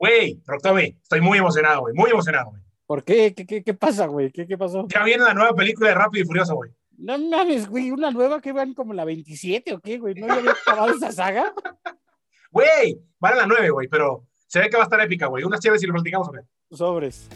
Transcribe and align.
Güey, 0.00 0.40
Roctome, 0.46 0.96
estoy 1.02 1.20
muy 1.20 1.36
emocionado, 1.36 1.82
güey, 1.82 1.94
muy 1.94 2.08
emocionado, 2.10 2.52
güey. 2.52 2.62
¿Por 2.86 3.04
qué? 3.04 3.34
¿Qué, 3.34 3.44
qué, 3.46 3.62
qué 3.62 3.74
pasa, 3.74 4.06
güey? 4.06 4.32
¿Qué, 4.32 4.46
¿Qué 4.46 4.56
pasó? 4.56 4.86
Ya 4.88 5.04
viene 5.04 5.24
la 5.24 5.34
nueva 5.34 5.54
película 5.54 5.90
de 5.90 5.94
Rápido 5.94 6.24
y 6.24 6.26
Furioso, 6.26 6.54
güey. 6.54 6.70
No 6.96 7.18
mames, 7.18 7.68
güey, 7.68 7.90
una 7.90 8.10
nueva 8.10 8.40
que 8.40 8.52
van 8.52 8.72
como 8.72 8.94
la 8.94 9.04
27 9.04 9.74
o 9.74 9.80
qué, 9.80 9.98
güey. 9.98 10.14
¿No 10.14 10.26
ya 10.26 10.36
había 10.36 10.52
acabado 10.52 10.94
esa 10.94 11.12
saga? 11.12 11.52
Güey, 12.52 12.98
van 13.20 13.34
a 13.34 13.36
la 13.36 13.46
9, 13.46 13.70
güey, 13.70 13.86
pero 13.86 14.26
se 14.48 14.58
ve 14.58 14.68
que 14.70 14.76
va 14.76 14.82
a 14.82 14.86
estar 14.86 15.00
épica, 15.00 15.26
güey. 15.26 15.44
Unas 15.44 15.60
chéveres 15.60 15.84
y 15.84 15.86
lo 15.86 15.92
platicamos, 15.92 16.28
güey. 16.30 16.42
Sobres. 16.72 17.28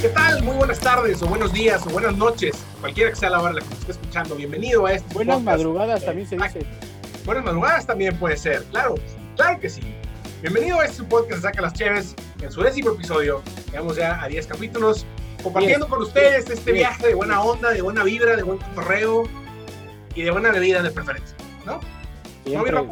¿Qué 0.00 0.08
tal? 0.08 0.42
Muy 0.42 0.56
buenas 0.56 0.80
tardes, 0.80 1.22
o 1.22 1.26
buenos 1.28 1.52
días, 1.52 1.86
o 1.86 1.90
buenas 1.90 2.16
noches. 2.16 2.56
Cualquiera 2.80 3.10
que 3.10 3.16
sea 3.16 3.30
la 3.30 3.42
hora 3.42 3.52
la 3.52 3.60
que 3.60 3.68
nos 3.68 3.78
esté 3.78 3.92
escuchando. 3.92 4.34
Bienvenido 4.34 4.86
a 4.86 4.92
este 4.94 5.14
Buenas 5.14 5.36
podcast. 5.36 5.56
madrugadas 5.58 6.04
también 6.04 6.26
se 6.26 6.36
dice. 6.36 6.66
Buenas 7.24 7.44
madrugadas 7.44 7.86
también 7.86 8.18
puede 8.18 8.36
ser, 8.36 8.64
claro, 8.64 8.96
claro 9.36 9.60
que 9.60 9.68
sí. 9.68 9.82
Bienvenido 10.40 10.78
a 10.80 10.84
este 10.84 11.02
podcast 11.02 11.36
de 11.36 11.40
Saca 11.42 11.62
las 11.62 11.72
Cheves, 11.72 12.14
en 12.40 12.50
su 12.52 12.62
décimo 12.62 12.90
episodio. 12.92 13.42
Llegamos 13.66 13.96
ya 13.96 14.22
a 14.22 14.28
10 14.28 14.46
capítulos, 14.46 15.04
compartiendo 15.42 15.88
con 15.88 16.02
ustedes 16.02 16.48
este 16.48 16.72
viaje 16.72 17.08
de 17.08 17.14
buena 17.14 17.42
onda, 17.42 17.70
de 17.70 17.82
buena 17.82 18.04
vibra, 18.04 18.36
de 18.36 18.42
buen 18.44 18.58
cotorreo 18.58 19.24
y 20.14 20.22
de 20.22 20.30
buena 20.30 20.50
bebida 20.52 20.82
de 20.82 20.90
preferencia, 20.90 21.36
¿no? 21.66 21.72
¿No, 21.74 21.80
mi 22.44 22.50
Siempre, 22.70 22.84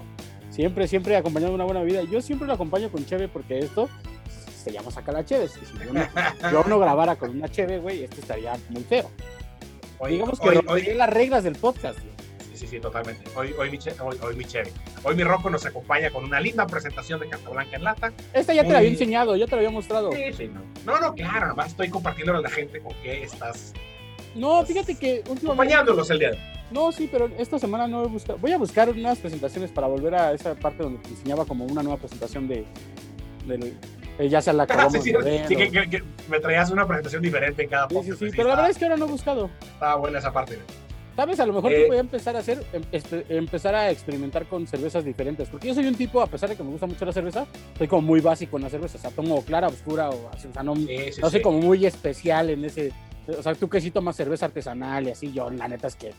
siempre, 0.50 0.88
siempre 0.88 1.16
acompañado 1.16 1.50
de 1.52 1.54
una 1.56 1.64
buena 1.64 1.82
vida. 1.82 2.02
Yo 2.02 2.20
siempre 2.20 2.48
lo 2.48 2.54
acompaño 2.54 2.90
con 2.90 3.06
Cheve 3.06 3.28
porque 3.28 3.58
esto 3.60 3.88
se 4.64 4.72
llama 4.72 4.90
Saca 4.90 5.12
la 5.12 5.24
Cheve. 5.24 5.48
Si 5.48 5.60
yo 5.84 5.92
no, 5.92 6.00
yo 6.50 6.64
no 6.64 6.78
grabara 6.80 7.14
con 7.16 7.30
una 7.30 7.48
Cheve, 7.48 7.78
güey, 7.78 8.04
esto 8.04 8.20
estaría 8.20 8.54
muy 8.70 8.82
feo. 8.82 9.08
Hoy, 9.98 10.12
Digamos 10.14 10.40
que 10.40 10.48
hoy, 10.48 10.60
hoy- 10.66 10.94
las 10.94 11.10
reglas 11.10 11.44
del 11.44 11.54
podcast. 11.54 11.98
güey. 12.00 12.15
Sí, 12.56 12.66
sí, 12.66 12.76
sí, 12.76 12.80
totalmente. 12.80 13.22
Hoy, 13.36 13.54
hoy, 13.58 13.70
mi, 13.70 13.78
hoy, 14.00 14.16
hoy 14.22 14.36
mi 14.36 14.44
Cheve. 14.44 14.70
Hoy 15.04 15.14
mi 15.14 15.24
Rocco 15.24 15.50
nos 15.50 15.64
acompaña 15.66 16.10
con 16.10 16.24
una 16.24 16.40
linda 16.40 16.66
presentación 16.66 17.20
de 17.20 17.28
Carta 17.28 17.50
Blanca 17.50 17.76
en 17.76 17.84
lata. 17.84 18.12
Esta 18.32 18.54
ya 18.54 18.64
te 18.64 18.70
la 18.72 18.78
había 18.78 18.90
enseñado, 18.90 19.36
yo 19.36 19.46
te 19.46 19.52
la 19.52 19.58
había 19.58 19.70
mostrado. 19.70 20.10
Sí, 20.12 20.32
sí, 20.36 20.48
no. 20.48 20.62
No, 20.84 21.00
no, 21.00 21.14
claro, 21.14 21.48
nomás 21.48 21.68
estoy 21.68 21.88
compartiéndole 21.90 22.38
a 22.38 22.42
la 22.42 22.50
gente 22.50 22.80
con 22.80 22.94
qué 23.02 23.22
estás 23.22 23.72
No, 24.34 24.64
fíjate 24.64 24.94
que 24.96 25.18
últimamente. 25.28 25.46
acompañándolos 25.46 26.10
el 26.10 26.18
día 26.18 26.30
de 26.30 26.36
hoy. 26.36 26.42
No, 26.70 26.90
sí, 26.90 27.08
pero 27.10 27.30
esta 27.38 27.58
semana 27.60 27.86
no 27.86 28.04
he 28.04 28.08
buscado. 28.08 28.38
Voy 28.38 28.50
a 28.52 28.58
buscar 28.58 28.88
unas 28.90 29.18
presentaciones 29.18 29.70
para 29.70 29.86
volver 29.86 30.14
a 30.16 30.32
esa 30.32 30.54
parte 30.56 30.82
donde 30.82 30.98
te 31.00 31.10
enseñaba 31.10 31.44
como 31.44 31.64
una 31.64 31.82
nueva 31.82 31.98
presentación 31.98 32.48
de. 32.48 32.64
eh, 34.18 34.28
ya 34.28 34.40
sea 34.42 34.52
la 34.52 34.64
Ah, 34.70 34.88
sí, 34.90 35.00
sí, 35.00 35.12
ver, 35.12 35.46
sí, 35.46 35.54
o- 35.54 35.58
que, 35.58 35.70
que- 35.70 35.90
que 35.90 36.02
me 36.28 36.40
traías 36.40 36.70
una 36.70 36.86
presentación 36.86 37.22
diferente 37.22 37.62
en 37.62 37.68
cada 37.68 37.86
podcast. 37.86 38.18
sí, 38.18 38.24
sí, 38.26 38.30
sí, 38.30 38.36
pero 38.36 38.48
la 38.48 38.54
está- 38.54 38.62
verdad 38.62 38.70
es 38.70 38.78
que 38.78 38.84
ahora 38.84 38.96
no 38.96 39.04
he 39.04 39.08
buscado. 39.08 39.50
Estaba 39.62 39.96
buena 39.96 40.18
esa 40.18 40.32
parte. 40.32 40.58
¿Sabes? 41.16 41.40
A 41.40 41.46
lo 41.46 41.54
mejor 41.54 41.72
Eh, 41.72 41.76
que 41.82 41.86
voy 41.88 41.96
a 41.96 42.00
empezar 42.00 42.36
a 42.36 42.40
hacer, 42.40 42.62
em- 42.74 42.82
espe- 42.92 43.24
empezar 43.30 43.74
a 43.74 43.90
experimentar 43.90 44.46
con 44.46 44.66
cervezas 44.66 45.04
diferentes. 45.04 45.48
Porque 45.48 45.68
yo 45.68 45.74
soy 45.74 45.86
un 45.86 45.94
tipo, 45.94 46.20
a 46.20 46.26
pesar 46.26 46.48
de 46.50 46.56
que 46.56 46.62
me 46.62 46.70
gusta 46.70 46.86
mucho 46.86 47.04
la 47.06 47.12
cerveza, 47.12 47.46
soy 47.78 47.88
como 47.88 48.02
muy 48.02 48.20
básico 48.20 48.56
en 48.58 48.64
la 48.64 48.70
cerveza. 48.70 48.98
O 48.98 49.00
sea, 49.00 49.10
tomo 49.10 49.42
clara, 49.42 49.68
oscura, 49.68 50.10
o 50.10 50.28
así. 50.28 50.46
O 50.48 50.52
sea, 50.52 50.62
no, 50.62 50.76
Sí, 50.76 50.86
sí, 51.12 51.20
no 51.22 51.30
soy 51.30 51.38
sí, 51.40 51.42
como 51.42 51.58
muy 51.60 51.86
especial 51.86 52.50
en 52.50 52.64
ese. 52.66 52.92
O 53.28 53.42
sea, 53.42 53.56
tú 53.56 53.68
que 53.68 53.80
sí 53.80 53.90
tomas 53.90 54.14
cerveza 54.14 54.46
artesanal 54.46 55.08
y 55.08 55.10
así, 55.10 55.32
yo 55.32 55.50
la 55.50 55.66
neta 55.66 55.88
es 55.88 55.96
que 55.96 56.12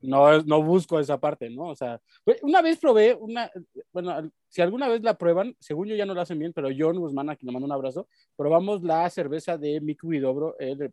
no, 0.00 0.40
no 0.44 0.62
busco 0.62 0.98
esa 0.98 1.18
parte, 1.20 1.50
¿no? 1.50 1.64
O 1.64 1.74
sea, 1.76 2.00
una 2.40 2.62
vez 2.62 2.78
probé 2.78 3.12
una, 3.20 3.50
bueno, 3.92 4.30
si 4.48 4.62
alguna 4.62 4.88
vez 4.88 5.02
la 5.02 5.18
prueban, 5.18 5.54
según 5.60 5.88
yo 5.88 5.94
ya 5.94 6.06
no 6.06 6.14
la 6.14 6.22
hacen 6.22 6.38
bien, 6.38 6.54
pero 6.54 6.70
John 6.74 6.96
Guzmán, 6.98 7.28
aquí 7.28 7.44
le 7.44 7.52
mando 7.52 7.66
un 7.66 7.72
abrazo, 7.72 8.08
probamos 8.34 8.82
la 8.82 9.10
cerveza 9.10 9.58
de 9.58 9.78
Miku 9.82 10.08
Vidobro, 10.08 10.56
el, 10.58 10.80
eh, 10.84 10.90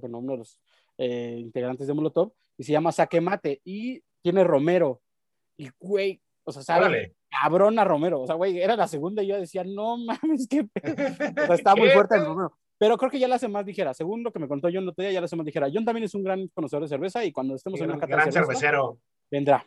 bueno, 0.00 0.18
uno 0.18 0.32
de 0.34 0.38
los 0.38 0.60
eh, 0.98 1.36
integrantes 1.40 1.88
de 1.88 1.94
Molotov, 1.94 2.30
y 2.58 2.64
se 2.64 2.72
llama 2.72 2.92
Saque 2.92 3.20
Mate, 3.20 3.60
y 3.64 4.02
tiene 4.22 4.44
Romero, 4.44 5.00
y 5.56 5.70
güey, 5.80 6.20
o 6.44 6.52
sea, 6.52 6.62
sabe 6.62 6.80
Órale. 6.86 7.14
cabrón 7.30 7.78
a 7.78 7.84
Romero, 7.84 8.20
o 8.20 8.26
sea, 8.26 8.34
güey, 8.34 8.58
era 8.60 8.76
la 8.76 8.88
segunda 8.88 9.22
y 9.22 9.28
yo 9.28 9.36
decía, 9.38 9.62
no 9.64 9.96
mames, 9.96 10.46
qué 10.48 10.64
pedo. 10.64 10.94
O 11.42 11.46
sea, 11.46 11.54
está 11.54 11.74
muy 11.76 11.88
¿Qué 11.88 11.94
fuerte 11.94 12.16
el? 12.16 12.24
Romero. 12.26 12.58
Pero 12.80 12.96
creo 12.96 13.10
que 13.10 13.18
ya 13.18 13.26
la 13.26 13.34
hace 13.34 13.48
más 13.48 13.66
ligera. 13.66 13.92
Según 13.92 14.22
lo 14.22 14.30
que 14.32 14.38
me 14.38 14.46
contó 14.46 14.68
John 14.72 14.92
día, 14.96 15.10
ya 15.10 15.20
la 15.20 15.24
hace 15.24 15.34
más 15.34 15.44
ligera. 15.44 15.66
John 15.72 15.84
también 15.84 16.04
es 16.04 16.14
un 16.14 16.22
gran 16.22 16.46
conocedor 16.54 16.82
de 16.84 16.88
cerveza 16.88 17.24
y 17.24 17.32
cuando 17.32 17.56
estemos 17.56 17.80
en 17.80 17.88
Gran, 17.88 17.96
una 17.98 18.00
cata 18.06 18.10
de 18.16 18.22
gran 18.22 18.32
cerveza, 18.32 18.52
cervecero, 18.60 18.98
vendrá. 19.30 19.66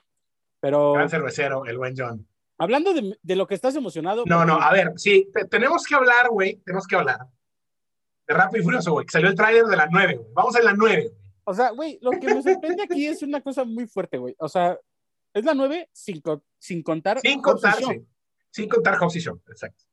Pero 0.62 0.94
gran 0.94 1.10
cervecero, 1.10 1.66
el 1.66 1.78
buen 1.78 1.94
John. 1.98 2.26
hablando 2.58 2.94
de, 2.94 3.18
de 3.22 3.36
lo 3.36 3.48
que 3.48 3.56
estás 3.56 3.76
emocionado. 3.76 4.24
No, 4.28 4.46
no, 4.46 4.54
a 4.62 4.72
ver, 4.72 4.94
sí, 4.96 5.28
te- 5.34 5.46
tenemos 5.46 5.84
que 5.86 5.96
hablar, 5.96 6.30
güey, 6.30 6.56
tenemos 6.64 6.88
que 6.88 6.96
hablar 6.96 7.20
de 8.28 8.34
Rápido 8.34 8.62
y 8.62 8.64
Furioso, 8.64 8.94
güey, 8.94 9.06
que 9.06 9.12
salió 9.12 9.28
el 9.30 9.36
tráiler 9.36 9.66
de 9.66 9.76
la 9.76 9.88
9, 9.92 10.16
güey. 10.16 10.28
Vamos 10.34 10.56
a 10.56 10.62
la 10.62 10.74
9, 10.74 11.02
güey. 11.10 11.21
O 11.52 11.54
sea, 11.54 11.70
güey, 11.72 12.00
lo 12.02 12.12
que 12.12 12.34
me 12.34 12.42
sorprende 12.42 12.84
aquí 12.84 13.06
es 13.08 13.22
una 13.22 13.42
cosa 13.42 13.64
muy 13.64 13.88
fuerte, 13.88 14.18
güey. 14.18 14.36
O 14.40 14.50
sea, 14.50 14.78
es 15.34 15.46
la 15.46 15.54
9 15.54 15.90
sin, 15.94 16.22
co- 16.22 16.44
sin 16.58 16.82
contar. 16.82 17.20
Sin 17.20 17.42
contar, 17.42 17.76
sí. 17.76 18.06
Sin 18.50 18.68
contar 18.68 18.98
Shaw, 19.00 19.40
exacto. 19.50 19.84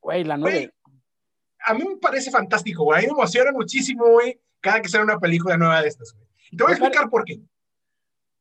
Güey, 0.00 0.24
la 0.24 0.36
9. 0.36 0.56
Güey, 0.58 0.70
a 1.64 1.74
mí 1.74 1.84
me 1.84 1.96
parece 1.96 2.30
fantástico, 2.30 2.84
güey. 2.84 2.98
A 2.98 3.00
mí 3.02 3.06
me 3.08 3.12
emociona 3.12 3.52
muchísimo, 3.52 4.06
güey, 4.08 4.40
cada 4.60 4.80
que 4.80 4.88
sale 4.88 5.04
una 5.04 5.18
película 5.18 5.56
nueva 5.56 5.82
de 5.82 5.88
estas, 5.88 6.12
güey. 6.12 6.26
Y 6.50 6.56
te 6.56 6.62
voy 6.64 6.72
a 6.72 6.76
explicar 6.76 7.08
por 7.10 7.24
qué. 7.24 7.40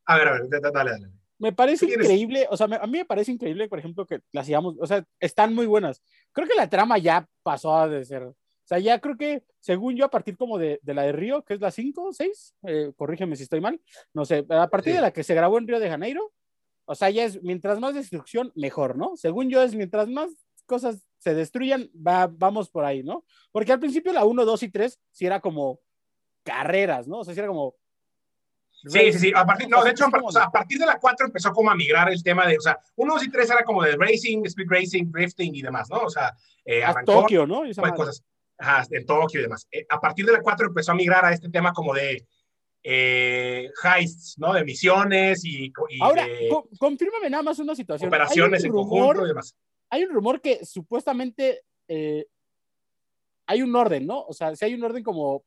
A 0.05 0.17
ver, 0.17 0.27
a 0.27 0.31
ver, 0.33 0.49
dale, 0.49 0.91
dale. 0.91 1.07
Me 1.37 1.53
parece 1.53 1.85
increíble, 1.85 2.47
o 2.49 2.57
sea, 2.57 2.67
me- 2.67 2.75
a 2.75 2.85
mí 2.85 2.97
me 2.97 3.05
parece 3.05 3.31
increíble, 3.31 3.69
por 3.69 3.79
ejemplo, 3.79 4.05
que 4.05 4.19
las 4.31 4.45
sigamos, 4.45 4.75
o 4.79 4.85
sea, 4.87 5.05
están 5.19 5.53
muy 5.53 5.65
buenas. 5.67 6.01
Creo 6.31 6.47
que 6.47 6.55
la 6.55 6.69
trama 6.69 6.97
ya 6.97 7.27
pasó 7.43 7.87
de 7.87 8.03
ser, 8.03 8.29
sea, 8.69 8.79
ya 8.79 8.99
creo 8.99 9.17
que, 9.17 9.43
según 9.59 9.95
yo, 9.95 10.05
a 10.05 10.11
partir 10.11 10.37
como 10.37 10.57
de, 10.57 10.79
de 10.83 10.93
la 10.93 11.01
de 11.03 11.11
Río, 11.11 11.43
que 11.43 11.55
es 11.55 11.59
la 11.59 11.71
5, 11.71 12.13
6, 12.13 12.55
eh, 12.67 12.91
corrígeme 12.95 13.35
si 13.35 13.43
estoy 13.43 13.61
mal, 13.61 13.81
no 14.13 14.25
sé, 14.25 14.45
a 14.47 14.67
partir 14.69 14.93
Sí. 14.93 14.97
de 14.97 15.01
la 15.01 15.11
que 15.11 15.23
se 15.23 15.33
grabó 15.33 15.57
en 15.57 15.67
Río 15.67 15.79
de 15.79 15.89
Janeiro, 15.89 16.31
o 16.85 16.95
sea, 16.95 17.09
ya 17.09 17.23
es, 17.23 17.41
mientras 17.43 17.79
más 17.79 17.93
destrucción, 17.95 18.51
mejor, 18.55 18.97
¿no? 18.97 19.15
Según 19.15 19.49
yo, 19.49 19.61
es 19.61 19.75
mientras 19.75 20.07
más 20.07 20.29
cosas 20.65 21.03
se 21.17 21.33
destruyan, 21.33 21.89
va, 21.95 22.27
vamos 22.31 22.69
por 22.69 22.85
ahí, 22.85 23.03
¿no? 23.03 23.25
Porque 23.51 23.71
al 23.71 23.79
principio 23.79 24.13
la 24.13 24.23
1, 24.25 24.45
2 24.45 24.63
y 24.63 24.69
3 24.69 24.99
sí 25.11 25.25
era 25.25 25.39
como 25.39 25.79
carreras, 26.43 27.07
¿no? 27.07 27.19
O 27.19 27.23
sea, 27.23 27.33
sí 27.33 27.39
era 27.39 27.49
como... 27.49 27.75
Sí, 28.71 29.11
sí, 29.11 29.19
sí. 29.19 29.31
A 29.35 29.45
partir, 29.45 29.67
no, 29.67 29.83
de 29.83 29.91
hecho, 29.91 30.05
a, 30.05 30.09
o 30.23 30.31
sea, 30.31 30.49
partir 30.49 30.79
de 30.79 30.85
la 30.85 30.97
4 30.97 31.25
empezó 31.25 31.51
como 31.51 31.69
a 31.69 31.75
migrar 31.75 32.09
el 32.11 32.23
tema 32.23 32.47
de, 32.47 32.57
o 32.57 32.61
sea, 32.61 32.79
1, 32.95 33.13
2 33.13 33.23
y 33.25 33.29
3 33.31 33.49
era 33.49 33.63
como 33.63 33.83
de 33.83 33.97
racing, 33.97 34.45
speed 34.45 34.67
racing, 34.69 35.11
drifting 35.11 35.53
y 35.53 35.61
demás, 35.61 35.89
¿no? 35.89 35.97
O 35.97 36.09
sea, 36.09 36.33
eh, 36.63 36.83
arrancó 36.83 37.21
Tokio, 37.21 37.45
¿no? 37.45 37.65
Y 37.65 37.73
cosas, 37.73 38.23
ajá, 38.59 38.85
en 38.91 39.05
Tokio 39.05 39.39
y 39.39 39.43
demás. 39.43 39.67
Eh, 39.71 39.85
a 39.89 39.99
partir 39.99 40.25
de 40.25 40.33
la 40.33 40.41
4 40.41 40.67
empezó 40.67 40.91
a 40.91 40.95
migrar 40.95 41.25
a 41.25 41.31
este 41.33 41.49
tema 41.49 41.73
como 41.73 41.93
de 41.93 42.25
eh, 42.83 43.69
heists, 43.83 44.35
¿no? 44.37 44.53
De 44.53 44.63
misiones 44.63 45.43
y, 45.43 45.65
y 45.89 46.01
Ahora, 46.01 46.25
de 46.27 46.47
co- 46.49 46.69
confírmame 46.77 47.29
nada 47.29 47.43
más 47.43 47.59
una 47.59 47.75
situación. 47.75 48.07
operaciones 48.07 48.63
hay 48.63 48.69
en 48.69 48.75
un 48.75 48.81
conjunto 48.83 49.05
y 49.05 49.13
rumor, 49.13 49.27
demás. 49.27 49.55
hay 49.89 50.03
un 50.03 50.09
rumor 50.13 50.41
que 50.41 50.63
supuestamente 50.65 51.63
eh, 51.87 52.25
hay 53.47 53.61
un 53.61 53.75
orden, 53.75 54.05
¿no? 54.05 54.21
O 54.25 54.33
sea, 54.33 54.55
si 54.55 54.63
hay 54.65 54.73
un 54.75 54.83
orden 54.83 55.03
como 55.03 55.43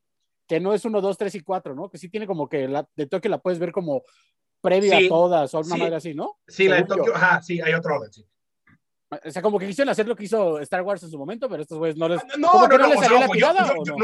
que 0.49 0.59
no 0.61 0.75
es 0.75 0.85
1, 0.85 1.01
2, 1.01 1.17
3 1.17 1.35
y 1.37 1.41
4, 1.41 1.75
¿no? 1.75 1.89
Que 1.89 1.99
sí 1.99 2.09
tiene 2.09 2.27
como 2.27 2.49
que 2.49 2.67
la 2.69 2.87
de 2.97 3.07
Tokio 3.07 3.31
la 3.31 3.39
puedes 3.41 3.59
ver 3.59 3.73
como 3.73 4.03
previa 4.61 4.99
Sí, 4.99 5.07
a 5.07 5.09
todas 5.09 5.55
o 5.55 5.61
una 5.61 5.75
sí. 5.75 5.81
madre 5.81 5.97
así, 5.97 6.15
¿no? 6.15 6.39
Sí, 6.47 6.69
la 6.69 6.77
de. 6.77 6.85
Tokio, 6.85 7.15
ajá, 7.15 7.41
sí, 7.43 7.61
hay 7.61 7.73
otro 7.75 7.95
orden, 7.97 8.13
sí. 8.13 8.27
O 9.25 9.31
sea, 9.31 9.43
como 9.43 9.59
que 9.59 9.67
quisieron 9.67 9.91
hacer 9.91 10.07
lo 10.09 10.17
que 10.17 10.25
hizo 10.25 10.59
Star 10.61 10.83
Wars 10.83 11.03
en 11.03 11.11
su 11.11 11.19
momento, 11.19 11.49
pero 11.49 11.63
estos 11.63 11.79
güeyes 11.79 11.97
no 11.97 12.09
les. 12.09 12.21
No, 12.39 12.51
¿Cómo 12.51 12.69
no, 12.69 12.79
no, 12.79 12.89
no 12.89 12.95
les 13.01 13.11
la 13.11 13.29
tirada 13.29 13.67
yo- 13.69 13.85
yo- 13.85 13.97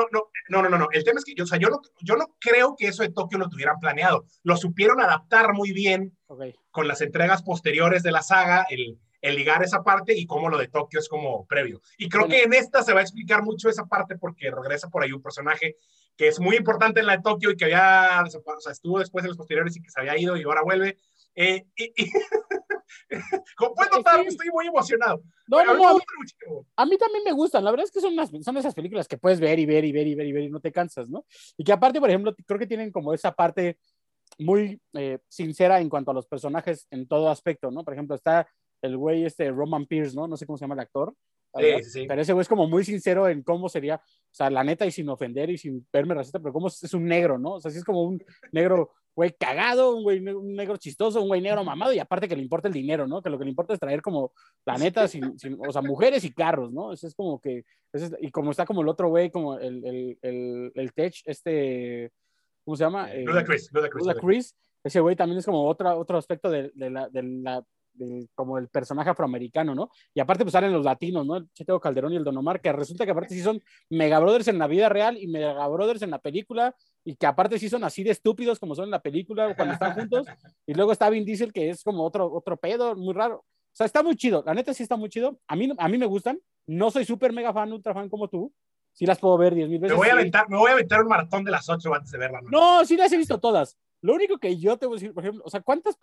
no? 0.50 0.62
no, 0.69 0.78
no. 0.78 0.88
El 0.92 1.04
tema 1.04 1.19
es 1.19 1.24
que 1.24 1.34
yo, 1.34 1.44
o 1.44 1.46
sea, 1.46 1.58
yo 1.58 1.69
no, 1.70 1.80
yo 2.02 2.16
no 2.16 2.26
creo 2.38 2.74
que 2.76 2.88
eso 2.88 3.02
de 3.02 3.10
Tokio 3.10 3.38
lo 3.38 3.48
tuvieran 3.48 3.78
planeado. 3.80 4.24
Lo 4.42 4.56
supieron 4.56 5.00
adaptar 5.00 5.52
muy 5.54 5.72
bien 5.72 6.16
Ok. 6.26 6.42
con 6.70 6.88
las 6.88 7.00
entregas 7.00 7.42
posteriores 7.42 8.02
de 8.02 8.12
la 8.12 8.22
saga, 8.22 8.66
el, 8.69 8.98
el 9.20 9.34
ligar 9.36 9.62
esa 9.62 9.82
parte 9.82 10.14
y 10.16 10.26
cómo 10.26 10.48
lo 10.48 10.58
de 10.58 10.69
Tokio 10.69 11.00
es 11.00 11.08
como 11.08 11.46
previo. 11.46 11.80
Y 11.96 12.08
creo 12.08 12.26
Bueno. 12.26 12.34
que 12.34 12.42
en 12.44 12.52
esta 12.54 12.82
se 12.82 12.92
va 12.92 13.00
a 13.00 13.02
explicar 13.02 13.42
mucho 13.42 13.69
esa 13.69 13.86
parte 13.86 14.16
porque 14.16 14.50
regresa 14.50 14.88
por 14.88 15.02
ahí 15.02 15.12
un 15.12 15.22
personaje 15.22 15.76
que 16.16 16.28
es 16.28 16.38
muy 16.40 16.56
importante 16.56 17.00
en 17.00 17.06
la 17.06 17.16
de 17.16 17.22
Tokio 17.22 17.50
y 17.50 17.56
que 17.56 17.64
había, 17.66 18.22
o 18.26 18.60
sea, 18.60 18.72
estuvo 18.72 18.98
después 18.98 19.25
en 19.25 19.28
los 19.28 19.36
posteriores 19.38 19.76
y 19.76 19.80
que 19.82 19.90
se 19.90 20.00
había 20.00 20.19
ido 20.19 20.36
y 20.36 20.42
ahora 20.42 20.62
vuelve. 20.62 20.96
Eh, 21.34 21.64
y, 21.76 21.84
y- 22.04 22.10
como 23.56 23.75
puedes 23.75 23.93
notar, 23.93 24.21
Estoy- 24.21 24.28
estoy 24.28 24.49
muy 24.53 24.66
emocionado. 24.66 25.22
No, 25.49 25.65
no, 25.65 25.75
no, 25.75 25.88
a 25.88 25.94
mí, 25.94 26.00
a 26.76 26.87
mí 26.87 26.99
también 26.99 27.25
me 27.25 27.32
gustan. 27.32 27.64
La 27.64 27.70
verdad 27.70 27.85
es 27.85 27.93
que 27.93 28.00
son, 28.00 28.12
unas, 28.12 28.31
son 28.43 28.56
esas 28.56 28.75
películas 28.75 29.08
que 29.08 29.19
puedes 29.19 29.40
ver 29.40 29.58
y 29.58 29.67
ver 29.67 29.85
y 29.85 29.93
ver 29.93 30.06
y 30.06 30.14
ver 30.14 30.26
y 30.26 30.32
ver 30.32 30.43
y 30.44 30.50
no 30.50 30.61
te 30.61 30.73
cansas, 30.73 31.08
¿no? 31.08 31.25
Y 31.56 31.64
que 31.64 31.73
aparte, 31.73 32.00
por 32.00 32.08
ejemplo, 32.11 32.35
creo 32.46 32.58
que 32.58 32.67
tienen 32.67 32.90
como 32.93 33.12
esa 33.14 33.32
parte 33.32 33.79
muy 34.38 34.81
eh, 34.94 35.19
sincera 35.29 35.81
en 35.81 35.88
cuanto 35.88 36.11
a 36.11 36.14
los 36.14 36.26
personajes 36.26 36.87
en 36.90 37.08
todo 37.08 37.31
aspecto, 37.31 37.70
¿no? 37.70 37.85
Por 37.85 37.94
ejemplo, 37.94 38.14
está 38.14 38.46
el 38.82 38.96
güey 38.96 39.25
este 39.25 39.50
Roman 39.50 39.87
Pierce, 39.87 40.14
¿no? 40.14 40.29
No 40.29 40.37
sé 40.37 40.46
cómo 40.46 40.56
se 40.58 40.64
llama 40.64 40.75
el 40.75 40.81
actor. 40.81 41.14
Sí, 41.56 41.82
sí. 41.84 42.04
Pero 42.06 42.20
ese 42.22 42.32
güey 42.32 42.42
es 42.42 42.48
como 42.48 42.68
muy 42.68 42.84
sincero 42.84 43.28
en 43.28 43.42
cómo 43.42 43.68
sería, 43.68 43.96
o 43.96 44.00
sea, 44.34 44.50
la 44.50 44.62
neta 44.64 44.84
y 44.86 44.90
sin 44.90 45.08
ofender 45.08 45.50
y 45.50 45.58
sin 45.58 45.86
verme 45.92 46.14
racista, 46.14 46.38
pero 46.38 46.52
cómo 46.52 46.68
es, 46.68 46.82
es 46.84 46.92
un 46.94 47.04
negro, 47.06 47.38
¿no? 47.38 47.54
O 47.54 47.60
sea, 47.60 47.70
sí 47.70 47.78
es 47.78 47.84
como 47.84 48.02
un 48.02 48.22
negro, 48.52 48.92
güey, 49.16 49.32
cagado, 49.32 49.96
un 49.96 50.02
güey, 50.02 50.18
un 50.28 50.54
negro 50.54 50.76
chistoso, 50.76 51.20
un 51.22 51.28
güey 51.28 51.40
negro 51.40 51.64
mamado 51.64 51.92
y 51.92 51.98
aparte 51.98 52.28
que 52.28 52.36
le 52.36 52.42
importa 52.42 52.68
el 52.68 52.74
dinero, 52.74 53.06
¿no? 53.08 53.22
Que 53.22 53.30
lo 53.30 53.38
que 53.38 53.44
le 53.44 53.50
importa 53.50 53.72
es 53.74 53.80
traer 53.80 54.02
como, 54.02 54.32
la 54.66 54.76
neta, 54.78 55.08
sin, 55.08 55.38
sin- 55.38 55.58
o 55.66 55.72
sea, 55.72 55.82
mujeres 55.82 56.22
y 56.24 56.32
carros, 56.32 56.70
¿no? 56.72 56.92
Eso 56.92 57.06
es 57.06 57.14
como 57.14 57.40
que, 57.40 57.64
es- 57.92 58.12
y 58.20 58.30
como 58.30 58.50
está 58.50 58.66
como 58.66 58.82
el 58.82 58.88
otro 58.88 59.08
güey, 59.08 59.30
como 59.30 59.58
el, 59.58 59.84
el, 59.84 60.18
el, 60.22 60.72
el 60.74 60.92
Tech, 60.92 61.14
este, 61.24 62.12
¿cómo 62.64 62.76
se 62.76 62.84
llama? 62.84 63.08
Ludacris, 63.14 63.72
Ludacris, 63.72 64.02
Luda 64.04 64.12
Ludacris. 64.12 64.52
Chris, 64.52 64.56
ese 64.84 65.00
güey 65.00 65.16
también 65.16 65.38
es 65.38 65.46
como 65.46 65.66
otra, 65.66 65.96
otro 65.96 66.18
aspecto 66.18 66.50
de, 66.50 66.70
de 66.74 66.90
la, 66.90 67.08
de 67.08 67.22
la 67.22 67.64
del- 67.98 68.28
como 68.34 68.56
el 68.58 68.68
personaje 68.68 69.10
afroamericano, 69.10 69.74
¿no? 69.74 69.90
Y 70.14 70.20
aparte 70.20 70.44
pues 70.44 70.52
salen 70.52 70.72
los 70.72 70.84
latinos, 70.84 71.26
¿no? 71.26 71.36
El 71.36 71.50
Cheteo 71.52 71.80
Calderón 71.80 72.12
y 72.12 72.16
el 72.16 72.24
Don 72.24 72.36
Omar, 72.36 72.60
que 72.60 72.72
resulta 72.72 73.04
que 73.04 73.10
aparte 73.10 73.34
sí 73.34 73.42
son 73.42 73.60
mega 73.90 74.18
brothers 74.20 74.48
en 74.48 74.58
la 74.58 74.66
vida 74.66 74.88
real 74.88 75.18
y 75.18 75.26
mega 75.26 75.66
brothers 75.68 76.02
en 76.02 76.10
la 76.10 76.18
película, 76.18 76.74
y 77.04 77.16
que 77.16 77.26
aparte 77.26 77.58
sí 77.58 77.68
son 77.68 77.84
así 77.84 78.02
de 78.04 78.10
estúpidos 78.12 78.58
como 78.58 78.74
son 78.74 78.84
en 78.86 78.90
la 78.92 79.00
película 79.02 79.54
cuando 79.56 79.74
están 79.74 79.94
juntos. 79.94 80.26
Y 80.66 80.74
luego 80.74 80.92
está 80.92 81.10
Vin 81.10 81.24
Diesel, 81.24 81.52
que 81.52 81.70
es 81.70 81.82
como 81.82 82.04
otro, 82.04 82.30
otro 82.32 82.56
pedo, 82.56 82.94
muy 82.96 83.14
raro. 83.14 83.36
O 83.38 83.44
sea, 83.78 83.86
está 83.86 84.02
muy 84.02 84.16
chido. 84.16 84.42
La 84.46 84.54
neta 84.54 84.74
sí 84.74 84.82
está 84.82 84.96
muy 84.96 85.08
chido. 85.08 85.38
A 85.46 85.54
mí, 85.54 85.70
a 85.76 85.88
mí 85.88 85.98
me 85.98 86.06
gustan. 86.06 86.40
No 86.66 86.90
soy 86.90 87.04
súper 87.04 87.32
mega 87.32 87.52
fan, 87.52 87.72
ultra 87.72 87.94
fan 87.94 88.08
como 88.08 88.28
tú. 88.28 88.52
Sí 88.92 89.06
las 89.06 89.18
puedo 89.20 89.38
ver 89.38 89.54
diez 89.54 89.68
mil 89.68 89.78
Me 89.78 89.84
veces. 89.84 89.96
voy, 89.96 90.08
a 90.08 90.10
sí. 90.10 90.16
aventar, 90.16 90.48
me 90.50 90.56
voy 90.56 90.70
a 90.70 90.72
aventar 90.74 91.00
un 91.02 91.08
maratón 91.08 91.44
de 91.44 91.50
las 91.52 91.68
8 91.68 91.94
antes 91.94 92.10
de 92.10 92.18
verla. 92.18 92.40
¿no? 92.42 92.48
No, 92.50 92.84
sí 92.84 92.96
las 92.96 93.12
he 93.12 93.16
visto 93.16 93.38
todas. 93.38 93.78
Lo 94.02 94.14
único 94.14 94.38
que 94.38 94.56
yo 94.58 94.76
te 94.76 94.86
voy 94.86 94.94
a 94.96 94.98
decir, 95.00 95.14
por 95.14 95.22
ejemplo, 95.22 95.42
o 95.46 95.50
sea, 95.50 95.60
¿cuántas, 95.60 95.96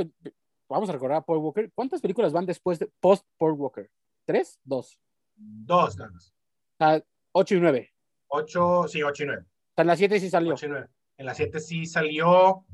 vamos 0.69 0.89
a 0.89 0.93
recordar 0.93 1.17
a 1.17 1.25
Paul 1.25 1.39
Walker, 1.39 1.71
¿cuántas 1.73 2.01
películas 2.01 2.33
van 2.33 2.45
después 2.45 2.79
de 2.79 2.89
post 2.99 3.25
Paul 3.37 3.53
Walker? 3.53 3.89
¿Tres? 4.25 4.59
Dos. 4.63 4.99
Dos, 5.35 5.97
nada 5.97 6.11
más. 6.11 6.33
O 6.77 6.77
sea, 6.77 7.03
ocho 7.31 7.55
y 7.55 7.59
nueve. 7.59 7.91
8, 8.27 8.87
sí, 8.87 9.03
8 9.03 9.23
y 9.23 9.25
9. 9.27 9.41
O 9.41 9.45
sea, 9.75 9.81
en 9.83 9.87
las 9.87 9.97
siete 9.97 10.19
sí 10.19 10.29
salió. 10.29 10.53
8 10.53 10.65
y 10.65 10.69
9. 10.69 10.87
En 11.17 11.25
la 11.25 11.33
7 11.33 11.59
sí 11.59 11.85
salió. 11.85 12.65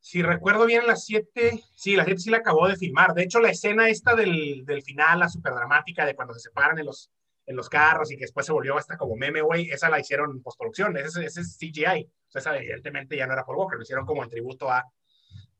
Si 0.00 0.22
recuerdo 0.22 0.66
bien, 0.66 0.82
en 0.82 0.88
la 0.88 0.96
7, 0.96 1.62
sí, 1.74 1.96
la 1.96 2.04
7 2.04 2.20
sí 2.20 2.30
la 2.30 2.38
acabó 2.38 2.68
de 2.68 2.76
filmar. 2.76 3.14
De 3.14 3.22
hecho, 3.22 3.40
la 3.40 3.50
escena 3.50 3.88
esta 3.88 4.14
del, 4.14 4.64
del 4.64 4.82
final, 4.82 5.20
la 5.20 5.28
super 5.28 5.54
dramática 5.54 6.06
de 6.06 6.14
cuando 6.14 6.34
se 6.34 6.40
separan 6.40 6.78
en 6.78 6.86
los, 6.86 7.10
en 7.46 7.56
los 7.56 7.68
carros 7.68 8.12
y 8.12 8.16
que 8.16 8.24
después 8.24 8.46
se 8.46 8.52
volvió 8.52 8.76
hasta 8.76 8.96
como 8.96 9.16
meme, 9.16 9.40
güey, 9.40 9.70
esa 9.70 9.88
la 9.88 9.98
hicieron 9.98 10.30
en 10.30 10.42
postproducción. 10.42 10.96
Ese, 10.96 11.24
ese 11.24 11.40
es 11.40 11.56
CGI. 11.58 12.04
O 12.04 12.30
sea, 12.30 12.40
esa 12.40 12.56
evidentemente 12.56 13.16
ya 13.16 13.26
no 13.26 13.32
era 13.32 13.44
Paul 13.44 13.58
Walker, 13.58 13.76
lo 13.76 13.82
hicieron 13.82 14.06
como 14.06 14.22
en 14.22 14.30
tributo 14.30 14.70
a, 14.70 14.84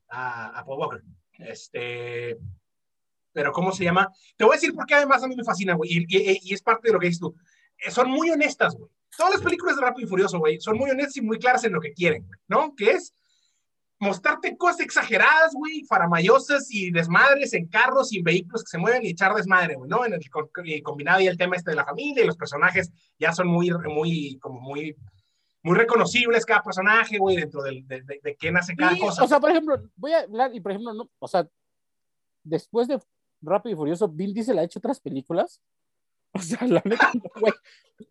a, 0.09 0.59
a 0.59 0.65
Paul 0.65 0.79
Walker. 0.79 1.01
Este. 1.39 2.37
Pero, 3.31 3.51
¿cómo 3.51 3.71
se 3.71 3.83
llama? 3.83 4.11
Te 4.35 4.43
voy 4.43 4.53
a 4.53 4.55
decir 4.57 4.73
por 4.73 4.85
qué 4.85 4.95
además 4.95 5.23
a 5.23 5.27
mí 5.27 5.35
me 5.35 5.43
fascina, 5.43 5.73
güey, 5.75 5.91
y, 5.91 6.05
y- 6.09 6.39
y 6.43 6.53
es 6.53 6.61
parte 6.61 6.87
de 6.89 6.93
lo 6.93 6.99
que 6.99 7.07
dices 7.07 7.19
tú. 7.21 7.35
Eh, 7.77 7.91
Son 7.91 8.09
muy 8.09 8.29
honestas, 8.31 8.75
güey. 8.75 8.89
Todas 9.17 9.33
las 9.33 9.41
películas 9.41 9.75
de 9.75 9.81
Rápido 9.81 10.05
y 10.07 10.09
Furioso, 10.09 10.39
güey, 10.39 10.59
son 10.59 10.77
muy 10.77 10.89
honestas 10.91 11.17
y 11.17 11.21
muy 11.21 11.39
claras 11.39 11.63
en 11.63 11.73
lo 11.73 11.79
que 11.81 11.93
quieren, 11.93 12.25
güey, 12.25 12.39
¿no? 12.47 12.75
Que 12.75 12.91
es 12.91 13.13
mostrarte 13.99 14.55
cosas 14.55 14.79
exageradas, 14.81 15.53
güey, 15.53 15.83
faramayosas 15.83 16.67
y 16.71 16.89
desmadres 16.91 17.53
en 17.53 17.67
carros 17.67 18.13
y 18.13 18.19
en 18.19 18.23
vehículos 18.23 18.63
que 18.63 18.69
se 18.69 18.77
mueven 18.77 19.03
y 19.05 19.09
echar 19.09 19.33
desmadre, 19.35 19.75
güey, 19.75 19.89
¿no? 19.89 20.05
En 20.05 20.13
el 20.13 20.83
combinado 20.83 21.19
y 21.19 21.27
el 21.27 21.37
tema 21.37 21.55
este 21.57 21.71
de 21.71 21.75
la 21.77 21.85
familia 21.85 22.23
y 22.23 22.27
los 22.27 22.37
personajes 22.37 22.91
ya 23.17 23.33
son 23.33 23.47
muy, 23.47 23.71
muy, 23.71 24.37
como 24.39 24.59
muy, 24.61 24.95
muy 25.63 25.77
reconocibles 25.77 26.45
cada 26.45 26.63
personaje, 26.63 27.17
güey, 27.17 27.35
dentro 27.37 27.61
del- 27.61 27.85
de, 27.87 28.01
de, 28.01 28.19
de 28.23 28.35
quién 28.35 28.55
hace 28.57 28.75
cada 28.75 28.97
cosa. 28.97 29.23
o 29.23 29.27
sea, 29.27 29.39
por 29.39 29.49
ejemplo, 29.51 29.81
voy 29.95 30.13
a 30.13 30.19
hablar, 30.21 30.55
y 30.55 30.59
por 30.61 30.71
ejemplo, 30.71 30.93
no, 30.93 31.09
o 31.19 31.27
sea, 31.27 31.47
después 32.43 32.87
de 32.87 32.99
Rápido 33.41 33.73
y 33.73 33.77
Furioso, 33.77 34.07
Vin 34.07 34.33
Diesel 34.33 34.59
ha 34.59 34.63
hecho 34.63 34.79
otras 34.79 34.99
películas. 34.99 35.61
O 36.31 36.39
sea, 36.39 36.59
la 36.67 36.79
neta, 36.85 37.11
güey, 37.41 37.51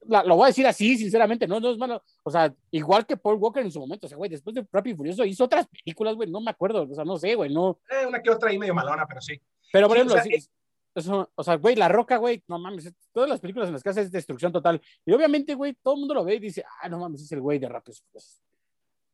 la- 0.09 0.25
lo 0.25 0.35
voy 0.35 0.47
a 0.47 0.47
decir 0.49 0.67
así, 0.67 0.99
sinceramente, 0.99 1.47
no, 1.47 1.61
no 1.61 1.71
es 1.71 1.79
malo. 1.79 2.03
O 2.25 2.33
sea, 2.33 2.53
igual 2.73 3.07
que 3.07 3.17
Paul 3.17 3.37
Walker 3.37 3.63
en 3.63 3.71
su 3.71 3.79
momento, 3.79 4.07
o 4.07 4.09
sea, 4.09 4.19
güey, 4.19 4.29
después 4.29 4.55
de 4.57 4.67
Rápido 4.73 4.95
y 4.95 4.97
Furioso 4.97 5.25
hizo 5.25 5.45
otras 5.45 5.69
películas, 5.69 6.17
güey, 6.17 6.29
no 6.29 6.41
me 6.41 6.51
acuerdo, 6.51 6.83
o 6.83 6.95
sea, 6.97 7.05
no 7.05 7.17
sé, 7.17 7.37
güey, 7.37 7.55
no. 7.55 7.79
Eh, 7.89 8.05
una 8.07 8.21
que 8.21 8.29
otra 8.31 8.51
ahí 8.51 8.59
medio 8.59 8.75
malona, 8.75 9.07
pero 9.07 9.21
sí. 9.21 9.41
Pero 9.73 9.87
por 9.87 9.97
Sí, 9.97 10.01
o 10.03 10.05
ejemplo, 10.07 10.15
sea, 10.31 10.41
sí, 10.41 10.51
eso, 10.99 11.31
o 11.35 11.43
sea, 11.45 11.57
güey, 11.57 11.75
La 11.77 11.89
Roca, 11.89 12.17
güey, 12.17 12.43
no 12.49 12.59
mames, 12.59 12.87
es- 12.87 12.95
todas 13.13 13.29
las 13.29 13.41
películas 13.41 13.69
en 13.69 13.75
las 13.75 13.83
que 13.83 13.89
hace 13.91 14.03
es 14.03 14.11
destrucción 14.13 14.53
total. 14.53 14.81
Y 15.05 15.13
obviamente, 15.13 15.55
güey, 15.55 15.75
todo 15.75 15.95
el 15.95 16.01
mundo 16.01 16.15
lo 16.15 16.25
ve 16.25 16.35
y 16.37 16.41
dice, 16.41 16.65
ah, 16.83 16.89
no 16.89 16.99
mames, 16.99 17.23
es 17.23 17.33
el 17.33 17.41
güey 17.41 17.59
de 17.59 17.69
Rápido 17.69 17.97
y 17.97 18.01
Furioso. 18.07 18.41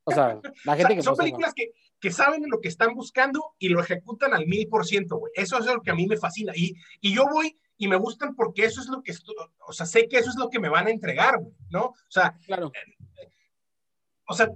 O 0.07 0.11
sea, 0.13 0.39
la 0.67 0.73
O 0.75 0.77
gente 0.77 0.87
sea, 0.89 0.97
que 0.97 1.03
son 1.03 1.13
no 1.13 1.17
películas 1.17 1.55
que, 1.55 1.73
que 1.99 2.11
saben 2.11 2.45
lo 2.51 2.61
que 2.61 2.69
están 2.69 2.95
buscando 2.95 3.55
y 3.59 3.71
lo 3.71 3.81
ejecutan 3.81 4.35
al 4.35 4.47
mil 4.47 4.69
por 4.69 4.85
ciento, 4.85 5.17
güey. 5.17 5.33
Eso 5.35 5.59
es 5.59 5.65
lo 5.65 5.81
que 5.81 5.91
a 5.93 5.95
mí 5.95 6.07
me 6.07 6.19
fascina. 6.19 6.53
Y, 6.55 6.75
y 7.01 7.15
yo 7.15 7.25
voy 7.27 7.59
y 7.79 7.89
me 7.89 7.97
gustan 7.97 8.35
porque 8.37 8.67
eso 8.67 8.83
es 8.83 8.89
lo 8.89 9.03
que, 9.03 9.15
o 9.67 9.73
sea, 9.73 9.87
sé 9.87 10.07
que 10.07 10.19
eso 10.19 10.29
es 10.29 10.37
lo 10.37 10.51
que 10.51 10.61
me 10.61 10.69
van 10.69 10.89
a 10.89 10.91
entregar, 10.91 11.39
güey, 11.39 11.55
¿no? 11.71 11.85
O 11.87 11.97
sea, 12.11 12.37
Claro. 12.45 12.71
o 14.27 14.35
sea, 14.35 14.49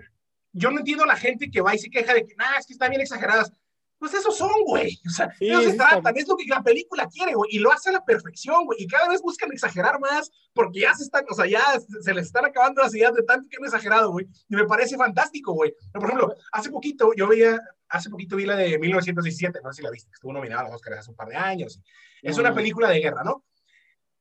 yo 0.52 0.70
no 0.70 0.80
entiendo 0.80 1.04
a 1.04 1.06
la 1.08 1.16
gente 1.16 1.50
que 1.50 1.62
va 1.62 1.74
y 1.74 1.78
se 1.78 1.88
queja 1.88 2.12
de 2.12 2.26
que, 2.26 2.34
nah, 2.36 2.58
es 2.58 2.66
que 2.66 2.74
están 2.74 2.90
bien 2.90 3.00
exageradas. 3.00 3.50
Pues 3.98 4.14
esos 4.14 4.36
son, 4.36 4.50
güey. 4.64 4.96
O 5.06 5.10
sea, 5.10 5.28
Sí, 5.38 5.50
eso 5.50 5.62
se 5.62 5.70
sí, 5.72 5.76
tratan, 5.76 5.98
está- 5.98 6.10
es 6.10 6.28
lo 6.28 6.36
que 6.36 6.44
la 6.46 6.62
película 6.62 7.08
quiere, 7.08 7.34
güey. 7.34 7.50
Y 7.52 7.58
lo 7.58 7.72
hace 7.72 7.88
a 7.88 7.92
la 7.92 8.04
perfección, 8.04 8.64
güey. 8.64 8.80
Y 8.82 8.86
cada 8.86 9.08
vez 9.08 9.20
buscan 9.22 9.50
exagerar 9.52 9.98
más 9.98 10.30
porque 10.52 10.80
ya 10.80 10.94
se 10.94 11.02
están, 11.02 11.24
o 11.28 11.34
sea, 11.34 11.46
ya 11.46 11.62
se 12.00 12.14
les 12.14 12.26
están 12.26 12.44
acabando 12.44 12.80
las 12.82 12.94
ideas 12.94 13.12
de 13.14 13.22
tanto 13.24 13.48
que 13.50 13.56
han 13.56 13.64
exagerado, 13.64 14.12
güey. 14.12 14.26
Y 14.48 14.54
me 14.56 14.64
parece 14.66 14.96
fantástico, 14.96 15.52
güey. 15.52 15.74
Por 15.92 16.04
ejemplo, 16.04 16.34
hace 16.52 16.70
poquito, 16.70 17.10
yo 17.16 17.26
veía, 17.26 17.58
hace 17.88 18.08
poquito 18.08 18.36
vi 18.36 18.46
la 18.46 18.54
de 18.56 18.78
1917, 18.78 19.60
no 19.64 19.72
sé 19.72 19.78
si 19.78 19.82
la 19.82 19.90
viste, 19.90 20.08
que 20.10 20.14
estuvo 20.14 20.32
nominada 20.32 20.60
a 20.62 20.64
los 20.66 20.74
Oscars 20.76 20.98
hace 21.00 21.10
un 21.10 21.16
par 21.16 21.28
de 21.28 21.36
años. 21.36 21.80
Es 22.22 22.36
No, 22.36 22.42
una 22.42 22.54
película 22.54 22.88
de 22.90 23.00
guerra, 23.00 23.24
¿no? 23.24 23.44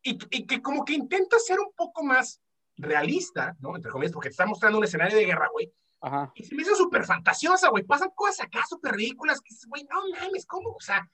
Y, 0.01 0.18
y 0.31 0.45
que 0.47 0.62
como 0.62 0.85
que 0.85 0.94
intenta 0.94 1.38
ser 1.39 1.59
un 1.59 1.71
poco 1.75 2.03
más 2.03 2.41
realista, 2.77 3.56
¿no? 3.59 3.75
Entre 3.75 3.91
comillas, 3.91 4.13
porque 4.13 4.29
te 4.29 4.33
está 4.33 4.45
mostrando 4.45 4.77
un 4.77 4.83
escenario 4.83 5.18
de 5.18 5.25
guerra, 5.25 5.50
güey. 5.51 5.71
Ajá. 6.01 6.31
Y 6.35 6.44
se 6.44 6.55
me 6.55 6.61
hizo 6.61 6.75
súper 6.75 7.03
fantasiosa, 7.05 7.69
güey. 7.69 7.83
Pasan 7.83 8.09
cosas 8.15 8.45
acá 8.45 8.63
súper 8.69 8.94
ridículas 8.94 9.41
que 9.41 9.53
güey, 9.67 9.83
no 9.85 10.01
mames, 10.19 10.45
¿cómo? 10.45 10.69
O 10.71 10.79
sea, 10.79 11.09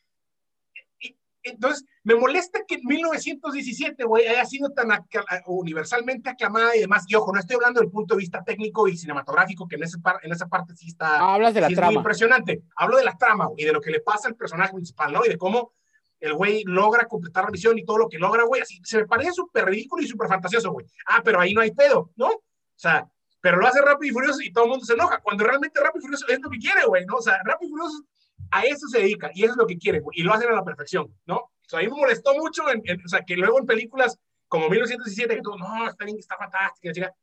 y- 1.00 1.18
entonces 1.44 1.86
me 2.04 2.16
molesta 2.16 2.60
que 2.68 2.76
en 2.76 2.82
1917, 2.86 4.04
güey, 4.04 4.28
haya 4.28 4.46
sido 4.46 4.70
tan 4.72 4.92
acla- 4.92 5.26
universalmente 5.48 6.30
aclamada 6.30 6.76
y 6.76 6.80
demás. 6.82 7.06
Y 7.08 7.16
ojo, 7.16 7.32
no 7.34 7.40
estoy 7.40 7.56
hablando 7.56 7.80
del 7.82 7.90
punto 7.92 8.14
de 8.16 8.20
vista 8.20 8.44
técnico 8.44 8.88
y 8.88 8.98
cinematográfico, 8.98 9.68
que 9.68 9.76
en, 9.78 9.84
ese 9.84 10.00
par- 10.00 10.20
en 10.24 10.32
esa 10.32 10.48
parte 10.48 10.76
sí 10.76 10.88
está, 10.90 11.20
Ah, 11.20 11.34
hablas 11.36 11.54
de 11.54 11.62
la 11.62 11.68
sí 11.68 11.74
es 11.74 11.78
muy 11.80 11.86
trama. 11.88 12.00
impresionante. 12.00 12.64
Hablo 12.76 12.98
de 12.98 13.04
la 13.06 13.18
trama 13.18 13.46
güey, 13.48 13.64
y 13.64 13.66
de 13.66 13.74
lo 13.74 13.82
que 13.82 13.92
le 13.92 14.02
pasa 14.02 14.28
al 14.28 14.36
personaje 14.36 14.74
principal, 14.74 15.12
¿no? 15.14 15.26
Y 15.26 15.30
de 15.30 15.38
cómo 15.38 15.74
el 16.20 16.34
güey 16.34 16.64
logra 16.66 17.06
completar 17.08 17.44
la 17.46 17.52
misión 17.52 17.78
y 17.78 17.84
todo 17.84 17.98
lo 17.98 18.08
que 18.10 18.18
logra, 18.18 18.44
güey, 18.44 18.62
así 18.62 18.80
se 18.84 18.98
me 18.98 19.06
parece 19.08 19.34
súper 19.34 19.66
ridículo 19.66 20.02
y 20.04 20.08
súper 20.08 20.30
fantasioso, 20.30 20.72
güey. 20.72 20.86
Ah, 21.08 21.22
pero 21.24 21.40
ahí 21.40 21.54
no 21.54 21.60
hay 21.62 21.72
pedo, 21.72 22.12
¿no? 22.16 22.28
O 22.28 22.42
sea, 22.76 23.06
pero 23.44 23.58
lo 23.58 23.68
hace 23.68 23.82
rápido 23.82 24.10
y 24.10 24.14
furioso 24.14 24.40
y 24.42 24.54
todo 24.54 24.64
el 24.64 24.70
mundo 24.70 24.86
se 24.86 24.94
enoja, 24.94 25.20
cuando 25.22 25.44
realmente 25.44 25.78
rápido 25.82 26.00
y 26.00 26.04
furioso 26.04 26.26
es 26.30 26.40
lo 26.40 26.50
que 26.50 26.58
quiere, 26.60 26.86
güey, 26.86 27.06
¿no? 27.06 27.18
O 27.18 27.22
sea, 27.22 27.40
rápido 27.44 27.68
y 27.68 27.72
furioso 27.72 28.06
a 28.52 28.62
eso 28.64 28.88
se 28.88 29.00
dedica 29.00 29.30
y 29.34 29.44
eso 29.44 29.52
es 29.52 29.58
lo 29.58 29.68
que 29.68 29.78
quiere, 29.78 30.00
güey, 30.00 30.20
y 30.22 30.24
lo 30.24 30.34
hacen 30.34 30.50
a 30.50 30.54
la 30.54 30.64
perfección, 30.64 31.14
¿no? 31.26 31.36
O 31.38 31.52
sea, 31.68 31.80
a 31.80 31.82
mí 31.82 31.90
me 31.90 31.96
molestó 31.98 32.34
mucho, 32.36 32.70
en, 32.72 32.82
en- 32.86 33.04
o 33.04 33.08
sea, 33.10 33.22
que 33.26 33.36
luego 33.36 33.60
en 33.60 33.66
películas 33.66 34.18
como 34.48 34.70
1917, 34.70 35.36
que 35.36 35.42
todo, 35.42 35.58
no, 35.58 35.90
está 35.90 36.06
bien, 36.06 36.18
está 36.20 36.38
fantástica, 36.38 36.94
chica. 36.94 37.14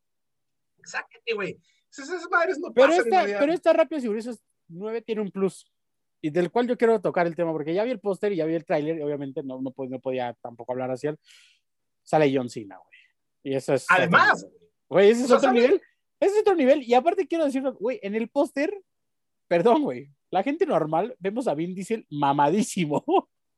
Sácate, 0.85 1.33
güey. 1.35 1.59
Esas, 1.91 2.29
madres 2.31 2.59
no 2.59 2.73
Pero 2.73 2.89
pasan 2.89 3.01
en 3.01 3.07
esta, 3.07 3.17
realidad. 3.19 3.39
pero 3.41 3.53
esta 3.53 3.73
Rápidos 3.73 4.05
y 4.05 4.07
Furiosos 4.09 4.39
9 4.69 5.03
tiene 5.03 5.21
un 5.23 5.31
plus. 5.31 5.67
Y 6.23 6.31
del 6.31 6.51
cual 6.51 6.67
yo 6.69 6.77
quiero 6.77 7.01
tocar 7.01 7.27
el 7.27 7.35
tema, 7.35 7.53
porque 7.53 7.73
ya 7.75 7.83
vi 7.85 7.91
el 7.93 8.01
póster 8.01 8.33
y 8.33 8.37
ya 8.37 8.45
vi 8.47 8.55
el 8.55 8.65
tráiler, 8.65 8.99
y 8.99 9.03
obviamente 9.03 9.43
no, 9.43 9.61
no, 9.61 9.73
no 9.77 10.01
podía 10.01 10.35
tampoco 10.43 10.73
hablar 10.73 10.91
así. 10.91 11.09
Sale 12.03 12.33
John 12.35 12.49
Cena, 12.49 12.77
güey. 12.79 12.99
Y 13.43 13.55
eso 13.57 13.75
es. 13.75 13.87
Además, 13.89 14.47
Güey, 14.89 15.11
ese 15.11 15.21
es 15.21 15.25
o 15.27 15.29
sea, 15.29 15.37
otro 15.39 15.49
sale- 15.51 15.61
nivel. 15.61 15.83
Ese 16.21 16.35
es 16.35 16.41
otro 16.43 16.55
nivel. 16.55 16.83
Y 16.83 16.95
aparte 16.95 17.27
quiero 17.27 17.47
decirlo, 17.47 17.75
güey, 17.75 17.99
en 18.03 18.15
el 18.15 18.29
póster, 18.29 18.73
perdón, 19.49 19.83
güey, 19.83 20.11
la 20.31 20.43
gente 20.43 20.67
normal, 20.67 21.17
vemos 21.19 21.49
a 21.49 21.55
Vin 21.55 21.75
Diesel 21.75 22.07
mamadísimo. 22.11 23.05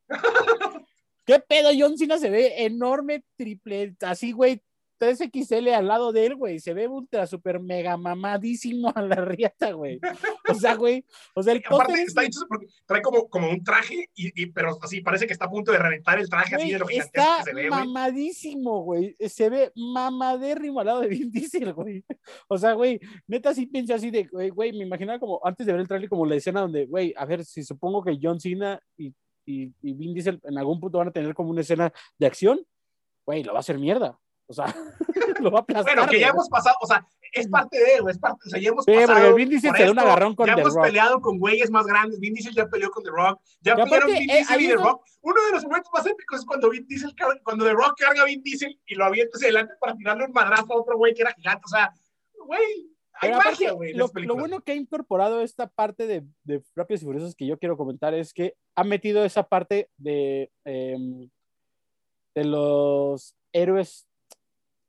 ¿Qué 1.27 1.39
pedo? 1.41 1.71
John 1.77 1.99
Cena 1.99 2.19
se 2.19 2.31
ve 2.31 2.65
enorme, 2.65 3.25
triple, 3.37 3.95
así, 4.01 4.33
güey, 4.33 4.63
3XL 5.03 5.73
al 5.75 5.89
lado 5.89 6.13
de 6.13 6.27
él, 6.27 6.37
güey. 6.37 6.61
Se 6.61 6.73
ve 6.75 6.87
ultra, 6.87 7.27
super 7.27 7.59
mega 7.59 7.97
mamadísimo 7.97 8.93
a 8.95 9.03
la 9.03 9.17
riata, 9.17 9.73
güey. 9.73 10.01
O 10.49 10.55
sea, 10.55 10.77
güey, 10.77 11.05
o 11.35 11.43
sea, 11.43 11.55
el 11.55 11.63
aparte 11.67 12.03
está 12.03 12.23
hecho 12.25 12.41
porque 12.49 12.67
trae 12.87 13.03
como, 13.03 13.29
como 13.29 13.51
un 13.51 13.65
traje, 13.65 14.09
y, 14.15 14.43
y- 14.43 14.47
pero 14.47 14.79
así 14.81 15.01
parece 15.01 15.27
que 15.27 15.33
está 15.33 15.47
a 15.47 15.51
punto 15.51 15.73
de 15.73 15.79
reventar 15.79 16.19
el 16.21 16.29
traje 16.29 16.55
así 16.55 16.71
de 16.71 16.79
lo 16.79 16.87
gigantesco 16.87 17.21
está 17.21 17.45
que 17.45 17.51
se 17.51 17.55
ve, 17.55 17.71
mamadísimo, 17.71 18.83
güey. 18.83 19.17
Se 19.29 19.51
ve 19.51 19.73
mamadérrimo 19.75 20.81
al 20.81 20.87
lado 20.87 21.01
de 21.01 21.09
Vin 21.09 21.31
Diesel, 21.31 21.73
güey. 21.73 22.05
O 22.49 22.57
sea, 22.59 22.75
güey, 22.75 23.01
neta 23.27 23.53
sí 23.55 23.67
pensé 23.67 23.95
así 23.95 24.11
de, 24.11 24.25
güey, 24.25 24.51
güey, 24.51 24.73
me 24.73 24.85
imaginaba 24.85 25.19
como, 25.19 25.41
antes 25.45 25.67
de 25.67 25.73
ver 25.73 25.81
el 25.81 25.89
trailer, 25.89 26.09
como 26.09 26.27
la 26.27 26.37
escena 26.37 26.61
donde, 26.61 26.87
güey, 26.87 27.13
a 27.17 27.25
ver, 27.25 27.45
si 27.45 27.63
supongo 27.65 28.03
que 28.05 28.19
John 28.23 28.39
Cena 28.39 28.81
y, 28.97 29.09
y, 29.45 29.73
y 29.83 29.93
Vin 29.95 30.15
Diesel 30.15 30.41
en 30.45 30.59
algún 30.59 30.79
punto 30.79 30.99
van 30.99 31.09
a 31.09 31.13
tener 31.13 31.35
como 31.35 31.51
una 31.51 31.63
escena 31.63 31.93
de 32.19 32.27
acción, 32.27 32.61
güey, 33.27 33.43
lo 33.43 33.53
va 33.53 33.59
a 33.59 33.61
hacer 33.61 33.79
mierda. 33.79 34.19
O 34.53 34.55
sea, 34.55 34.75
lo 35.41 35.51
va 35.51 35.59
a 35.59 35.63
aplastar. 35.63 35.95
Bueno, 35.97 36.11
que 36.11 36.21
ya 36.21 36.29
hemos 36.29 36.49
pasado, 36.49 36.77
o 36.81 36.87
sea, 36.87 37.07
es 37.33 37.49
parte 37.49 37.79
de, 37.79 38.01
güey, 38.01 38.13
es 38.13 38.19
parte, 38.19 38.41
o 38.47 38.51
sea, 38.51 38.61
ya 38.61 38.69
hemos 38.69 38.85
Sí, 38.85 38.93
porque 38.93 39.07
pasado. 39.07 39.35
Vin 39.35 39.49
Diesel 39.49 39.75
se 39.75 39.85
da 39.85 39.91
un 39.91 39.99
agarrón 39.99 40.35
con 40.35 40.47
Ya 40.47 40.55
The 40.55 40.61
hemos 40.61 40.77
peleado 40.77 41.21
con 41.21 41.39
güeyes 41.39 41.71
más 41.71 41.87
grandes. 41.87 42.21
Vin 42.21 42.35
Diesel 42.35 42.55
ya 42.55 42.67
peleó 42.69 42.91
con 42.91 43.03
The 43.03 43.11
Rock. 43.11 43.41
Ya 43.63 43.75
Que 43.75 43.83
pelearon 43.85 44.11
aparte, 44.11 44.21
Vin 44.21 44.31
eh, 44.31 44.35
Diesel 44.37 44.55
ahí 44.59 44.65
y 44.65 44.69
The 44.69 44.75
donde- 44.75 44.91
Rock. 44.91 45.05
Uno 45.23 45.45
de 45.47 45.53
los 45.53 45.65
momentos 45.65 45.91
más 45.95 46.07
épicos 46.07 46.41
es 46.41 46.45
cuando 46.47 46.69
Vin 46.71 46.87
Diesel, 46.87 47.15
cuando 47.43 47.65
The 47.65 47.73
Rock 47.73 47.95
carga 47.99 48.23
a 48.23 48.25
Vin 48.27 48.43
Diesel 48.43 48.79
y 48.87 48.95
lo 48.95 49.05
avienta 49.07 49.37
hacia 49.37 49.47
adelante 49.49 49.75
para 49.81 49.97
tirarle 49.97 50.25
un 50.27 50.33
madrazo 50.33 50.73
a 50.73 50.81
otro 50.81 50.97
güey 50.99 51.15
que 51.15 51.23
era 51.23 51.33
gigante. 51.33 51.63
O 51.65 51.69
sea, 51.69 51.91
güey, 52.45 52.91
hay 53.15 53.31
magia, 53.31 53.41
aparte, 53.41 53.71
güey. 53.71 53.95
lo, 53.95 54.09
bueno 54.35 54.61
que 54.63 54.73
ha 54.73 54.75
incorporado 54.75 55.43
esta 55.43 55.69
parte 55.69 56.07
de, 56.07 56.25
de 56.45 56.63
Rápidos 56.75 57.03
y 57.03 57.05
Furiosos 57.05 57.35
que 57.37 57.47
yo 57.47 57.57
quiero 57.59 57.77
comentar 57.77 58.15
es 58.15 58.33
que 58.35 58.55
ha 58.75 58.85
metido 58.85 59.25
esa 59.25 59.45
parte 59.45 59.89
de, 59.97 60.51
em, 60.65 61.31
de 62.35 62.45
los 62.45 63.37
héroes, 63.53 64.09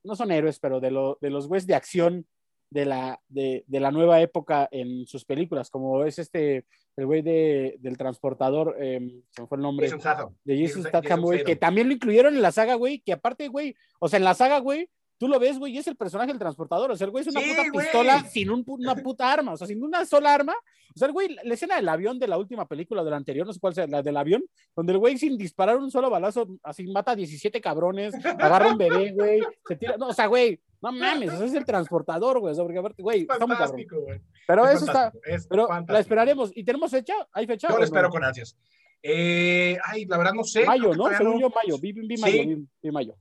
no 0.03 0.15
son 0.15 0.31
héroes, 0.31 0.59
pero 0.59 0.79
de, 0.79 0.91
lo, 0.91 1.17
de 1.21 1.29
los 1.29 1.47
güeyes 1.47 1.67
de 1.67 1.75
acción 1.75 2.25
de 2.69 2.85
la, 2.85 3.21
de, 3.27 3.63
de 3.67 3.79
la 3.79 3.91
nueva 3.91 4.19
época 4.21 4.67
en 4.71 5.05
sus 5.05 5.25
películas, 5.25 5.69
como 5.69 6.03
es 6.05 6.17
este, 6.17 6.65
el 6.97 7.05
güey 7.05 7.21
de, 7.21 7.75
del 7.79 7.97
transportador, 7.97 8.75
eh, 8.79 8.99
se 9.29 9.41
me 9.41 9.47
fue 9.47 9.57
el 9.57 9.61
nombre. 9.61 9.87
Jason 9.87 9.99
Statham. 10.01 10.35
De 10.43 10.59
Jason 10.61 10.83
Statham, 10.83 11.21
güey, 11.21 11.43
que 11.43 11.55
también 11.55 11.87
lo 11.87 11.93
incluyeron 11.93 12.35
en 12.35 12.41
la 12.41 12.51
saga, 12.51 12.73
güey, 12.75 12.99
que 12.99 13.13
aparte, 13.13 13.47
güey, 13.47 13.75
o 13.99 14.07
sea, 14.09 14.17
en 14.17 14.23
la 14.23 14.33
saga, 14.33 14.57
güey, 14.59 14.89
tú 15.19 15.27
lo 15.27 15.39
ves, 15.39 15.59
güey, 15.59 15.73
y 15.73 15.77
es 15.77 15.87
el 15.87 15.95
personaje 15.95 16.29
del 16.31 16.39
transportador, 16.39 16.89
o 16.91 16.95
sea, 16.95 17.05
el 17.05 17.11
güey 17.11 17.21
es 17.21 17.27
una 17.27 17.41
Sí, 17.41 17.49
puta 17.51 17.69
güey. 17.71 17.85
pistola 17.85 18.23
sin 18.25 18.49
un 18.49 18.63
una 18.65 18.95
puta 18.95 19.31
arma, 19.31 19.53
o 19.53 19.57
sea, 19.57 19.67
sin 19.67 19.83
una 19.83 20.03
sola 20.05 20.33
arma. 20.33 20.55
O 20.95 20.99
sea, 20.99 21.07
el 21.07 21.13
güey, 21.13 21.35
la 21.43 21.53
escena 21.53 21.75
del 21.77 21.89
avión 21.89 22.19
de 22.19 22.27
la 22.27 22.37
última 22.37 22.67
película, 22.67 23.03
de 23.03 23.09
la 23.11 23.17
anterior, 23.17 23.45
no 23.47 23.53
sé 23.53 23.59
cuál 23.59 23.73
sea, 23.73 23.87
la 23.87 24.01
del 24.01 24.15
avión, 24.17 24.43
donde 24.75 24.93
el 24.93 24.99
güey 24.99 25.17
sin 25.17 25.37
disparar 25.37 25.77
un 25.77 25.89
solo 25.91 26.09
balazo, 26.09 26.47
así 26.63 26.85
mata 26.87 27.11
a 27.11 27.15
17 27.15 27.59
cabrones, 27.61 28.13
agarra 28.25 28.69
un 28.71 28.77
bebé, 28.77 29.11
güey, 29.11 29.41
se 29.67 29.75
tira, 29.75 29.97
no, 29.97 30.07
o 30.07 30.13
sea, 30.13 30.27
güey, 30.27 30.59
no 30.81 30.91
mames, 30.91 31.33
ese 31.33 31.45
es 31.45 31.53
el 31.53 31.65
transportador, 31.65 32.39
güey, 32.39 32.55
porque 32.55 33.01
güey, 33.01 33.21
está 33.21 33.45
muy 33.47 33.55
cabrón. 33.55 33.81
Güey. 33.89 34.21
Pero 34.45 34.67
Es 34.67 34.75
eso 34.75 34.85
está, 34.85 35.13
es 35.25 35.47
pero 35.47 35.67
fantástico. 35.67 35.93
la 35.93 35.99
esperaremos. 35.99 36.51
¿Y 36.55 36.63
tenemos 36.63 36.91
fecha? 36.91 37.13
¿Hay 37.31 37.47
fecha? 37.47 37.67
Yo 37.69 37.75
o 37.75 37.77
lo 37.77 37.79
no? 37.81 37.85
espero 37.85 38.09
con 38.09 38.23
ansias. 38.23 38.57
Eh, 39.01 39.77
ay, 39.85 40.05
la 40.05 40.17
verdad 40.17 40.33
no 40.33 40.43
sé. 40.43 40.65
Mayo, 40.65 40.93
¿no? 40.93 41.09
Según 41.17 41.35
no. 41.35 41.39
yo, 41.41 41.49
mayo. 41.49 41.77
Vi, 41.79 41.91
vi 41.91 42.17
Sí. 42.17 42.21
mayo, 42.21 42.37
vi, 42.47 42.67
vi 42.81 42.91
mayo. 42.91 43.15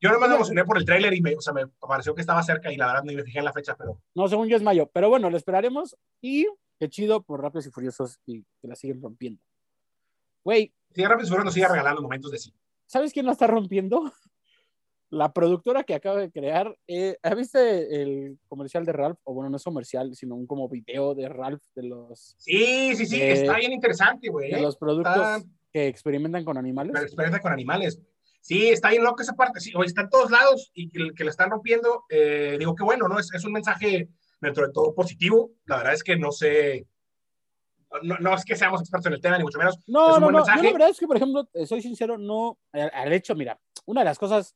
Yo 0.00 0.10
nomás 0.10 0.28
me 0.28 0.36
emocioné 0.36 0.64
por 0.64 0.78
el 0.78 0.84
tráiler 0.84 1.12
y 1.12 1.20
me, 1.20 1.34
o 1.34 1.40
sea, 1.40 1.52
me 1.52 1.66
pareció 1.66 2.14
que 2.14 2.20
estaba 2.20 2.40
cerca 2.42 2.72
y 2.72 2.76
la 2.76 2.86
verdad 2.86 3.02
ni 3.04 3.16
me 3.16 3.24
fijé 3.24 3.40
en 3.40 3.44
la 3.44 3.52
fecha, 3.52 3.74
pero 3.76 4.00
No, 4.14 4.28
según 4.28 4.48
yo 4.48 4.56
es 4.56 4.62
mayo. 4.62 4.88
Pero 4.92 5.08
bueno, 5.08 5.28
lo 5.28 5.36
esperaremos. 5.36 5.96
Y 6.20 6.46
qué 6.78 6.88
chido 6.88 7.22
por 7.22 7.42
Rápidos 7.42 7.66
y 7.66 7.70
Furiosos 7.70 8.18
y 8.26 8.42
que 8.60 8.68
la 8.68 8.74
siguen 8.74 9.00
rompiendo. 9.02 9.42
Güey, 10.44 10.72
sí, 10.94 11.02
Rápido 11.04 11.26
y 11.26 11.28
Furioso 11.28 11.44
nos 11.44 11.54
sigue 11.54 11.68
regalando 11.68 12.02
momentos 12.02 12.30
de 12.30 12.38
sí. 12.38 12.52
¿sabes 12.86 13.12
quién 13.12 13.26
la 13.26 13.32
está 13.32 13.46
rompiendo? 13.46 14.00
La 15.10 15.32
productora 15.32 15.84
que 15.84 15.94
acaba 15.94 16.18
de 16.20 16.30
crear. 16.30 16.76
Eh, 16.86 17.16
¿Has 17.22 17.34
visto 17.34 17.58
el 17.58 18.38
comercial 18.46 18.84
de 18.84 18.92
Ralph? 18.92 19.18
O 19.24 19.32
bueno, 19.32 19.48
no 19.48 19.56
es 19.56 19.64
comercial, 19.64 20.14
sino 20.14 20.34
un 20.34 20.46
como 20.46 20.68
video 20.68 21.14
de 21.14 21.30
Ralph 21.30 21.62
de 21.74 21.82
los, 21.84 22.34
Sí, 22.36 22.94
sí, 22.94 23.06
sí, 23.06 23.22
está 23.22 23.56
bien 23.56 23.72
interesante, 23.72 24.28
güey. 24.28 24.50
de 24.52 24.60
los 24.60 24.76
productos 24.76 25.14
Está- 25.16 25.42
que 25.72 25.86
experimentan 25.86 26.44
con 26.44 26.58
animales. 26.58 26.92
La 26.92 27.00
experiencia 27.00 27.40
con 27.40 27.52
animales. 27.52 27.98
Sí, 28.42 28.68
está 28.68 28.90
bien 28.90 29.02
loco 29.02 29.22
esa 29.22 29.32
parte. 29.34 29.60
Sí, 29.60 29.72
hoy 29.74 29.86
está 29.86 30.02
en 30.02 30.10
todos 30.10 30.30
lados 30.30 30.70
y 30.74 30.90
que, 30.90 31.14
que 31.14 31.24
la 31.24 31.30
están 31.30 31.48
rompiendo. 31.50 32.04
eh, 32.10 32.56
digo 32.58 32.74
que 32.74 32.84
bueno, 32.84 33.08
¿no? 33.08 33.18
Es, 33.18 33.32
es 33.32 33.44
un 33.46 33.52
mensaje 33.52 34.10
dentro 34.40 34.66
de 34.66 34.72
todo 34.72 34.94
positivo. 34.94 35.52
La 35.64 35.78
verdad 35.78 35.94
es 35.94 36.02
que 36.02 36.16
no 36.16 36.32
sé. 36.32 36.86
No, 38.02 38.16
no 38.18 38.34
es 38.34 38.44
que 38.44 38.54
seamos 38.54 38.80
expertos 38.80 39.06
en 39.06 39.14
el 39.14 39.20
tema, 39.20 39.38
ni 39.38 39.44
mucho 39.44 39.58
menos. 39.58 39.78
es 39.78 39.84
No, 39.86 40.14
un 40.16 40.20
no, 40.20 40.30
buen 40.30 40.36
no. 40.36 40.46
Yo 40.46 40.62
la 40.62 40.72
verdad 40.72 40.88
es 40.90 40.98
que, 40.98 41.06
por 41.06 41.16
ejemplo, 41.16 41.48
eh, 41.54 41.66
soy 41.66 41.80
sincero, 41.80 42.18
no. 42.18 42.58
Al, 42.72 42.90
al 42.92 43.12
hecho, 43.12 43.34
mira, 43.34 43.58
una 43.86 44.02
de 44.02 44.06
las 44.06 44.18
cosas 44.18 44.54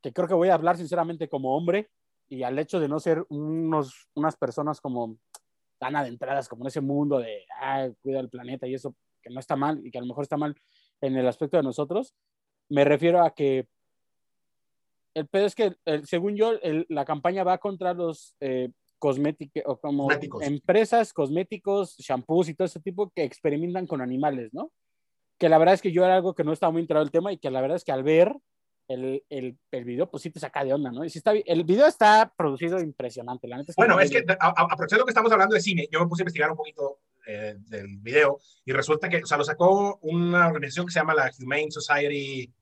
que 0.00 0.12
creo 0.12 0.28
que 0.28 0.34
voy 0.34 0.48
a 0.48 0.54
hablar 0.54 0.76
sinceramente 0.76 1.28
como 1.28 1.56
hombre 1.56 1.90
y 2.28 2.42
al 2.42 2.58
hecho 2.58 2.78
de 2.80 2.88
no 2.88 3.00
ser 3.00 3.24
unos, 3.28 4.08
unas 4.14 4.36
personas 4.36 4.80
como 4.80 5.18
tan 5.78 5.96
adentradas 5.96 6.48
como 6.48 6.62
en 6.62 6.68
ese 6.68 6.80
mundo 6.80 7.18
de 7.18 7.44
ah, 7.60 7.88
cuida 8.02 8.20
el 8.20 8.28
planeta 8.28 8.66
y 8.66 8.74
eso, 8.74 8.94
que 9.20 9.30
no 9.30 9.40
está 9.40 9.56
mal 9.56 9.84
y 9.84 9.90
que 9.90 9.98
a 9.98 10.00
lo 10.00 10.06
mejor 10.06 10.22
está 10.22 10.36
mal 10.36 10.54
en 11.00 11.16
el 11.16 11.26
aspecto 11.26 11.56
de 11.56 11.62
nosotros, 11.62 12.14
me 12.68 12.84
refiero 12.84 13.24
a 13.24 13.34
que 13.34 13.66
el 15.20 15.28
pedo 15.28 15.46
es 15.46 15.54
que, 15.54 15.74
el- 15.84 16.06
según 16.06 16.36
yo, 16.36 16.52
el- 16.62 16.86
la 16.88 17.04
campaña 17.04 17.44
va 17.44 17.58
contra 17.58 17.94
los 17.94 18.34
eh, 18.40 18.70
cosméticos, 18.98 19.62
o 19.66 19.78
como 19.78 20.04
Cosméticos. 20.04 20.42
empresas, 20.42 21.12
cosméticos, 21.12 21.96
shampoos 21.98 22.48
y 22.48 22.54
todo 22.54 22.66
ese 22.66 22.80
tipo 22.80 23.10
que 23.14 23.24
experimentan 23.24 23.86
con 23.86 24.00
animales, 24.00 24.50
¿no? 24.52 24.70
Que 25.38 25.48
la 25.48 25.58
verdad 25.58 25.74
es 25.74 25.80
que 25.82 25.92
yo 25.92 26.04
era 26.04 26.16
algo 26.16 26.34
que 26.34 26.44
no 26.44 26.52
estaba 26.52 26.70
muy 26.72 26.82
enterado 26.82 27.04
del 27.04 27.12
tema 27.12 27.32
y 27.32 27.38
que 27.38 27.50
la 27.50 27.60
verdad 27.62 27.76
es 27.76 27.84
que 27.84 27.92
al 27.92 28.02
ver 28.02 28.34
el, 28.88 29.22
el, 29.30 29.56
el 29.70 29.84
video, 29.84 30.10
pues 30.10 30.22
sí 30.24 30.30
te 30.30 30.40
saca 30.40 30.64
de 30.64 30.74
onda, 30.74 30.90
¿no? 30.90 31.04
Y 31.04 31.06
está, 31.06 31.32
el 31.32 31.64
video 31.64 31.86
está 31.86 32.32
producido 32.36 32.80
impresionante, 32.80 33.46
la 33.48 33.56
neta. 33.58 33.70
está 33.72 33.80
Bueno, 33.80 34.00
es 34.00 34.10
que 34.10 34.24
aprovechando 34.38 35.04
que 35.04 35.10
estamos 35.12 35.30
hablando 35.32 35.54
de 35.54 35.60
cine, 35.60 35.88
yo 35.90 36.00
me 36.00 36.06
puse 36.08 36.22
a 36.22 36.24
investigar 36.24 36.50
un 36.50 36.56
poquito 36.56 36.98
eh, 37.26 37.54
del 37.58 37.98
video 37.98 38.38
y 38.64 38.72
resulta 38.72 39.08
que, 39.08 39.18
o 39.22 39.26
sea, 39.26 39.38
lo 39.38 39.44
sacó 39.44 39.98
una 40.02 40.48
organización 40.48 40.86
que 40.86 40.92
se 40.92 40.98
llama 40.98 41.14
la 41.14 41.30
Humane 41.40 41.70
Society, 41.70 42.52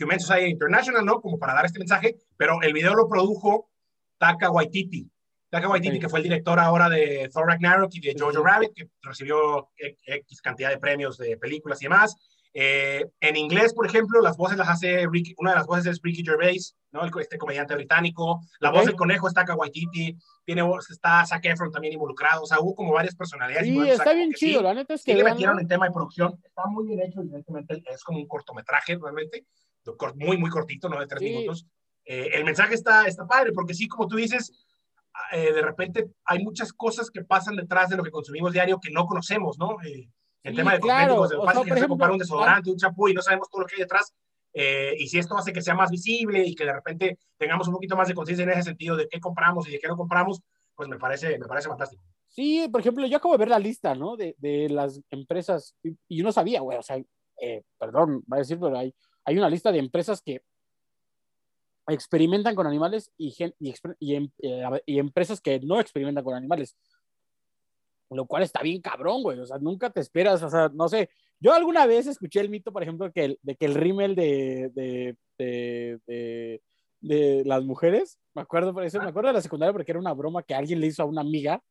Humane 0.00 0.20
Society 0.20 0.50
International, 0.50 1.04
¿no? 1.04 1.20
Como 1.20 1.38
para 1.38 1.54
dar 1.54 1.66
este 1.66 1.78
mensaje, 1.78 2.16
pero 2.36 2.60
el 2.62 2.72
video 2.72 2.94
lo 2.94 3.08
produjo 3.08 3.70
Taka 4.18 4.50
Waititi. 4.50 5.08
Taka 5.50 5.68
Waititi, 5.68 5.96
Ok. 5.96 6.00
que 6.02 6.08
fue 6.08 6.18
el 6.18 6.24
director 6.24 6.58
ahora 6.58 6.88
de 6.88 7.30
Thor 7.32 7.46
Ragnarok 7.46 7.90
y 7.94 8.00
de 8.00 8.12
Sí, 8.12 8.18
Jojo 8.18 8.32
sí. 8.32 8.38
Rabbit, 8.44 8.72
que 8.74 8.88
recibió 9.02 9.68
X 9.78 10.40
cantidad 10.42 10.70
de 10.70 10.78
premios 10.78 11.16
de 11.18 11.36
películas 11.36 11.80
y 11.80 11.84
demás. 11.84 12.16
Eh, 12.56 13.04
en 13.20 13.36
inglés, 13.36 13.74
por 13.74 13.84
ejemplo, 13.84 14.20
las 14.20 14.36
voces 14.36 14.56
las 14.56 14.68
hace 14.68 15.08
Ricky, 15.10 15.34
una 15.38 15.50
de 15.50 15.56
las 15.56 15.66
voces 15.66 15.86
es 15.86 16.00
Ricky 16.00 16.24
Gervais, 16.24 16.76
¿no? 16.92 17.02
Este 17.20 17.36
comediante 17.36 17.74
británico. 17.74 18.40
La 18.60 18.70
Ok. 18.70 18.76
voz 18.76 18.86
del 18.86 18.94
conejo 18.94 19.26
está 19.26 19.40
Taka 19.40 19.56
Waititi. 19.56 20.16
Tiene 20.44 20.62
está 20.88 21.24
Zac 21.26 21.44
Efron 21.46 21.72
también 21.72 21.94
involucrado. 21.94 22.42
O 22.42 22.46
sea, 22.46 22.60
hubo 22.60 22.74
como 22.76 22.92
varias 22.92 23.16
personalidades. 23.16 23.66
Sí, 23.66 23.88
está 23.88 24.12
bien 24.12 24.32
chido, 24.34 24.58
sí, 24.60 24.64
la 24.64 24.74
neta 24.74 24.94
es 24.94 25.00
sí 25.02 25.06
que 25.10 25.16
le 25.16 25.22
veanlo. 25.24 25.34
metieron 25.34 25.60
en 25.60 25.66
tema 25.68 25.86
de 25.86 25.92
producción. 25.92 26.40
Está 26.44 26.66
muy 26.66 26.86
bien 26.86 27.00
hecho, 27.00 27.20
evidentemente. 27.22 27.82
Es 27.92 28.04
como 28.04 28.18
un 28.20 28.28
cortometraje, 28.28 28.96
realmente. 29.02 29.46
Muy, 30.16 30.38
muy 30.38 30.50
cortito, 30.50 30.88
¿no? 30.88 30.98
De 31.00 31.06
tres 31.06 31.20
Sí. 31.20 31.28
minutos. 31.30 31.66
Eh, 32.04 32.30
el 32.34 32.44
mensaje 32.44 32.74
está, 32.74 33.06
está 33.06 33.26
padre, 33.26 33.52
porque 33.52 33.74
sí, 33.74 33.88
como 33.88 34.06
tú 34.06 34.16
dices, 34.16 34.52
eh, 35.32 35.52
de 35.52 35.62
repente 35.62 36.10
hay 36.24 36.42
muchas 36.42 36.72
cosas 36.72 37.10
que 37.10 37.22
pasan 37.24 37.56
detrás 37.56 37.88
de 37.90 37.96
lo 37.96 38.02
que 38.02 38.10
consumimos 38.10 38.52
diario 38.52 38.78
que 38.80 38.90
no 38.90 39.06
conocemos, 39.06 39.58
¿no? 39.58 39.76
Eh, 39.84 40.08
en 40.42 40.52
Sí, 40.52 40.56
tema 40.56 40.74
de 40.74 40.80
claro. 40.80 41.16
cosméticos, 41.16 41.30
de 41.30 41.36
fácil 41.46 41.62
que 41.64 41.68
ejemplo, 41.70 41.88
comprar 41.88 42.10
un 42.10 42.18
desodorante, 42.18 42.70
un 42.70 42.76
champú 42.76 43.08
y 43.08 43.14
no 43.14 43.22
sabemos 43.22 43.48
todo 43.48 43.62
lo 43.62 43.66
que 43.66 43.76
hay 43.76 43.80
detrás. 43.82 44.12
Eh, 44.52 44.94
y 44.98 45.08
si 45.08 45.18
esto 45.18 45.36
hace 45.36 45.52
que 45.52 45.62
sea 45.62 45.74
más 45.74 45.90
visible 45.90 46.44
y 46.46 46.54
que 46.54 46.64
de 46.64 46.72
repente 46.72 47.18
tengamos 47.38 47.66
un 47.68 47.74
poquito 47.74 47.96
más 47.96 48.06
de 48.08 48.14
conciencia 48.14 48.44
en 48.44 48.50
ese 48.50 48.62
sentido 48.64 48.94
de 48.96 49.08
qué 49.08 49.18
compramos 49.20 49.66
y 49.66 49.72
de 49.72 49.78
qué 49.78 49.88
no 49.88 49.96
compramos, 49.96 50.40
pues 50.74 50.88
me 50.88 50.98
parece, 50.98 51.38
me 51.38 51.46
parece 51.46 51.68
fantástico. 51.68 52.02
Sí, 52.28 52.68
por 52.70 52.80
ejemplo, 52.80 53.06
yo 53.06 53.16
acabo 53.16 53.34
de 53.34 53.38
ver 53.38 53.48
la 53.48 53.58
lista, 53.58 53.94
¿no? 53.94 54.16
De, 54.16 54.34
de 54.38 54.68
las 54.68 55.00
empresas, 55.10 55.74
y, 55.82 55.90
y 56.08 56.18
yo 56.18 56.24
no 56.24 56.32
sabía, 56.32 56.60
güey, 56.60 56.78
o 56.78 56.82
sea, 56.82 56.98
eh, 57.40 57.62
perdón, 57.78 58.22
va 58.30 58.36
a 58.36 58.40
decir, 58.40 58.58
pero 58.60 58.76
hay, 58.78 58.92
hay 59.24 59.38
una 59.38 59.50
lista 59.50 59.72
de 59.72 59.78
empresas 59.78 60.20
que 60.22 60.42
experimentan 61.86 62.54
con 62.54 62.66
animales 62.66 63.10
y, 63.16 63.34
y, 63.60 63.74
y 63.98 64.14
em- 64.14 64.30
eh, 64.42 64.62
y 64.86 64.98
empresas 64.98 65.40
que 65.40 65.60
no 65.60 65.80
experimentan 65.80 66.24
con 66.24 66.34
animales. 66.34 66.76
Lo 68.10 68.26
cual 68.26 68.42
está 68.42 68.62
bien 68.62 68.80
cabrón, 68.80 69.22
güey. 69.22 69.38
O 69.40 69.46
sea, 69.46 69.58
nunca 69.58 69.90
te 69.90 70.00
esperas. 70.00 70.42
O 70.42 70.50
sea, 70.50 70.70
no 70.72 70.88
sé. 70.88 71.10
Yo 71.40 71.52
alguna 71.52 71.86
vez 71.86 72.06
escuché 72.06 72.40
el 72.40 72.48
mito, 72.48 72.72
por 72.72 72.82
ejemplo, 72.82 73.12
que 73.12 73.24
el, 73.24 73.38
de 73.42 73.56
que 73.56 73.66
el 73.66 73.74
rímel 73.74 74.14
de, 74.14 74.70
de, 74.74 75.16
de, 75.36 76.00
de, 76.06 76.62
de 77.00 77.42
las 77.44 77.64
mujeres, 77.64 78.18
me 78.34 78.42
acuerdo 78.42 78.72
por 78.72 78.84
eso, 78.84 78.98
me 79.00 79.08
acuerdo 79.08 79.28
de 79.28 79.34
la 79.34 79.42
secundaria 79.42 79.72
porque 79.72 79.90
era 79.90 80.00
una 80.00 80.14
broma 80.14 80.42
que 80.42 80.54
alguien 80.54 80.80
le 80.80 80.86
hizo 80.86 81.02
a 81.02 81.06
una 81.06 81.20
amiga 81.22 81.62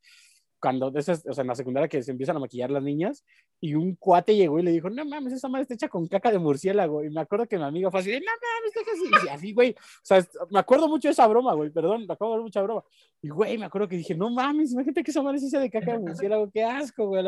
cuando 0.64 0.90
de 0.90 1.02
esas, 1.02 1.26
o 1.26 1.34
sea, 1.34 1.42
en 1.42 1.50
la 1.50 1.56
secundaria 1.56 1.90
que 1.90 2.02
se 2.02 2.10
empiezan 2.12 2.38
a 2.38 2.40
maquillar 2.40 2.72
las 2.72 2.82
niñas, 2.82 3.26
y 3.60 3.76
un 3.76 3.96
cuate 3.98 4.34
llegó 4.34 4.60
y 4.60 4.64
le 4.64 4.72
dijo, 4.72 4.90
no 4.90 5.04
mames, 5.04 5.34
esa 5.34 5.50
madre 5.50 5.64
está 5.64 5.74
hecha 5.74 5.90
con 5.90 6.08
caca 6.08 6.32
de 6.32 6.40
murciélago. 6.40 7.04
Y 7.04 7.10
me 7.10 7.20
acuerdo 7.20 7.46
que 7.48 7.58
mi 7.58 7.66
amiga 7.66 7.92
fue 7.92 8.00
así, 8.00 8.12
no 8.12 8.20
mames, 8.20 8.74
está 8.74 8.92
así, 8.94 9.26
y 9.26 9.30
así, 9.30 9.54
güey. 9.54 9.72
O 9.72 10.06
sea, 10.06 10.20
es- 10.20 10.30
me 10.50 10.60
acuerdo 10.60 10.88
mucho 10.88 11.10
de 11.10 11.12
esa 11.12 11.28
broma, 11.28 11.54
güey, 11.54 11.70
perdón, 11.70 12.06
me 12.08 12.14
acabo 12.14 12.38
de 12.38 12.44
mucha 12.44 12.62
broma. 12.62 12.82
Y, 13.22 13.28
güey, 13.28 13.58
me 13.58 13.66
acuerdo 13.66 13.90
que 13.90 13.98
dije, 13.98 14.16
no 14.16 14.30
mames, 14.30 14.72
imagínate 14.72 15.04
que 15.04 15.12
esa 15.12 15.22
madre 15.22 15.40
se 15.40 15.48
hizo 15.48 15.60
de 15.60 15.70
caca 15.70 15.92
de 15.92 16.00
murciélago, 16.00 16.50
qué 16.50 16.64
asco, 16.64 17.08
güey. 17.08 17.26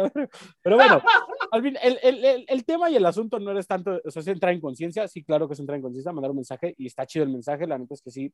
Pero 0.61 0.77
bueno, 0.77 1.01
al 1.51 1.61
fin, 1.61 1.75
el, 1.83 1.99
el, 2.03 2.23
el, 2.23 2.45
el 2.47 2.63
tema 2.63 2.89
y 2.89 2.95
el 2.95 3.05
asunto 3.05 3.37
no 3.37 3.59
es 3.59 3.67
tanto, 3.67 3.99
o 4.05 4.11
sea, 4.11 4.21
es 4.21 4.27
entrar 4.27 4.53
en 4.53 4.61
conciencia, 4.61 5.05
sí, 5.09 5.25
claro 5.25 5.45
que 5.49 5.55
es 5.55 5.59
entrar 5.59 5.75
en 5.75 5.81
conciencia, 5.81 6.13
mandar 6.13 6.31
un 6.31 6.37
mensaje, 6.37 6.73
y 6.77 6.85
está 6.85 7.05
chido 7.05 7.23
el 7.23 7.31
mensaje, 7.31 7.67
la 7.67 7.77
neta 7.77 7.95
es 7.95 8.01
que 8.01 8.11
sí, 8.11 8.33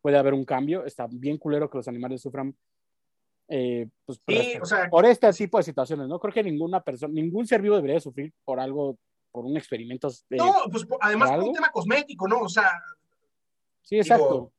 puede 0.00 0.18
haber 0.18 0.34
un 0.34 0.44
cambio, 0.44 0.84
está 0.84 1.06
bien 1.08 1.38
culero 1.38 1.70
que 1.70 1.78
los 1.78 1.86
animales 1.86 2.20
sufran, 2.22 2.56
eh, 3.48 3.88
pues, 4.06 4.18
por, 4.18 4.34
Sí, 4.34 4.40
este- 4.40 4.60
o 4.62 4.64
sea, 4.64 4.88
por 4.90 5.04
este 5.06 5.32
tipo 5.32 5.58
de 5.58 5.64
situaciones, 5.64 6.08
¿no? 6.08 6.18
Creo 6.18 6.32
que 6.34 6.42
ninguna 6.42 6.80
persona, 6.82 7.12
ningún 7.12 7.46
ser 7.46 7.60
vivo 7.62 7.76
debería 7.76 8.00
sufrir 8.00 8.32
por 8.44 8.58
algo, 8.60 8.96
por 9.30 9.44
un 9.44 9.56
experimento. 9.56 10.08
de- 10.28 10.36
no, 10.36 10.54
pues 10.70 10.84
po- 10.86 10.98
además 11.00 11.30
¿por 11.30 11.38
por 11.40 11.48
un 11.48 11.54
tema 11.54 11.70
cosmético, 11.70 12.28
¿no? 12.28 12.40
O 12.40 12.48
sea, 12.48 12.70
sí, 13.82 13.96
exacto. 13.98 14.24
digo, 14.24 14.52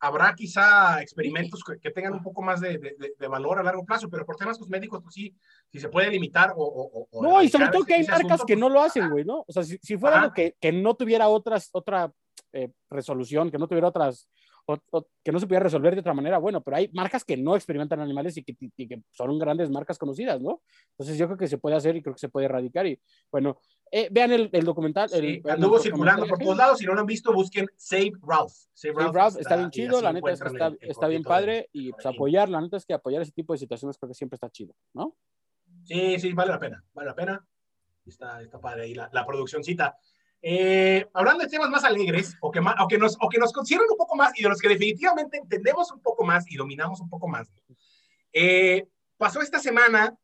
habrá 0.00 0.34
quizá 0.34 1.00
experimentos 1.00 1.62
que, 1.62 1.78
que 1.78 1.90
tengan 1.92 2.12
un 2.14 2.22
poco 2.22 2.42
más 2.42 2.60
de, 2.60 2.76
de- 2.78 3.14
de- 3.18 3.28
valor 3.28 3.60
a 3.60 3.62
largo 3.62 3.84
plazo, 3.84 4.08
pero 4.10 4.26
por 4.26 4.34
temas 4.36 4.58
cosméticos, 4.58 5.00
pues 5.00 5.14
sí, 5.14 5.32
si 5.70 5.78
se 5.78 5.88
puede 5.88 6.10
limitar 6.10 6.52
o... 6.56 6.62
o- 6.64 7.08
o 7.10 7.22
No, 7.22 7.40
y 7.42 7.48
sobre 7.48 7.68
todo 7.68 7.84
que 7.84 7.94
hay 7.94 8.00
marcas 8.02 8.24
asunto, 8.24 8.44
que 8.46 8.54
pues, 8.54 8.60
no 8.60 8.68
lo 8.68 8.80
hacen, 8.82 9.08
güey, 9.10 9.24
¿no? 9.24 9.44
O 9.46 9.52
sea, 9.52 9.62
si, 9.62 9.78
si 9.80 9.96
fuera 9.96 10.16
Ajá. 10.16 10.24
algo 10.24 10.34
que, 10.34 10.56
que 10.60 10.72
no 10.72 10.94
tuviera 10.96 11.28
otras, 11.28 11.68
otra 11.72 12.12
eh, 12.52 12.70
resolución, 12.90 13.50
que 13.50 13.58
no 13.58 13.68
tuviera 13.68 13.86
otras, 13.88 14.28
o- 14.66 14.78
o- 14.92 15.06
que 15.24 15.32
no 15.32 15.38
se 15.40 15.46
pudiera 15.46 15.64
resolver 15.64 15.94
de 15.94 16.00
otra 16.00 16.14
manera, 16.14 16.38
bueno, 16.38 16.60
pero 16.60 16.76
hay 16.76 16.88
marcas 16.92 17.24
que 17.24 17.36
no 17.36 17.56
experimentan 17.56 18.00
animales 18.00 18.36
y 18.36 18.44
que, 18.44 18.56
y 18.76 18.88
que 18.88 19.02
son 19.10 19.38
grandes 19.38 19.70
marcas 19.70 19.98
conocidas, 19.98 20.40
¿no? 20.40 20.62
Entonces 20.92 21.18
yo 21.18 21.26
creo 21.26 21.36
que 21.38 21.48
se 21.48 21.58
puede 21.58 21.76
hacer 21.76 21.96
y 21.96 22.02
creo 22.02 22.14
que 22.14 22.20
se 22.20 22.28
puede 22.28 22.46
erradicar 22.46 22.86
y, 22.86 23.00
bueno, 23.30 23.58
eh, 23.90 24.08
vean 24.10 24.32
el, 24.32 24.48
el 24.52 24.64
documental. 24.64 25.08
Sí, 25.08 25.16
el, 25.16 25.24
el 25.44 25.50
anduvo 25.50 25.78
circulando 25.78 26.26
por 26.26 26.38
todos 26.38 26.56
lados. 26.56 26.78
Si 26.78 26.86
no 26.86 26.94
lo 26.94 27.00
han 27.00 27.06
visto, 27.06 27.32
busquen 27.32 27.66
Save 27.76 28.12
Ralph. 28.22 28.52
Save 28.72 28.94
Sí, 28.96 29.10
Ralph 29.12 29.36
está 29.38 29.56
bien 29.56 29.68
y 29.68 29.70
chido, 29.70 30.00
la 30.00 30.12
neta 30.12 30.30
es 30.30 30.40
que 30.40 30.48
está, 30.48 30.66
el- 30.68 30.78
el 30.80 30.90
está 30.90 31.06
bien 31.08 31.22
padre 31.22 31.68
y 31.72 31.86
de 31.86 31.92
pues 31.92 32.06
apoyar, 32.06 32.48
la 32.48 32.60
neta 32.60 32.76
es 32.76 32.86
que 32.86 32.94
apoyar 32.94 33.22
ese 33.22 33.32
tipo 33.32 33.52
de 33.52 33.58
situaciones 33.58 33.98
creo 33.98 34.08
que 34.08 34.14
siempre 34.14 34.36
está 34.36 34.48
chido, 34.50 34.74
¿no? 34.94 35.16
Sí, 35.84 36.18
sí, 36.20 36.32
vale 36.32 36.52
la 36.52 36.58
pena, 36.60 36.84
vale 36.94 37.08
la 37.08 37.14
pena. 37.14 37.46
Está, 38.06 38.40
está 38.42 38.60
padre 38.60 38.82
ahí 38.82 38.94
la, 38.94 39.08
la 39.12 39.24
produccióncita. 39.26 39.96
Eh, 40.44 41.06
hablando 41.14 41.44
de 41.44 41.48
temas 41.48 41.70
más 41.70 41.84
alegres 41.84 42.36
o 42.40 42.50
que, 42.50 42.60
más, 42.60 42.74
o, 42.80 42.88
que 42.88 42.98
nos, 42.98 43.16
o 43.20 43.28
que 43.28 43.38
nos 43.38 43.52
consideran 43.52 43.86
un 43.88 43.96
poco 43.96 44.16
más 44.16 44.36
y 44.36 44.42
de 44.42 44.48
los 44.48 44.58
que 44.58 44.68
definitivamente 44.68 45.38
entendemos 45.38 45.92
un 45.92 46.00
poco 46.00 46.24
más 46.24 46.50
y 46.50 46.56
dominamos 46.56 47.00
un 47.00 47.08
poco 47.08 47.28
más. 47.28 47.48
Eh, 48.32 48.88
pasó 49.16 49.40
esta 49.40 49.60
semana, 49.60 50.18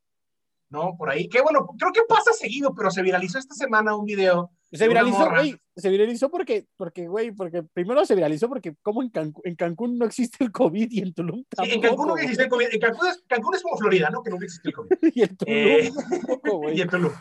¿no? 0.71 0.97
Por 0.97 1.11
ahí, 1.11 1.29
que 1.29 1.41
bueno, 1.41 1.67
creo 1.79 1.93
que 1.93 2.03
pasa 2.09 2.33
seguido, 2.33 2.75
pero 2.75 2.91
se 2.91 3.03
viralizó 3.03 3.39
esta 3.39 3.55
semana 3.55 3.95
un 3.95 4.05
video. 4.05 4.51
Se 4.73 4.89
viralizó, 4.89 5.31
güey, 5.31 5.57
se 5.77 5.89
viralizó 5.89 6.31
porque, 6.31 6.67
porque, 6.77 7.07
güey, 7.07 7.31
porque 7.31 7.63
primero 7.63 8.05
se 8.05 8.17
viralizó 8.17 8.49
porque 8.49 8.75
como 8.83 9.03
en, 9.03 9.11
en 9.45 9.55
Cancún 9.55 9.99
no 9.99 10.05
existe 10.05 10.43
el 10.43 10.51
COVID 10.51 10.89
y 10.91 10.99
en 10.99 11.15
Tulum 11.15 11.45
tampoco. 11.49 11.65
Sí, 11.65 11.75
en 11.77 11.81
Cancún 11.81 12.09
no 12.09 12.17
existe 12.17 12.43
el 12.43 12.49
COVID. 12.49 12.67
En 12.73 12.81
Cancún 12.81 13.07
es, 13.07 13.23
Cancún 13.29 13.55
es 13.55 13.63
como 13.63 13.79
Florida, 13.79 14.11
¿no? 14.11 14.23
Que 14.23 14.31
nunca 14.31 14.45
existe 14.45 14.69
el 14.69 14.75
COVID. 14.75 14.91
y 15.15 15.23
en 15.23 15.37
Tulum 15.37 15.55
eh, 15.55 15.93
tampoco, 15.95 16.71
Y 16.71 16.81
en 16.81 16.89
Tulum. 16.89 17.13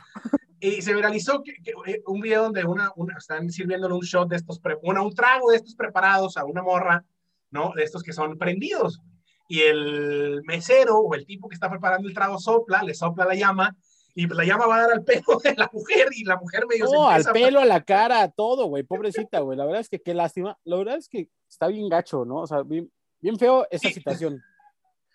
Y 0.60 0.82
se 0.82 0.94
viralizó 0.94 1.44
que, 1.44 1.54
que, 1.64 1.74
eh, 1.86 2.02
un 2.08 2.22
video 2.22 2.44
donde 2.44 2.66
una, 2.66 2.92
una, 2.96 3.18
están 3.18 3.50
sirviéndole 3.50 3.94
un 3.94 4.02
shot 4.02 4.30
de 4.30 4.38
estos, 4.38 4.60
pre, 4.60 4.78
una, 4.82 5.02
un 5.02 5.14
trago 5.14 5.52
de 5.52 5.58
estos 5.58 5.76
preparados 5.76 6.38
a 6.38 6.46
una 6.46 6.64
morra, 6.64 7.06
¿no? 7.52 7.74
De 7.76 7.84
estos 7.84 8.04
que 8.04 8.14
son 8.14 8.38
prendidos. 8.38 9.02
Y 9.48 9.62
el 9.62 10.42
mesero 10.46 10.98
o 10.98 11.16
el 11.16 11.26
tipo 11.26 11.48
que 11.48 11.56
está 11.56 11.70
preparando 11.70 12.08
el 12.08 12.14
trago 12.14 12.40
sopla, 12.40 12.84
le 12.84 12.94
sopla 12.94 13.26
la 13.26 13.36
llama 13.36 13.78
y 14.20 14.26
pues 14.26 14.36
la 14.36 14.46
llama 14.46 14.66
va 14.66 14.78
a 14.78 14.82
dar 14.82 14.92
al 14.94 15.04
pelo 15.04 15.38
de 15.44 15.54
la 15.56 15.70
mujer 15.72 16.08
y 16.12 16.24
la 16.24 16.38
mujer 16.38 16.66
medio 16.68 16.86
no, 16.86 17.08
al 17.08 17.24
pelo, 17.26 17.60
a 17.60 17.66
la 17.66 17.82
cara, 17.86 18.24
a 18.24 18.32
todo, 18.32 18.66
güey, 18.66 18.82
pobrecita, 18.82 19.42
güey. 19.42 19.56
La 19.56 19.64
verdad 19.64 19.82
es 19.82 19.90
que 19.90 20.02
qué 20.02 20.16
lástima. 20.16 20.58
La 20.64 20.76
verdad 20.76 20.98
es 20.98 21.08
que 21.08 21.30
está 21.48 21.68
bien 21.68 21.88
gacho, 21.88 22.26
¿no? 22.26 22.38
O 22.38 22.48
sea, 22.48 22.64
bien, 22.64 22.92
bien 23.22 23.38
feo 23.38 23.68
esa 23.70 23.90
situación. 23.90 24.42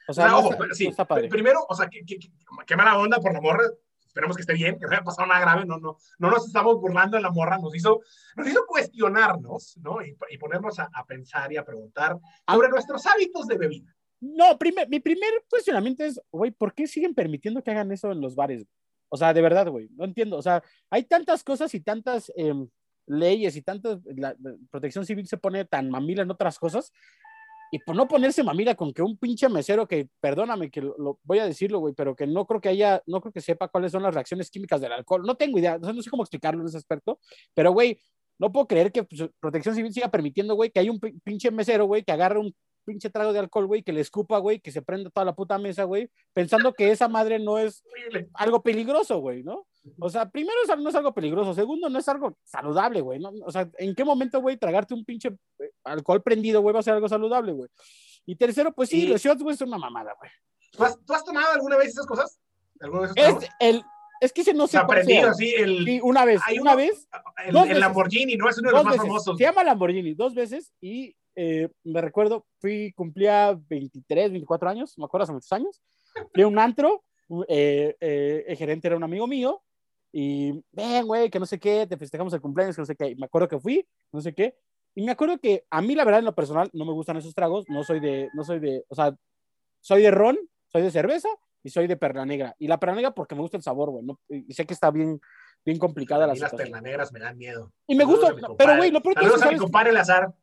O 0.06 0.12
sea, 0.12 0.26
no, 0.26 0.30
no, 0.30 0.38
ojo, 0.38 0.52
está, 0.52 0.74
sí. 0.76 0.84
no 0.84 0.90
está 0.90 1.04
padre. 1.04 1.28
Primero, 1.28 1.66
o 1.68 1.74
sea, 1.74 1.88
qué, 1.88 2.04
qué, 2.06 2.16
qué, 2.64 2.76
mala 2.76 2.96
onda 2.96 3.18
por 3.18 3.32
la 3.32 3.40
morra. 3.40 3.64
Esperemos 4.12 4.36
que 4.36 4.42
esté 4.42 4.52
bien, 4.52 4.78
que 4.78 4.84
no 4.84 4.92
haya 4.92 5.02
pasado 5.02 5.26
nada 5.26 5.40
grave. 5.40 5.64
No, 5.64 5.78
no, 5.78 5.96
no 6.18 6.30
nos 6.30 6.46
estamos 6.46 6.78
burlando 6.78 7.16
de 7.16 7.22
la 7.22 7.30
morra. 7.30 7.56
Nos 7.56 7.74
hizo, 7.74 8.02
nos 8.36 8.46
hizo 8.46 8.66
cuestionarnos, 8.66 9.78
¿no? 9.78 10.04
Y, 10.04 10.14
y 10.28 10.36
ponernos 10.36 10.78
a, 10.78 10.90
a, 10.92 11.06
pensar 11.06 11.50
y 11.50 11.56
a 11.56 11.64
preguntar 11.64 12.18
sobre 12.46 12.68
nuestros 12.68 13.06
hábitos 13.06 13.46
de 13.46 13.56
bebida. 13.56 13.96
No, 14.20 14.58
primer, 14.58 14.86
mi 14.90 15.00
primer 15.00 15.30
cuestionamiento 15.48 16.04
es, 16.04 16.20
güey, 16.30 16.50
¿por 16.50 16.74
qué 16.74 16.86
siguen 16.86 17.14
permitiendo 17.14 17.62
que 17.62 17.70
hagan 17.70 17.90
eso 17.90 18.12
en 18.12 18.20
los 18.20 18.34
bares? 18.34 18.66
O 19.08 19.16
sea, 19.16 19.32
de 19.32 19.40
verdad, 19.40 19.68
güey, 19.68 19.88
no 19.96 20.04
entiendo. 20.04 20.36
O 20.36 20.42
sea, 20.42 20.62
hay 20.90 21.04
tantas 21.04 21.42
cosas 21.42 21.72
y 21.74 21.80
tantas 21.80 22.30
eh, 22.36 22.52
leyes 23.06 23.56
y 23.56 23.62
tantas, 23.62 23.98
la, 24.04 24.36
la, 24.38 24.56
protección 24.70 25.06
civil 25.06 25.26
se 25.26 25.38
pone 25.38 25.64
tan 25.64 25.88
mamila 25.88 26.22
en 26.22 26.30
otras 26.30 26.58
cosas. 26.58 26.92
Y 27.74 27.78
por 27.78 27.96
no 27.96 28.06
ponerse 28.06 28.44
mamila 28.44 28.74
con 28.74 28.92
que 28.92 29.00
un 29.00 29.16
pinche 29.16 29.48
mesero 29.48 29.88
que, 29.88 30.06
perdóname 30.20 30.70
que 30.70 30.82
lo, 30.82 30.94
lo 30.98 31.18
voy 31.24 31.38
a 31.38 31.46
decirlo, 31.46 31.78
güey, 31.78 31.94
pero 31.94 32.14
que 32.14 32.26
no 32.26 32.46
creo 32.46 32.60
que 32.60 32.68
haya, 32.68 33.02
no 33.06 33.22
creo 33.22 33.32
que 33.32 33.40
sepa 33.40 33.68
cuáles 33.68 33.92
son 33.92 34.02
las 34.02 34.12
reacciones 34.12 34.50
químicas 34.50 34.78
del 34.82 34.92
alcohol. 34.92 35.22
No 35.24 35.36
tengo 35.36 35.58
idea, 35.58 35.78
no 35.78 36.02
sé 36.02 36.10
cómo 36.10 36.22
explicarlo 36.22 36.60
en 36.60 36.68
ese 36.68 36.76
aspecto, 36.76 37.18
pero, 37.54 37.72
güey, 37.72 37.98
no 38.38 38.52
puedo 38.52 38.66
creer 38.66 38.92
que 38.92 39.04
pues, 39.04 39.22
Protección 39.40 39.74
Civil 39.74 39.90
siga 39.90 40.10
permitiendo, 40.10 40.54
güey, 40.54 40.70
que 40.70 40.80
hay 40.80 40.90
un 40.90 41.00
pinche 41.00 41.50
mesero, 41.50 41.86
güey, 41.86 42.04
que 42.04 42.12
agarre 42.12 42.40
un 42.40 42.54
pinche 42.84 43.08
trago 43.08 43.32
de 43.32 43.38
alcohol, 43.38 43.66
güey, 43.66 43.82
que 43.82 43.94
le 43.94 44.02
escupa, 44.02 44.36
güey, 44.36 44.60
que 44.60 44.70
se 44.70 44.82
prenda 44.82 45.08
toda 45.08 45.24
la 45.24 45.34
puta 45.34 45.56
mesa, 45.56 45.84
güey, 45.84 46.10
pensando 46.34 46.74
que 46.74 46.90
esa 46.90 47.08
madre 47.08 47.38
no 47.38 47.58
es 47.58 47.82
algo 48.34 48.62
peligroso, 48.62 49.18
güey, 49.20 49.42
¿no? 49.44 49.66
O 49.98 50.08
sea, 50.08 50.30
primero 50.30 50.56
no 50.78 50.88
es 50.88 50.94
algo 50.94 51.12
peligroso, 51.12 51.54
segundo 51.54 51.88
no 51.88 51.98
es 51.98 52.08
algo 52.08 52.36
saludable, 52.44 53.00
güey, 53.00 53.18
¿no? 53.18 53.32
O 53.44 53.50
sea, 53.50 53.68
¿en 53.78 53.94
qué 53.94 54.04
momento, 54.04 54.40
güey, 54.40 54.56
tragarte 54.56 54.94
un 54.94 55.04
pinche 55.04 55.28
eh, 55.58 55.70
alcohol 55.84 56.22
prendido, 56.22 56.60
güey, 56.60 56.72
va 56.72 56.80
a 56.80 56.84
ser 56.84 56.94
algo 56.94 57.08
saludable, 57.08 57.52
güey? 57.52 57.68
Y 58.24 58.36
tercero, 58.36 58.72
pues 58.72 58.90
sí, 58.90 59.04
y... 59.04 59.06
los 59.08 59.20
shots, 59.20 59.42
güey, 59.42 59.56
son 59.56 59.68
una 59.68 59.78
mamada, 59.78 60.14
güey. 60.18 60.30
¿Tú 60.72 60.84
has, 60.84 60.98
¿Tú 61.04 61.12
has, 61.12 61.24
tomado 61.24 61.52
alguna 61.52 61.76
vez 61.76 61.88
esas 61.88 62.06
cosas? 62.06 62.38
¿Alguna 62.80 63.02
vez 63.02 63.12
es 63.16 63.48
el, 63.58 63.84
es 64.22 64.32
que 64.32 64.42
ese 64.42 64.54
no 64.54 64.68
se 64.68 64.78
aprendido 64.78 65.30
así 65.30 65.52
el 65.52 65.84
sí, 65.84 66.00
una 66.00 66.24
vez 66.24 66.40
hay 66.46 66.60
una 66.60 66.74
uno, 66.74 66.76
vez 66.76 67.08
el, 67.44 67.56
el 67.56 67.80
Lamborghini 67.80 68.36
no 68.36 68.48
es 68.48 68.56
uno 68.58 68.68
de 68.68 68.76
los 68.76 68.84
más 68.84 68.92
veces. 68.92 69.08
famosos 69.08 69.36
se 69.36 69.42
llama 69.42 69.64
Lamborghini 69.64 70.14
dos 70.14 70.32
veces 70.32 70.72
y 70.80 71.16
eh, 71.34 71.68
me 71.82 72.00
recuerdo 72.00 72.46
fui 72.60 72.92
cumplía 72.92 73.58
23 73.68 74.30
24 74.30 74.70
años 74.70 74.96
me 74.96 75.06
acuerdo 75.06 75.24
hace 75.24 75.32
muchos 75.32 75.52
años 75.52 75.82
fui 76.32 76.44
a 76.44 76.46
un 76.46 76.56
antro 76.60 77.02
eh, 77.48 77.96
eh, 77.98 78.44
el 78.46 78.56
gerente 78.56 78.86
era 78.86 78.96
un 78.96 79.02
amigo 79.02 79.26
mío 79.26 79.60
y 80.12 80.62
ven 80.72 81.06
güey 81.06 81.30
que 81.30 81.40
no 81.40 81.46
sé 81.46 81.58
qué 81.58 81.86
te 81.86 81.96
festejamos 81.96 82.32
el 82.34 82.40
cumpleaños 82.40 82.76
que 82.76 82.82
no 82.82 82.86
sé 82.86 82.94
qué 82.94 83.10
y 83.10 83.16
me 83.16 83.26
acuerdo 83.26 83.48
que 83.48 83.58
fui 83.58 83.86
no 84.12 84.20
sé 84.20 84.34
qué 84.34 84.56
y 84.94 85.02
me 85.02 85.12
acuerdo 85.12 85.38
que 85.38 85.64
a 85.70 85.80
mí 85.80 85.94
la 85.94 86.04
verdad 86.04 86.18
en 86.18 86.26
lo 86.26 86.34
personal 86.34 86.68
no 86.74 86.84
me 86.84 86.92
gustan 86.92 87.16
esos 87.16 87.34
tragos 87.34 87.64
no 87.68 87.82
soy 87.82 87.98
de 88.00 88.28
no 88.34 88.44
soy 88.44 88.60
de 88.60 88.84
o 88.88 88.94
sea 88.94 89.16
soy 89.80 90.02
de 90.02 90.10
ron 90.10 90.38
soy 90.68 90.82
de 90.82 90.90
cerveza 90.90 91.28
y 91.62 91.70
soy 91.70 91.86
de 91.86 91.96
perla 91.96 92.26
negra. 92.26 92.54
Y 92.58 92.66
la 92.66 92.78
perla 92.78 92.96
negra 92.96 93.14
porque 93.14 93.34
me 93.34 93.40
gusta 93.40 93.56
el 93.56 93.62
sabor, 93.62 93.90
güey. 93.90 94.04
¿no? 94.04 94.18
Y 94.28 94.52
sé 94.52 94.66
que 94.66 94.74
está 94.74 94.90
bien, 94.90 95.20
bien 95.64 95.78
complicada 95.78 96.26
la 96.26 96.34
situación. 96.34 96.58
las 96.58 96.70
perla 96.70 96.80
negras 96.80 97.12
me 97.12 97.20
dan 97.20 97.38
miedo. 97.38 97.72
Y 97.86 97.94
me 97.94 98.04
gusta, 98.04 98.34
pero 98.58 98.76
güey, 98.76 98.90
lo 98.90 99.00
peor 99.00 99.14
Saludos 99.14 99.42
que, 99.42 99.48
a 99.48 99.52
mi 99.52 99.58
compadre 99.58 99.90
el 99.90 99.96
azar. 99.96 100.34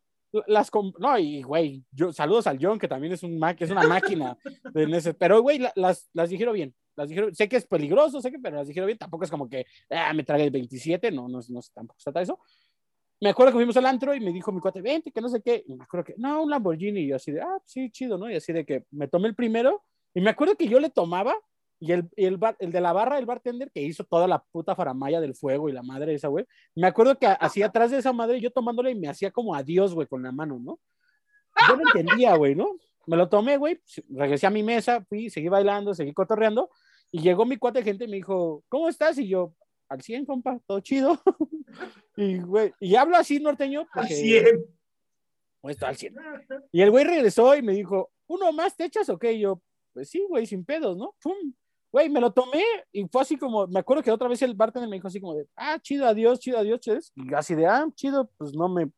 Las 0.45 0.69
no, 0.99 1.17
y 1.17 1.41
güey, 1.41 1.83
yo, 1.91 2.13
saludos 2.13 2.45
al 2.45 2.59
John, 2.61 2.77
que 2.77 2.87
también 2.87 3.13
es, 3.13 3.23
un 3.23 3.41
es 3.57 3.71
una 3.71 3.87
máquina. 3.87 4.37
ese, 4.75 5.15
pero 5.15 5.41
güey, 5.41 5.57
la, 5.57 5.73
las, 5.75 6.07
las 6.13 6.29
dijeron 6.29 6.53
bien. 6.53 6.75
Las 6.99 7.07
dijeron, 7.07 7.33
sé 7.33 7.47
que 7.47 7.55
es 7.55 7.65
peligroso, 7.65 8.19
sé 8.19 8.29
que, 8.29 8.39
pero 8.39 8.57
las 8.57 8.67
dijeron 8.67 8.87
bien. 8.87 8.97
Tampoco 8.97 9.23
es 9.23 9.31
como 9.31 9.47
que 9.47 9.65
ah, 9.89 10.13
me 10.13 10.25
trague 10.25 10.43
el 10.43 10.51
27, 10.51 11.11
no, 11.11 11.29
no, 11.29 11.39
no, 11.47 11.61
tampoco 11.73 12.11
de 12.11 12.21
eso. 12.21 12.39
Me 13.21 13.29
acuerdo 13.29 13.53
que 13.53 13.59
fuimos 13.59 13.77
al 13.77 13.85
antro 13.85 14.13
y 14.13 14.19
me 14.19 14.33
dijo 14.33 14.51
mi 14.51 14.59
cuate, 14.59 14.81
vente, 14.81 15.09
que 15.11 15.21
no 15.21 15.29
sé 15.29 15.41
qué. 15.41 15.63
Y 15.65 15.75
me 15.75 15.85
acuerdo 15.85 16.03
que, 16.05 16.15
no, 16.17 16.43
un 16.43 16.49
Lamborghini. 16.49 17.01
Y 17.01 17.07
yo 17.07 17.15
así 17.15 17.31
de, 17.31 17.41
ah, 17.41 17.57
sí, 17.63 17.89
chido, 17.89 18.17
¿no? 18.17 18.29
Y 18.29 18.35
así 18.35 18.51
de 18.51 18.65
que 18.65 18.83
me 18.91 19.07
tomé 19.07 19.29
el 19.29 19.35
primero 19.35 19.83
y 20.13 20.19
me 20.19 20.29
acuerdo 20.29 20.55
que 20.55 20.67
yo 20.67 20.79
le 20.81 20.89
tomaba 20.89 21.35
y 21.79 21.93
el, 21.93 22.09
el, 22.17 22.35
bar, 22.35 22.57
el 22.59 22.73
de 22.73 22.81
la 22.81 22.91
barra, 22.91 23.17
el 23.17 23.25
bartender 23.25 23.71
que 23.71 23.81
hizo 23.81 24.03
toda 24.03 24.27
la 24.27 24.43
puta 24.43 24.75
faramaya 24.75 25.21
del 25.21 25.35
fuego 25.35 25.69
y 25.69 25.71
la 25.71 25.83
madre 25.83 26.13
esa, 26.13 26.27
güey. 26.27 26.45
Me 26.75 26.87
acuerdo 26.87 27.17
que 27.17 27.27
así 27.27 27.63
atrás 27.63 27.91
de 27.91 27.99
esa 27.99 28.11
madre, 28.11 28.41
yo 28.41 28.51
tomándole 28.51 28.91
y 28.91 28.95
me 28.95 29.07
hacía 29.07 29.31
como 29.31 29.55
adiós, 29.55 29.93
güey, 29.93 30.05
con 30.05 30.21
la 30.21 30.33
mano, 30.33 30.59
¿no? 30.59 30.79
Yo 31.67 31.77
no 31.77 31.83
entendía, 31.93 32.35
güey, 32.35 32.55
¿no? 32.55 32.75
Me 33.05 33.17
lo 33.17 33.27
tomé, 33.27 33.57
güey, 33.57 33.81
regresé 34.09 34.45
a 34.45 34.51
mi 34.51 34.61
mesa, 34.61 35.03
fui, 35.07 35.29
seguí 35.29 35.47
bailando, 35.47 35.93
seguí 35.95 36.13
cotorreando, 36.13 36.69
y 37.11 37.21
llegó 37.21 37.45
mi 37.45 37.57
cuate 37.57 37.83
gente 37.83 38.05
y 38.05 38.07
me 38.07 38.17
dijo, 38.17 38.63
¿cómo 38.69 38.87
estás? 38.89 39.17
Y 39.17 39.27
yo, 39.27 39.53
al 39.87 40.01
100, 40.01 40.25
compa, 40.25 40.59
todo 40.65 40.79
chido. 40.79 41.19
y, 42.15 42.39
güey, 42.39 42.73
y 42.79 42.95
hablo 42.95 43.17
así 43.17 43.39
norteño. 43.39 43.87
Porque, 43.93 44.13
al 44.13 44.19
100. 44.19 44.65
Pues 45.61 45.83
al 45.83 45.95
100. 45.95 46.15
Y 46.71 46.81
el 46.81 46.91
güey 46.91 47.03
regresó 47.05 47.55
y 47.55 47.61
me 47.61 47.73
dijo, 47.73 48.11
¿uno 48.27 48.51
más 48.51 48.75
te 48.75 48.85
echas 48.85 49.09
o 49.09 49.17
qué? 49.17 49.33
Y 49.33 49.41
yo, 49.41 49.61
pues 49.93 50.09
sí, 50.09 50.23
güey, 50.29 50.45
sin 50.45 50.63
pedos, 50.63 50.97
¿no? 50.97 51.15
¡Pum! 51.21 51.35
Güey, 51.91 52.07
me 52.07 52.21
lo 52.21 52.31
tomé 52.31 52.63
y 52.91 53.07
fue 53.07 53.23
así 53.23 53.35
como, 53.35 53.65
me 53.65 53.79
acuerdo 53.79 54.03
que 54.03 54.11
otra 54.11 54.27
vez 54.27 54.41
el 54.43 54.53
bartender 54.53 54.87
me 54.87 54.97
dijo 54.97 55.07
así 55.07 55.19
como 55.19 55.33
de, 55.33 55.47
ah, 55.55 55.79
chido, 55.81 56.05
adiós, 56.05 56.39
chido, 56.39 56.59
adiós, 56.59 56.79
ches. 56.79 57.11
Y 57.15 57.33
así 57.33 57.55
de, 57.55 57.65
ah, 57.65 57.87
chido, 57.95 58.29
pues 58.37 58.53
no 58.53 58.69
me, 58.69 58.83
o 58.83 58.91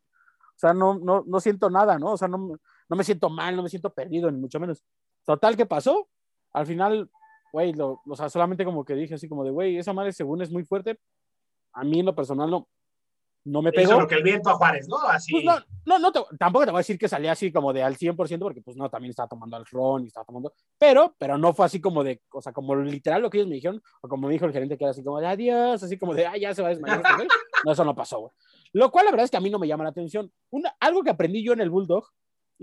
sea, 0.58 0.74
no, 0.74 1.00
no, 1.00 1.24
no 1.26 1.39
siento 1.39 1.69
nada, 1.69 1.97
¿no? 1.97 2.12
O 2.12 2.17
sea, 2.17 2.28
no, 2.28 2.60
no 2.89 2.95
me 2.95 3.04
siento 3.06 3.30
mal, 3.30 3.56
no 3.56 3.63
me 3.63 3.69
siento 3.69 3.93
perdido, 3.93 4.30
ni 4.30 4.38
mucho 4.38 4.60
menos. 4.60 4.84
Total, 5.26 5.56
¿qué 5.56 5.65
pasó? 5.65 6.10
Al 6.52 6.65
final, 6.65 7.10
güey, 7.52 7.74
lo, 7.74 8.02
o 8.06 8.16
sea, 8.16 8.30
solamente 8.30 8.66
como 8.66 8.84
que 8.86 8.96
dije 8.96 9.16
así 9.16 9.28
como 9.28 9.44
de, 9.44 9.52
güey, 9.52 9.78
esa 9.78 9.94
madre 9.94 10.14
según 10.14 10.42
es 10.42 10.52
muy 10.52 10.64
fuerte, 10.64 11.00
a 11.74 11.84
mí 11.84 12.00
en 12.00 12.06
lo 12.06 12.16
personal 12.16 12.50
no, 12.50 12.68
no 13.44 13.62
me 13.62 13.72
pegó. 13.72 13.92
Eso 13.92 14.02
lo 14.02 14.08
que 14.08 14.16
el 14.16 14.24
viento 14.24 14.50
a 14.50 14.54
Juárez, 14.54 14.88
¿no? 14.88 14.98
Así. 14.98 15.32
Pues 15.32 15.44
no, 15.44 15.56
no, 15.86 16.00
no 16.00 16.12
te, 16.12 16.20
tampoco 16.38 16.66
te 16.66 16.72
voy 16.72 16.80
a 16.80 16.82
decir 16.82 16.98
que 16.98 17.08
salía 17.08 17.32
así 17.32 17.52
como 17.52 17.74
de 17.74 17.82
al 17.82 17.98
100%, 17.98 18.40
porque 18.40 18.62
pues 18.62 18.78
no, 18.78 18.90
también 18.90 19.10
estaba 19.10 19.30
tomando 19.30 19.58
al 19.58 19.66
ron 19.66 20.04
y 20.04 20.08
estaba 20.08 20.26
tomando, 20.26 20.54
pero, 20.78 21.16
pero 21.18 21.38
no 21.38 21.54
fue 21.54 21.66
así 21.66 21.82
como 21.82 22.04
de, 22.04 22.22
o 22.32 22.42
sea, 22.42 22.54
como 22.54 22.76
literal 22.76 23.22
lo 23.22 23.30
que 23.30 23.38
ellos 23.38 23.50
me 23.50 23.56
dijeron, 23.56 23.82
o 24.02 24.08
como 24.08 24.28
me 24.28 24.34
dijo 24.34 24.46
el 24.46 24.54
gerente 24.54 24.78
que 24.78 24.84
era 24.84 24.92
así 24.92 25.04
como 25.04 25.20
de 25.20 25.28
adiós, 25.28 25.82
así 25.82 25.98
como 25.98 26.14
de, 26.14 26.28
ah, 26.28 26.38
ya 26.38 26.54
se 26.54 26.62
va 26.62 26.70
a 26.70 26.72
desmayar. 26.72 27.00
este 27.00 27.28
no, 27.66 27.72
eso 27.72 27.86
no 27.86 27.96
pasó, 27.96 28.20
güey. 28.20 28.32
Lo 28.74 28.92
cual 28.92 29.06
la 29.06 29.12
verdad 29.12 29.26
es 29.26 29.32
que 29.32 29.38
a 29.38 29.42
mí 29.42 29.50
no 29.50 29.60
me 29.60 29.68
llama 29.68 29.84
la 29.84 29.90
atención. 29.90 30.32
Una, 30.50 30.76
algo 30.80 31.04
que 31.04 31.10
aprendí 31.10 31.44
yo 31.44 31.54
en 31.54 31.62
el 31.62 31.70
Bulldog, 31.70 32.06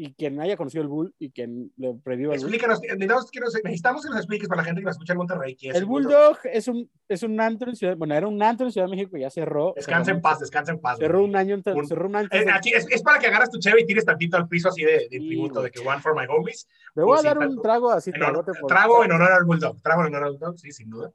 y 0.00 0.14
quien 0.14 0.40
haya 0.40 0.56
conocido 0.56 0.82
el 0.82 0.88
Bull 0.88 1.12
y 1.18 1.32
quien 1.32 1.72
le 1.76 1.92
predió 1.94 2.28
el 2.30 2.36
Explícanos, 2.36 2.80
necesitamos 2.80 3.32
que, 3.32 3.40
nos, 3.40 3.54
necesitamos 3.64 4.04
que 4.04 4.10
nos 4.10 4.18
expliques 4.18 4.48
para 4.48 4.62
la 4.62 4.64
gente 4.64 4.80
que 4.80 4.84
nos 4.84 4.94
escucha 4.94 5.12
en 5.14 5.18
Monterrey. 5.18 5.56
¿qué 5.56 5.70
es 5.70 5.74
el, 5.74 5.82
el 5.82 5.86
Bulldog, 5.86 6.38
es 6.44 6.68
un, 6.68 6.88
es 7.08 7.24
un 7.24 7.40
antro 7.40 7.68
en 7.68 7.74
Ciudad, 7.74 7.96
bueno, 7.96 8.14
era 8.14 8.28
un 8.28 8.40
antro 8.40 8.66
en 8.66 8.72
Ciudad 8.72 8.86
de 8.86 8.92
México 8.92 9.16
y 9.16 9.22
ya 9.22 9.30
cerró. 9.30 9.72
Descansa 9.74 10.12
en 10.12 10.20
paz, 10.20 10.38
descansa 10.38 10.70
en 10.70 10.80
paz. 10.80 10.98
Cerró 10.98 11.24
un 11.24 11.34
año, 11.34 11.56
un, 11.56 11.86
cerró 11.88 12.06
un 12.06 12.14
año. 12.14 12.28
Es, 12.30 12.46
aquí, 12.46 12.70
es, 12.72 12.86
es, 12.88 13.02
para 13.02 13.18
que 13.18 13.26
agarras 13.26 13.50
tu 13.50 13.58
cheve 13.58 13.80
y 13.80 13.86
tires 13.86 14.04
tantito 14.04 14.36
al 14.36 14.46
piso 14.46 14.68
así 14.68 14.84
de, 14.84 15.08
de 15.10 15.18
sí, 15.18 15.18
tributo, 15.18 15.62
de 15.62 15.72
que 15.72 15.80
one 15.80 16.00
for 16.00 16.14
my 16.14 16.26
homies. 16.28 16.68
Le 16.94 17.02
voy 17.02 17.18
a 17.18 17.22
dar 17.22 17.38
un 17.38 17.60
trago 17.60 17.90
así. 17.90 18.12
En 18.14 18.22
honor, 18.22 18.46
trago 18.68 19.04
en 19.04 19.10
honor 19.10 19.32
al 19.32 19.44
Bulldog, 19.46 19.82
trago 19.82 20.02
en 20.02 20.14
honor 20.14 20.22
al 20.22 20.30
Bulldog, 20.34 20.58
sí, 20.60 20.70
sin 20.70 20.90
duda. 20.90 21.12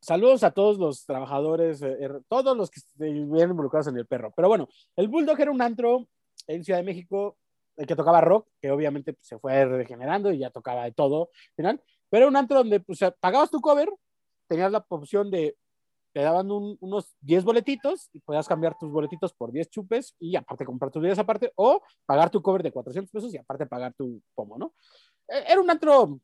Saludos 0.00 0.44
a 0.44 0.50
todos 0.50 0.76
los 0.76 1.06
trabajadores, 1.06 1.80
eh, 1.80 2.10
todos 2.28 2.54
los 2.54 2.70
que 2.70 2.82
vienen 2.98 3.52
involucrados 3.52 3.86
en 3.86 3.96
el 3.96 4.04
perro. 4.04 4.30
Pero 4.36 4.48
bueno, 4.48 4.68
el 4.94 5.08
Bulldog 5.08 5.40
era 5.40 5.50
un 5.50 5.62
antro 5.62 6.06
en 6.46 6.62
Ciudad 6.62 6.80
de 6.80 6.84
México 6.84 7.38
el 7.76 7.86
que 7.86 7.96
tocaba 7.96 8.20
rock, 8.20 8.48
que 8.60 8.70
obviamente 8.70 9.12
pues, 9.12 9.26
se 9.26 9.38
fue 9.38 9.64
regenerando 9.64 10.32
y 10.32 10.38
ya 10.38 10.50
tocaba 10.50 10.84
de 10.84 10.92
todo, 10.92 11.30
final. 11.56 11.82
Pero 12.10 12.24
era 12.24 12.28
un 12.28 12.36
antro 12.36 12.58
donde 12.58 12.80
pues, 12.80 13.00
pagabas 13.20 13.50
tu 13.50 13.60
cover, 13.60 13.88
tenías 14.48 14.70
la 14.70 14.84
opción 14.88 15.30
de, 15.30 15.56
te 16.12 16.20
daban 16.20 16.50
un, 16.50 16.76
unos 16.80 17.16
10 17.20 17.44
boletitos 17.44 18.08
y 18.12 18.20
podías 18.20 18.46
cambiar 18.46 18.78
tus 18.78 18.90
boletitos 18.90 19.32
por 19.32 19.50
10 19.50 19.68
chupes 19.68 20.14
y 20.18 20.36
aparte 20.36 20.64
comprar 20.64 20.90
tus 20.90 21.02
bebidas 21.02 21.18
aparte, 21.18 21.52
o 21.56 21.82
pagar 22.06 22.30
tu 22.30 22.40
cover 22.40 22.62
de 22.62 22.72
400 22.72 23.10
pesos 23.10 23.34
y 23.34 23.38
aparte 23.38 23.66
pagar 23.66 23.94
tu 23.94 24.22
pomo, 24.34 24.56
¿no? 24.56 24.74
Era 25.26 25.60
un 25.60 25.70
antro 25.70 26.20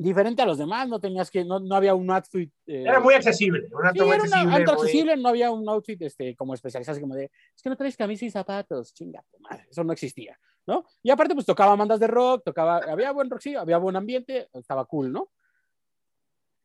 diferente 0.00 0.40
a 0.40 0.46
los 0.46 0.56
demás, 0.56 0.88
no 0.88 0.98
tenías 0.98 1.30
que, 1.30 1.44
no, 1.44 1.60
no 1.60 1.74
había 1.74 1.94
un 1.94 2.10
outfit. 2.10 2.50
eh, 2.66 2.84
era 2.86 3.00
muy 3.00 3.12
accesible, 3.12 3.68
un 3.70 3.92
sí, 3.92 4.00
muy 4.00 4.08
era 4.08 4.24
accesible. 4.24 4.56
Una, 4.56 4.72
accesible, 4.72 5.16
no 5.18 5.28
había 5.28 5.50
un 5.50 5.68
outfit 5.68 6.00
este, 6.00 6.34
como 6.34 6.54
especializado, 6.54 6.92
así 6.92 7.02
como 7.02 7.14
de, 7.14 7.30
es 7.54 7.62
que 7.62 7.68
no 7.68 7.76
traes 7.76 7.98
camisa 7.98 8.24
y 8.24 8.30
zapatos, 8.30 8.94
chinga 8.94 9.22
madre, 9.40 9.66
eso 9.70 9.84
no 9.84 9.92
existía, 9.92 10.38
¿no? 10.66 10.86
Y 11.02 11.10
aparte, 11.10 11.34
pues 11.34 11.44
tocaba 11.44 11.76
bandas 11.76 12.00
de 12.00 12.06
rock, 12.06 12.44
tocaba, 12.44 12.78
había 12.78 13.12
buen 13.12 13.28
rock, 13.28 13.40
sí, 13.42 13.54
había 13.54 13.76
buen 13.76 13.94
ambiente, 13.94 14.48
estaba 14.54 14.86
cool, 14.86 15.12
¿no? 15.12 15.30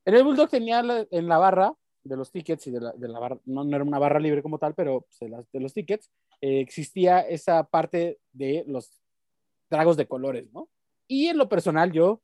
En 0.06 0.16
el 0.16 0.24
Bulldog 0.24 0.50
tenía 0.50 0.82
la, 0.82 1.06
en 1.12 1.28
la 1.28 1.38
barra 1.38 1.74
de 2.04 2.16
los 2.16 2.32
tickets 2.32 2.68
y 2.68 2.72
de 2.72 2.80
la, 2.80 2.94
de 2.94 3.08
la 3.10 3.20
barra, 3.20 3.38
no, 3.46 3.66
no, 3.66 3.76
era 3.76 3.84
una 3.84 4.00
barra 4.00 4.20
libre 4.20 4.42
como 4.42 4.60
tal, 4.60 4.74
pero 4.76 5.02
pues, 5.02 5.20
de, 5.20 5.30
las, 5.30 5.52
de, 5.52 5.60
los 5.60 5.74
tickets, 5.74 6.10
eh, 6.40 6.62
existía 6.62 7.20
esa 7.20 7.66
parte 7.66 8.20
de 8.32 8.64
los 8.68 9.02
tragos 9.68 9.98
de 9.98 10.08
colores, 10.08 10.54
¿no? 10.54 10.70
Y 11.06 11.28
en 11.28 11.38
lo 11.38 11.50
personal, 11.50 11.92
yo, 11.92 12.22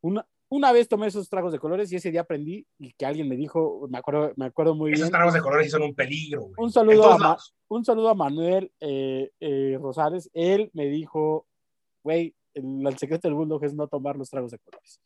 una, 0.00 0.26
una 0.50 0.72
vez 0.72 0.88
tomé 0.88 1.06
esos 1.06 1.28
tragos 1.28 1.52
de 1.52 1.58
colores 1.58 1.92
y 1.92 1.96
ese 1.96 2.10
día 2.10 2.22
aprendí 2.22 2.66
y 2.78 2.92
que 2.92 3.04
alguien 3.04 3.28
me 3.28 3.36
dijo, 3.36 3.86
me 3.90 3.98
acuerdo, 3.98 4.32
me 4.36 4.46
acuerdo 4.46 4.74
muy 4.74 4.92
esos 4.92 5.00
bien. 5.00 5.04
Esos 5.04 5.12
tragos 5.12 5.34
de 5.34 5.40
colores 5.40 5.70
son 5.70 5.82
un 5.82 5.94
peligro. 5.94 6.42
Güey. 6.42 6.54
Un 6.56 6.72
saludo, 6.72 7.12
a, 7.12 7.38
un 7.68 7.84
saludo 7.84 8.08
a 8.08 8.14
Manuel 8.14 8.72
eh, 8.80 9.30
eh, 9.40 9.78
Rosales. 9.80 10.30
Él 10.32 10.70
me 10.72 10.86
dijo, 10.86 11.46
güey, 12.02 12.34
el, 12.54 12.86
el, 12.86 12.98
secreto 12.98 13.28
del 13.28 13.34
bulldog 13.34 13.64
es 13.64 13.74
no 13.74 13.88
tomar 13.88 14.16
los 14.16 14.30
tragos 14.30 14.50
de 14.50 14.58
colores. 14.58 15.00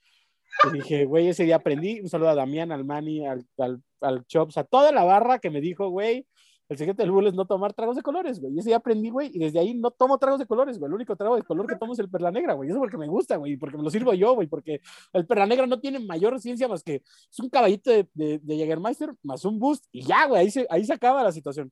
Y 0.68 0.72
dije, 0.74 1.04
güey, 1.06 1.28
ese 1.28 1.44
día 1.44 1.56
aprendí. 1.56 2.00
Un 2.00 2.08
saludo 2.08 2.28
a 2.28 2.34
Damián, 2.34 2.70
al 2.70 2.84
Mani, 2.84 3.26
al, 3.26 3.44
al, 3.58 3.82
al 4.00 4.24
Chops, 4.26 4.58
a 4.58 4.64
toda 4.64 4.92
la 4.92 5.02
barra 5.02 5.40
que 5.40 5.50
me 5.50 5.60
dijo, 5.60 5.88
güey, 5.88 6.26
el 6.72 6.78
secreto 6.78 7.02
del 7.02 7.10
bulldog 7.10 7.30
es 7.30 7.34
no 7.34 7.46
tomar 7.46 7.72
tragos 7.72 7.96
de 7.96 8.02
colores, 8.02 8.40
güey. 8.40 8.54
Y 8.54 8.58
ese 8.58 8.70
día 8.70 8.76
aprendí, 8.76 9.10
güey, 9.10 9.30
y 9.32 9.38
desde 9.38 9.58
ahí 9.58 9.74
no 9.74 9.90
tomo 9.90 10.18
tragos 10.18 10.40
de 10.40 10.46
colores, 10.46 10.78
güey. 10.78 10.88
El 10.88 10.94
único 10.94 11.16
trago 11.16 11.36
de 11.36 11.42
color 11.42 11.66
que 11.66 11.76
tomo 11.76 11.92
es 11.92 11.98
el 11.98 12.08
perla 12.08 12.30
negra, 12.30 12.54
güey. 12.54 12.70
Eso 12.70 12.78
porque 12.78 12.96
me 12.96 13.06
gusta, 13.06 13.36
güey, 13.36 13.56
porque 13.56 13.76
me 13.76 13.82
lo 13.82 13.90
sirvo 13.90 14.14
yo, 14.14 14.34
güey, 14.34 14.48
porque 14.48 14.80
el 15.12 15.26
perla 15.26 15.46
negra 15.46 15.66
no 15.66 15.80
tiene 15.80 15.98
mayor 15.98 16.40
ciencia 16.40 16.68
más 16.68 16.82
que 16.82 16.96
es 16.96 17.40
un 17.40 17.48
caballito 17.48 17.90
de, 17.90 18.08
de, 18.14 18.38
de 18.38 18.56
Jägermeister 18.56 19.14
más 19.22 19.44
un 19.44 19.58
boost 19.58 19.84
y 19.92 20.02
ya, 20.02 20.26
güey, 20.26 20.42
ahí 20.42 20.50
se, 20.50 20.66
ahí 20.70 20.84
se 20.84 20.92
acaba 20.92 21.22
la 21.22 21.32
situación. 21.32 21.70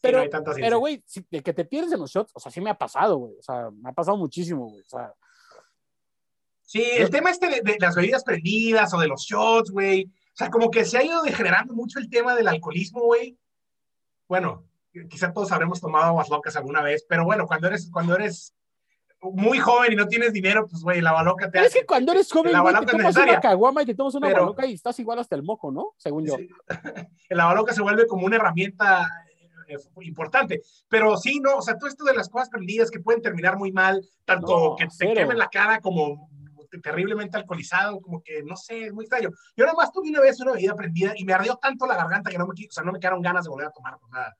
Pero, 0.00 0.22
sí, 0.22 0.28
no 0.32 0.54
pero, 0.54 0.78
güey, 0.78 1.02
si, 1.06 1.26
de 1.30 1.42
que 1.42 1.54
te 1.54 1.64
pierdes 1.64 1.92
en 1.92 2.00
los 2.00 2.10
shots, 2.10 2.30
o 2.34 2.40
sea, 2.40 2.52
sí 2.52 2.60
me 2.60 2.70
ha 2.70 2.76
pasado, 2.76 3.16
güey. 3.16 3.34
O 3.38 3.42
sea, 3.42 3.70
me 3.70 3.88
ha 3.88 3.92
pasado 3.92 4.18
muchísimo, 4.18 4.68
güey. 4.68 4.82
O 4.82 4.88
sea. 4.88 5.14
Sí, 6.60 6.82
el 6.82 7.08
tema 7.08 7.30
este 7.30 7.48
de, 7.48 7.60
de, 7.62 7.78
las 7.80 7.94
bebidas 7.94 8.22
prendidas 8.22 8.92
o 8.92 8.98
de 8.98 9.08
los 9.08 9.22
shots, 9.22 9.70
güey. 9.70 10.04
O 10.04 10.36
sea, 10.36 10.50
como 10.50 10.70
que 10.70 10.84
se 10.84 10.98
ha 10.98 11.04
ido 11.04 11.22
degenerando 11.22 11.72
mucho 11.72 11.98
el 11.98 12.10
tema 12.10 12.34
del 12.34 12.48
alcoholismo, 12.48 13.02
güey. 13.02 13.38
Bueno, 14.28 14.64
quizá 15.10 15.32
todos 15.32 15.52
habremos 15.52 15.80
tomado 15.80 16.06
aguas 16.06 16.28
locas 16.28 16.56
alguna 16.56 16.82
vez, 16.82 17.04
pero 17.08 17.24
bueno, 17.24 17.46
cuando 17.46 17.66
eres, 17.68 17.90
cuando 17.90 18.14
eres 18.14 18.54
muy 19.20 19.58
joven 19.58 19.92
y 19.92 19.96
no 19.96 20.06
tienes 20.06 20.32
dinero, 20.32 20.66
pues, 20.68 20.82
güey, 20.82 21.00
la 21.00 21.12
baloca 21.12 21.46
te 21.46 21.52
pero 21.52 21.66
Es 21.66 21.74
que 21.74 21.86
cuando 21.86 22.12
eres 22.12 22.30
joven, 22.30 22.52
güey, 22.60 22.74
te 22.74 22.86
tomas 22.86 23.16
una 23.16 23.40
caguama 23.40 23.82
y 23.82 23.86
te 23.86 23.94
tomas 23.94 24.14
una 24.14 24.28
pero, 24.28 24.40
baloca 24.40 24.66
y 24.66 24.74
estás 24.74 24.98
igual 24.98 25.18
hasta 25.18 25.36
el 25.36 25.42
moco, 25.42 25.70
¿no? 25.70 25.94
Según 25.96 26.26
yo. 26.26 26.36
Sí. 26.36 26.48
la 27.30 27.46
baloca 27.46 27.72
se 27.72 27.82
vuelve 27.82 28.06
como 28.06 28.26
una 28.26 28.36
herramienta 28.36 29.08
eh, 29.68 29.76
importante. 30.02 30.62
Pero 30.88 31.16
sí, 31.16 31.40
no, 31.40 31.56
o 31.56 31.62
sea, 31.62 31.78
todo 31.78 31.88
esto 31.88 32.04
de 32.04 32.14
las 32.14 32.28
cosas 32.28 32.50
prendidas 32.50 32.90
que 32.90 33.00
pueden 33.00 33.22
terminar 33.22 33.56
muy 33.56 33.72
mal, 33.72 34.04
tanto 34.24 34.70
No, 34.70 34.76
que 34.76 34.84
te 34.86 34.90
cero. 34.92 35.14
quemen 35.14 35.38
la 35.38 35.48
cara 35.48 35.80
como 35.80 36.28
terriblemente 36.82 37.36
alcoholizado, 37.36 38.00
como 38.00 38.22
que 38.22 38.42
no 38.42 38.56
sé, 38.56 38.86
es 38.86 38.92
muy 38.92 39.04
extraño. 39.04 39.30
Yo 39.56 39.64
nada 39.64 39.76
más 39.76 39.92
tuve 39.92 40.08
una 40.10 40.20
vez 40.20 40.40
una 40.40 40.52
bebida 40.52 40.74
prendida 40.74 41.12
y 41.16 41.24
me 41.24 41.32
ardió 41.32 41.56
tanto 41.56 41.86
la 41.86 41.96
garganta 41.96 42.30
que 42.30 42.38
no 42.38 42.46
me, 42.46 42.52
o 42.52 42.70
sea, 42.72 42.84
no 42.84 42.92
me 42.92 42.98
quedaron 43.00 43.22
ganas 43.22 43.44
de 43.44 43.50
volver 43.50 43.66
a 43.68 43.72
tomar 43.72 43.98
pues, 43.98 44.10
nada. 44.12 44.36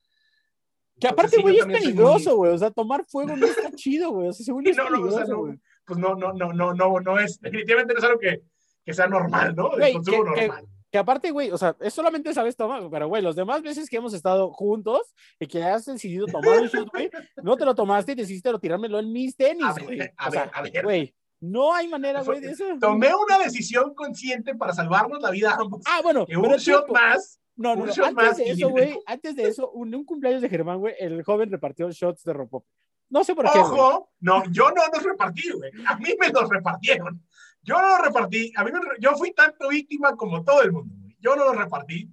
Que 1.00 1.08
aparte, 1.08 1.36
sí, 1.36 1.42
güey, 1.42 1.56
yo 1.58 1.64
es 1.64 1.72
peligroso, 1.80 2.30
muy- 2.30 2.36
güey. 2.38 2.52
O 2.52 2.58
sea, 2.58 2.70
tomar 2.70 3.04
fuego 3.08 3.36
no 3.36 3.46
está 3.46 3.70
chido, 3.72 4.10
güey. 4.12 4.28
O 4.28 4.32
sea, 4.32 4.44
según 4.46 4.66
es 4.66 4.76
Sí, 4.76 4.82
no, 4.90 4.90
no, 4.90 5.06
o 5.06 5.10
sea, 5.10 5.24
no, 5.24 5.56
pues 5.86 5.98
no, 5.98 6.14
no, 6.14 6.32
no, 6.32 6.52
no, 6.52 6.72
no, 6.74 7.00
no 7.00 7.18
es, 7.18 7.40
definitivamente 7.40 7.92
no 7.94 7.98
es 7.98 8.04
algo 8.04 8.18
que, 8.20 8.42
que 8.84 8.94
sea 8.94 9.06
normal, 9.08 9.54
¿no? 9.56 9.72
El 9.72 9.78
Güey, 9.78 9.92
consumo 9.94 10.24
que- 10.34 10.40
que- 10.40 10.46
normal. 10.48 10.68
Que 10.92 10.98
aparte, 10.98 11.32
güey, 11.32 11.50
o 11.50 11.58
sea, 11.58 11.74
es 11.80 11.92
solamente 11.92 12.30
esa 12.30 12.44
vez 12.44 12.54
tomar, 12.54 12.88
pero 12.88 13.08
güey, 13.08 13.20
los 13.20 13.34
demás 13.34 13.62
veces 13.62 13.88
que 13.90 13.96
hemos 13.96 14.14
estado 14.14 14.52
juntos 14.52 15.12
y 15.40 15.48
que 15.48 15.60
has 15.60 15.84
decidido 15.86 16.26
tomar 16.26 16.60
un 16.60 16.68
shot, 16.68 16.88
güey, 16.92 17.10
no 17.42 17.56
te 17.56 17.64
lo 17.64 17.74
tomaste 17.74 18.12
y 18.12 18.14
decidiste 18.14 18.56
tirármelo 18.60 19.00
en 19.00 19.12
mis 19.12 19.34
tenis, 19.36 19.64
A 19.64 19.72
ver, 19.72 19.84
güey. 19.86 20.00
a 20.16 20.28
O 20.28 20.30
sea, 20.30 20.42
ver, 20.44 20.50
a 20.54 20.62
ver. 20.62 20.84
güey, 20.84 21.14
no 21.44 21.74
hay 21.74 21.88
manera, 21.88 22.22
güey, 22.22 22.40
de 22.40 22.50
eso. 22.50 22.64
Tomé 22.80 23.10
una 23.14 23.38
decisión 23.38 23.94
consciente 23.94 24.54
para 24.54 24.72
salvarnos 24.72 25.20
la 25.20 25.30
vida 25.30 25.52
a 25.52 25.56
ambos. 25.60 25.82
Ah, 25.86 26.00
bueno, 26.02 26.26
que 26.26 26.36
un 26.36 26.42
pero 26.42 26.56
shot 26.58 26.86
tiempo. 26.86 26.92
más, 26.94 27.40
No, 27.56 27.76
no, 27.76 27.86
no. 27.86 27.92
Antes 27.92 28.14
más 28.14 28.36
de 28.36 28.50
eso, 28.50 28.68
güey, 28.68 28.98
antes 29.06 29.36
de 29.36 29.48
eso, 29.48 29.70
un, 29.70 29.94
un 29.94 30.04
cumpleaños 30.04 30.42
de 30.42 30.48
Germán, 30.48 30.78
güey, 30.78 30.94
el 30.98 31.22
joven 31.22 31.50
repartió 31.50 31.90
shots 31.90 32.24
de 32.24 32.32
ropope. 32.32 32.66
No 33.10 33.22
sé 33.22 33.34
por 33.34 33.44
qué. 33.50 33.58
güey. 33.58 33.70
Ojo, 33.70 34.10
no, 34.20 34.42
yo 34.50 34.70
no 34.70 34.82
los 34.92 35.02
repartí, 35.02 35.50
güey. 35.50 35.70
A 35.86 35.96
mí 35.96 36.10
me 36.18 36.30
los 36.30 36.48
repartieron. 36.48 37.22
Yo 37.62 37.80
no 37.80 37.88
los 37.88 38.06
repartí. 38.06 38.52
A 38.56 38.64
mí 38.64 38.72
me, 38.72 38.80
yo 38.98 39.12
fui 39.12 39.32
tanto 39.32 39.68
víctima 39.68 40.16
como 40.16 40.42
todo 40.42 40.62
el 40.62 40.72
mundo. 40.72 40.94
Yo 41.20 41.36
no 41.36 41.44
los 41.44 41.56
repartí. 41.56 42.10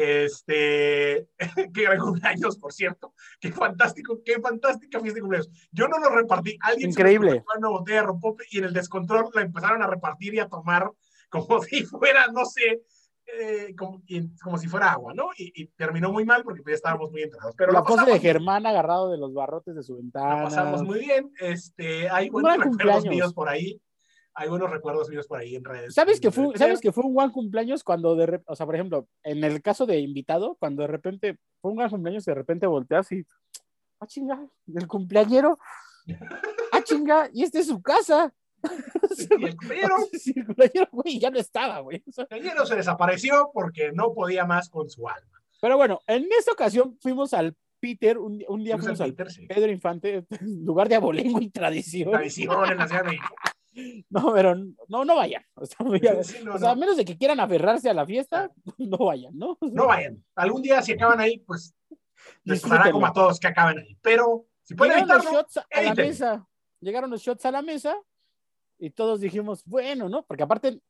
Este, 0.00 1.28
qué 1.74 1.82
gran 1.82 1.98
cumpleaños, 1.98 2.56
por 2.58 2.72
cierto. 2.72 3.14
Qué 3.40 3.50
fantástico, 3.52 4.20
qué 4.24 4.40
fantástica 4.40 5.00
fiesta 5.00 5.16
de 5.16 5.20
cumpleaños. 5.20 5.50
Yo 5.72 5.88
no 5.88 5.98
los 5.98 6.12
repartí. 6.12 6.56
Alguien 6.60 6.92
se 6.92 7.00
Increíble. 7.00 7.30
ocurrió 7.32 7.58
una 7.58 7.68
botella 7.68 8.00
de 8.00 8.06
rompope 8.06 8.44
y 8.50 8.58
en 8.58 8.64
el 8.64 8.72
descontrol 8.72 9.28
la 9.34 9.42
empezaron 9.42 9.82
a 9.82 9.86
repartir 9.86 10.34
y 10.34 10.38
a 10.38 10.48
tomar 10.48 10.90
como 11.28 11.60
si 11.62 11.84
fuera, 11.84 12.28
no 12.28 12.44
sé, 12.44 12.82
eh, 13.26 13.74
como, 13.76 14.00
como 14.42 14.56
si 14.56 14.68
fuera 14.68 14.92
agua, 14.92 15.12
¿no? 15.14 15.28
Y, 15.36 15.52
y 15.54 15.66
terminó 15.68 16.10
muy 16.12 16.24
mal 16.24 16.42
porque 16.44 16.62
pues, 16.62 16.72
ya 16.72 16.76
estábamos 16.76 17.10
muy 17.10 17.22
entrados. 17.22 17.54
Pero 17.58 17.72
La 17.72 17.80
lo 17.80 17.84
pose 17.84 18.10
de. 18.10 18.20
Germán 18.20 18.66
agarrado 18.66 19.10
de 19.10 19.18
los 19.18 19.34
barrotes 19.34 19.74
de 19.74 19.82
su 19.82 19.94
La 19.94 20.00
ventana. 20.00 20.42
pasamos 20.44 20.82
muy 20.82 21.00
bien. 21.00 21.30
Este, 21.40 22.08
hay 22.08 22.30
buenos 22.30 22.52
recuerdos 22.52 22.76
cumpleaños. 22.76 23.14
míos 23.14 23.34
por 23.34 23.48
ahí. 23.48 23.80
Hay 24.40 24.48
buenos 24.48 24.70
recuerdos 24.70 25.08
míos 25.10 25.26
por 25.26 25.40
ahí 25.40 25.56
en 25.56 25.64
redes. 25.64 25.94
¿Sabes 25.94 26.20
que, 26.20 26.30
fue. 26.30 26.56
¿Sabes 26.56 26.80
que 26.80 26.92
fue 26.92 27.02
un 27.02 27.12
buen 27.12 27.30
cumpleaños 27.30 27.82
cuando 27.82 28.14
de 28.14 28.26
repente, 28.26 28.52
o 28.52 28.54
sea, 28.54 28.66
por 28.66 28.76
ejemplo, 28.76 29.08
en 29.24 29.42
el 29.42 29.60
caso 29.62 29.84
de 29.84 29.98
invitado, 29.98 30.56
cuando 30.60 30.82
de 30.82 30.86
repente 30.86 31.38
fue 31.60 31.72
un 31.72 31.78
gran 31.78 31.90
cumpleaños 31.90 32.22
y 32.24 32.30
de 32.30 32.36
repente 32.36 32.68
volteas 32.68 33.10
y, 33.10 33.26
ah, 33.98 34.06
chinga, 34.06 34.46
¿y 34.64 34.78
el 34.78 34.86
cumpleañero, 34.86 35.58
ah, 36.70 36.82
chinga, 36.84 37.28
y 37.32 37.42
esta 37.42 37.58
es 37.58 37.66
su 37.66 37.82
casa. 37.82 38.32
El 38.62 39.56
Sí, 40.12 40.34
el 40.36 40.46
cumpleañero, 40.46 40.88
güey, 40.92 41.18
ya 41.18 41.30
no 41.30 41.38
estaba, 41.40 41.80
güey. 41.80 42.04
El 42.06 42.14
compañero 42.14 42.64
se 42.64 42.76
desapareció 42.76 43.50
porque 43.52 43.90
no 43.92 44.14
podía 44.14 44.44
más 44.44 44.68
con 44.68 44.88
su 44.88 45.08
alma. 45.08 45.42
pero 45.60 45.76
bueno, 45.76 46.00
en 46.06 46.28
esta 46.38 46.52
ocasión 46.52 46.96
fuimos 47.00 47.34
al 47.34 47.56
Peter, 47.80 48.18
un, 48.18 48.40
un 48.46 48.62
día 48.62 48.78
Fuimos 48.78 49.00
al 49.00 49.10
al 49.10 49.14
Peter, 49.14 49.32
sí. 49.32 49.46
Pedro 49.46 49.72
Infante, 49.72 50.24
lugar 50.40 50.88
de 50.88 50.94
abolengo 50.94 51.40
y 51.40 51.50
tradición. 51.50 52.12
Tradición 52.12 52.70
en 52.70 52.78
la 52.78 52.86
Ciudad 52.86 53.04
de. 53.04 53.18
No, 54.10 54.32
pero 54.32 54.54
no, 54.88 55.04
no 55.04 55.16
vayan. 55.16 55.44
O 55.54 55.66
sea, 55.66 56.22
Sí, 56.22 56.36
no, 56.44 56.54
o 56.54 56.58
sea, 56.58 56.70
a 56.70 56.74
no. 56.74 56.80
menos 56.80 56.96
de 56.96 57.04
que 57.04 57.16
quieran 57.16 57.40
aferrarse 57.40 57.88
a 57.90 57.94
la 57.94 58.06
fiesta, 58.06 58.50
no 58.78 58.98
vayan, 58.98 59.36
¿no? 59.36 59.58
No 59.60 59.86
vayan. 59.86 60.24
Algún 60.34 60.62
día 60.62 60.82
si 60.82 60.92
acaban 60.92 61.20
ahí, 61.20 61.38
pues 61.38 61.74
les 62.44 62.60
pasará 62.60 62.90
como 62.90 63.06
a 63.06 63.12
todos 63.12 63.38
que 63.38 63.46
acaben 63.46 63.78
ahí. 63.78 63.96
Pero 64.02 64.46
si 64.62 64.74
pueden 64.74 64.94
Llegaron 64.94 65.08
los 65.16 65.24
evitarlo, 65.26 65.40
shots 65.42 65.66
a 65.70 65.82
la 65.82 65.94
mesa. 65.94 66.48
Llegaron 66.80 67.10
los 67.10 67.22
shots 67.22 67.44
a 67.46 67.50
la 67.50 67.62
mesa 67.62 67.96
y 68.78 68.90
todos 68.90 69.20
dijimos, 69.20 69.62
bueno, 69.64 70.08
¿no? 70.08 70.24
Porque 70.24 70.42
aparte, 70.44 70.80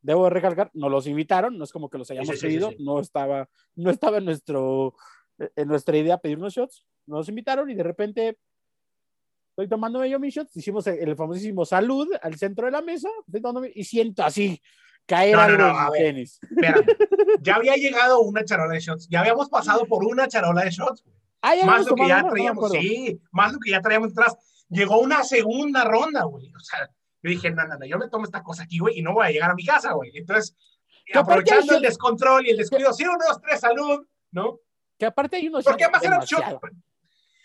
debo 0.00 0.30
recalcar, 0.30 0.70
nos 0.74 0.90
los 0.90 1.06
invitaron, 1.06 1.58
no 1.58 1.64
es 1.64 1.72
como 1.72 1.90
que 1.90 1.98
los 1.98 2.10
hayamos 2.10 2.28
Sí, 2.28 2.36
sí, 2.36 2.46
pedido, 2.46 2.70
no 2.78 3.00
estaba, 3.00 3.48
no 3.74 3.90
estaba 3.90 4.18
en 4.18 4.26
nuestro, 4.26 4.94
en 5.38 5.68
nuestra 5.68 5.96
idea 5.96 6.18
pedir 6.18 6.38
unos 6.38 6.54
shots, 6.54 6.84
nos 7.06 7.28
invitaron 7.28 7.68
y 7.70 7.74
de 7.74 7.82
repente 7.82 8.38
estoy 9.58 9.68
tomándome 9.68 10.08
yo 10.08 10.20
mis 10.20 10.32
shots, 10.32 10.56
hicimos 10.56 10.86
el, 10.86 11.16
famosísimo 11.16 11.64
salud 11.64 12.08
al 12.22 12.36
centro 12.36 12.66
de 12.66 12.70
la 12.70 12.80
mesa, 12.80 13.08
y 13.74 13.82
siento 13.82 14.22
así 14.22 14.62
caer 15.04 15.34
No, 15.34 15.48
no, 15.48 15.64
algo 15.64 15.78
no, 15.80 15.84
en 15.86 15.90
ver. 15.90 16.02
tenis. 16.02 16.40
Ya 17.42 17.56
había 17.56 17.74
llegado 17.74 18.20
una 18.20 18.44
charola 18.44 18.74
de 18.74 18.80
shots. 18.80 19.08
Ya 19.08 19.20
habíamos 19.20 19.48
pasado 19.48 19.84
por 19.86 20.04
una 20.04 20.28
charola 20.28 20.62
de 20.64 20.70
shots. 20.70 21.04
Ah, 21.42 21.54
más 21.66 21.86
lo 21.86 21.94
que 21.94 22.06
ya 22.08 22.22
traíamos, 22.28 22.70
sí, 22.70 23.20
más 23.32 23.52
lo 23.52 23.58
que 23.58 23.70
ya 23.70 23.80
traíamos 23.80 24.12
atrás. 24.12 24.36
Llegó 24.68 25.00
una 25.00 25.24
segunda 25.24 25.84
ronda, 25.84 26.22
güey. 26.24 26.52
O 26.54 26.60
sea, 26.60 26.88
yo 27.22 27.30
dije, 27.30 27.50
no, 27.50 27.66
no, 27.66 27.78
no, 27.78 27.84
yo 27.86 27.98
me 27.98 28.08
tomo 28.08 28.24
esta 28.24 28.42
cosa 28.42 28.62
aquí, 28.62 28.78
güey, 28.78 28.98
y 28.98 29.02
no 29.02 29.12
voy 29.12 29.26
a 29.26 29.30
llegar 29.30 29.50
a 29.50 29.54
mi 29.54 29.64
casa, 29.64 29.92
güey. 29.92 30.12
Entonces, 30.14 30.56
aprovechando 31.14 31.74
el 31.74 31.80
shot- 31.80 31.86
descontrol 31.86 32.46
y 32.46 32.50
el 32.50 32.56
descuido, 32.56 32.92
sí, 32.92 33.04
uno, 33.04 33.18
dos, 33.26 33.40
tres, 33.40 33.60
salud, 33.60 34.06
¿no? 34.30 34.60
Que 34.98 35.06
aparte 35.06 35.36
hay 35.36 35.48
unos 35.48 35.64
Porque 35.64 35.84
además 35.84 36.04
eran 36.04 36.20
shots. 36.20 36.60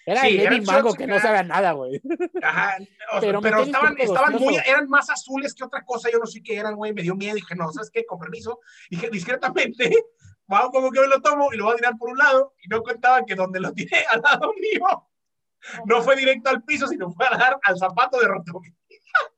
Era 0.05 0.21
Sí, 0.21 0.27
el 0.27 0.39
eran 0.41 0.63
Mango 0.65 0.89
shots 0.89 0.97
que 0.97 1.03
acá. 1.05 1.13
no 1.13 1.19
sabe 1.19 1.37
a 1.37 1.43
nada, 1.43 1.71
güey. 1.71 2.01
Ajá, 2.41 2.77
o 3.13 3.19
sea, 3.19 3.21
Pero 3.21 3.41
pero, 3.41 3.61
estaban, 3.61 3.95
estaban 3.97 4.33
muy, 4.35 4.55
eran 4.55 4.89
más 4.89 5.09
azules 5.09 5.53
que 5.53 5.63
otra 5.63 5.83
cosa, 5.85 6.09
yo 6.11 6.19
no 6.19 6.25
sé 6.25 6.41
qué 6.43 6.57
eran, 6.57 6.75
güey, 6.75 6.93
me 6.93 7.01
dio 7.01 7.15
miedo, 7.15 7.35
dije, 7.35 7.55
no, 7.55 7.71
¿sabes 7.71 7.89
qué? 7.89 8.05
Con 8.05 8.19
permiso, 8.19 8.59
dije 8.89 9.09
discretamente, 9.09 9.89
vamos 10.47 10.71
como 10.71 10.91
que 10.91 10.99
me 10.99 11.07
lo 11.07 11.21
tomo 11.21 11.53
y 11.53 11.57
lo 11.57 11.65
voy 11.65 11.73
a 11.73 11.77
tirar 11.77 11.97
por 11.97 12.09
un 12.09 12.17
lado, 12.17 12.53
y 12.61 12.67
no 12.67 12.81
contaba 12.81 13.23
que 13.25 13.35
donde 13.35 13.59
lo 13.59 13.73
tiré 13.73 14.05
al 14.11 14.21
lado 14.21 14.53
mío, 14.59 15.07
no 15.85 16.01
fue 16.01 16.15
directo 16.17 16.49
al 16.49 16.63
piso, 16.63 16.87
sino 16.87 17.09
fue 17.11 17.25
a 17.25 17.37
dar 17.37 17.59
al 17.63 17.77
zapato 17.77 18.19
de 18.19 18.27
Rotomi. 18.27 18.75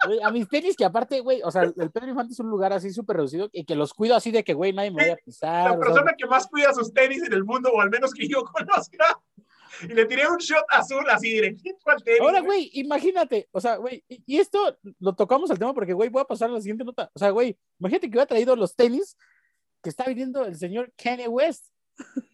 Güey, 0.05 0.21
A 0.23 0.31
mis 0.31 0.47
tenis, 0.47 0.75
que 0.75 0.85
aparte, 0.85 1.19
güey, 1.19 1.41
o 1.43 1.51
sea, 1.51 1.63
el 1.63 1.91
Pedro 1.91 2.09
Infante 2.09 2.33
es 2.33 2.39
un 2.39 2.49
lugar 2.49 2.73
así 2.73 2.91
súper 2.91 3.17
reducido 3.17 3.49
y 3.51 3.65
que 3.65 3.75
los 3.75 3.93
cuido 3.93 4.15
así 4.15 4.31
de 4.31 4.43
que, 4.43 4.53
güey, 4.53 4.73
nadie 4.73 4.91
me 4.91 5.03
vaya 5.03 5.13
a 5.13 5.17
pisar. 5.17 5.65
La 5.65 5.71
o 5.71 5.73
sea, 5.73 5.79
persona 5.79 6.15
que 6.17 6.25
más 6.25 6.47
cuida 6.47 6.73
sus 6.73 6.93
tenis 6.93 7.23
en 7.23 7.33
el 7.33 7.43
mundo, 7.43 7.71
o 7.73 7.81
al 7.81 7.89
menos 7.89 8.13
que 8.13 8.27
yo 8.27 8.43
conozca, 8.43 9.19
Y 9.83 9.87
le 9.93 10.05
tiré 10.05 10.27
un 10.27 10.37
shot 10.37 10.65
azul 10.69 11.05
así 11.09 11.31
directito 11.31 11.77
al 11.85 12.03
tenis. 12.03 12.21
Ahora, 12.21 12.41
güey, 12.41 12.69
imagínate, 12.73 13.47
o 13.51 13.59
sea, 13.61 13.75
güey, 13.77 14.03
y 14.07 14.37
esto 14.39 14.77
lo 14.99 15.13
tocamos 15.13 15.49
al 15.51 15.59
tema 15.59 15.73
porque, 15.73 15.93
güey, 15.93 16.09
voy 16.09 16.21
a 16.21 16.25
pasar 16.25 16.49
a 16.49 16.53
la 16.53 16.61
siguiente 16.61 16.83
nota. 16.83 17.11
O 17.13 17.19
sea, 17.19 17.29
güey, 17.31 17.57
imagínate 17.79 18.07
que 18.07 18.11
hubiera 18.11 18.25
traído 18.27 18.55
los 18.55 18.75
tenis 18.75 19.17
que 19.81 19.89
está 19.89 20.05
viniendo 20.05 20.45
el 20.45 20.55
señor 20.55 20.91
Kanye 20.97 21.27
West. 21.27 21.67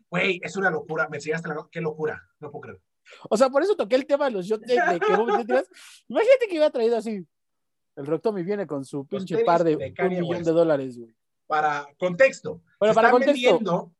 Güey, 0.09 0.39
es 0.43 0.55
una 0.57 0.69
locura. 0.69 1.07
Me 1.09 1.17
enseñaste 1.17 1.47
la 1.49 1.67
Qué 1.71 1.81
locura. 1.81 2.21
No 2.39 2.49
puedo 2.51 2.61
creer. 2.61 2.81
O 3.29 3.35
sea, 3.37 3.49
por 3.49 3.61
eso 3.63 3.75
toqué 3.75 3.95
el 3.95 4.05
tema 4.05 4.25
de 4.25 4.31
los 4.31 4.45
shots 4.45 4.65
de, 4.65 4.75
de 4.75 4.99
que 4.99 5.15
vos 5.15 5.27
me 5.37 5.43
tiras. 5.45 5.67
Imagínate 6.07 6.45
que 6.47 6.51
hubiera 6.51 6.69
traído 6.69 6.97
así. 6.97 7.25
El 7.95 8.05
Rectomi 8.05 8.43
viene 8.43 8.65
con 8.65 8.85
su 8.85 9.05
pinche 9.05 9.43
par 9.43 9.63
de, 9.63 9.75
de 9.75 9.93
un 9.99 10.09
millón 10.09 10.27
West. 10.29 10.45
de 10.45 10.51
dólares, 10.51 10.97
güey. 10.97 11.13
Para 11.45 11.85
contexto. 11.99 12.61
Bueno, 12.79 12.93
se 12.93 12.95
para 12.95 13.07
están 13.09 13.11
contexto. 13.11 13.33
vendiendo. 13.33 13.91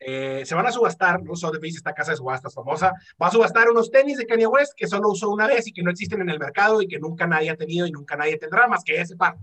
Eh, 0.00 0.42
se 0.44 0.54
van 0.54 0.66
a 0.66 0.72
subastar, 0.72 1.22
¿no? 1.22 1.36
Sotheby's, 1.36 1.76
esta 1.76 1.92
casa 1.94 2.12
de 2.12 2.16
subastas 2.16 2.54
famosa, 2.54 2.92
va 3.20 3.26
a 3.28 3.30
subastar 3.30 3.68
unos 3.70 3.90
tenis 3.90 4.18
de 4.18 4.26
Kanye 4.26 4.46
West 4.46 4.72
que 4.76 4.86
solo 4.86 5.08
usó 5.10 5.30
una 5.30 5.46
vez 5.46 5.66
y 5.66 5.72
que 5.72 5.82
no 5.82 5.90
existen 5.90 6.20
en 6.20 6.30
el 6.30 6.38
mercado 6.38 6.80
y 6.82 6.88
que 6.88 6.98
nunca 6.98 7.26
nadie 7.26 7.50
ha 7.50 7.56
tenido 7.56 7.86
y 7.86 7.90
nunca 7.92 8.16
nadie 8.16 8.36
tendrá 8.38 8.66
más 8.66 8.82
que 8.84 9.00
ese 9.00 9.16
par. 9.16 9.36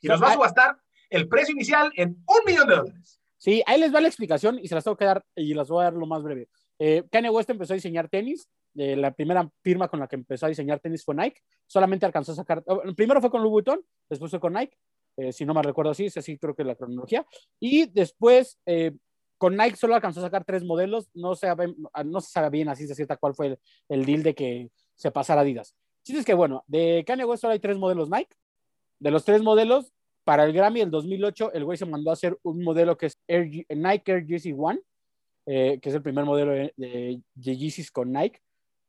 Y 0.00 0.08
los 0.08 0.22
va 0.22 0.30
a 0.30 0.34
subastar 0.34 0.76
el 1.10 1.28
precio 1.28 1.52
inicial 1.52 1.90
en 1.96 2.10
un 2.26 2.38
millón 2.46 2.68
de 2.68 2.76
dólares. 2.76 3.20
Sí, 3.38 3.62
ahí 3.66 3.78
les 3.78 3.94
va 3.94 4.00
la 4.00 4.08
explicación 4.08 4.58
y 4.58 4.66
se 4.66 4.74
las 4.74 4.82
tengo 4.84 4.96
que 4.96 5.04
dar 5.04 5.24
y 5.34 5.54
las 5.54 5.68
voy 5.68 5.82
a 5.82 5.84
dar 5.84 5.92
lo 5.94 6.06
más 6.06 6.22
breve. 6.22 6.48
Eh, 6.78 7.04
Kanye 7.10 7.30
West 7.30 7.50
empezó 7.50 7.72
a 7.72 7.76
diseñar 7.76 8.08
tenis. 8.08 8.48
eh, 8.78 8.94
la 8.96 9.12
primera 9.12 9.48
firma 9.62 9.88
con 9.88 10.00
la 10.00 10.06
que 10.08 10.16
empezó 10.16 10.46
a 10.46 10.48
diseñar 10.48 10.80
tenis 10.80 11.04
fue 11.04 11.14
Nike. 11.14 11.40
Solamente 11.66 12.04
alcanzó 12.06 12.32
a 12.32 12.36
sacar. 12.36 12.62
oh, 12.66 12.82
primero 12.94 13.20
fue 13.20 13.30
con 13.30 13.40
Louis 13.42 13.52
Vuitton, 13.52 13.80
después 14.08 14.30
fue 14.30 14.40
con 14.40 14.52
Nike. 14.54 14.76
eh, 15.16 15.32
si 15.32 15.44
no 15.46 15.54
me 15.54 15.62
recuerdo 15.62 15.92
así, 15.92 16.06
es 16.06 16.16
así 16.16 16.36
creo 16.38 16.54
que 16.54 16.64
la 16.64 16.74
cronología. 16.74 17.24
Y 17.60 17.86
después 17.86 18.58
con 19.38 19.56
Nike 19.56 19.76
solo 19.76 19.94
alcanzó 19.94 20.20
a 20.20 20.24
sacar 20.24 20.44
tres 20.44 20.64
modelos. 20.64 21.08
No 21.14 21.34
se 21.34 21.46
sabe, 21.46 21.74
se 22.20 22.50
bien 22.50 22.68
así 22.68 22.86
de 22.86 22.94
cierta 22.94 23.16
cuál 23.16 23.34
fue 23.34 23.58
el, 23.88 24.04
deal 24.04 24.22
de 24.22 24.34
que 24.34 24.70
se 24.94 25.10
pasara 25.10 25.42
Adidas. 25.42 25.74
Sí, 26.02 26.16
es 26.16 26.24
que 26.24 26.34
bueno, 26.34 26.64
de 26.66 27.04
Kanye 27.06 27.24
West 27.24 27.42
solo 27.42 27.52
hay 27.52 27.58
tres 27.58 27.78
modelos 27.78 28.08
Nike. 28.08 28.34
De 28.98 29.10
los 29.10 29.24
tres 29.24 29.42
modelos, 29.42 29.92
para 30.24 30.44
el 30.44 30.52
Grammy 30.52 30.80
del 30.80 30.90
2008, 30.90 31.52
el 31.52 31.64
güey 31.64 31.76
se 31.76 31.86
mandó 31.86 32.10
a 32.10 32.14
hacer 32.14 32.38
un 32.42 32.62
modelo 32.62 32.96
que 32.96 33.06
es 33.06 33.18
Nike 33.28 34.12
Air 34.12 34.26
Yeezy 34.26 34.54
One, 34.56 34.80
eh, 35.46 35.78
que 35.80 35.88
es 35.88 35.94
el 35.94 36.02
primer 36.02 36.24
modelo 36.24 36.52
de, 36.52 36.72
de, 36.76 37.20
de 37.34 37.56
Yeezys 37.56 37.90
con 37.90 38.12
Nike. 38.12 38.40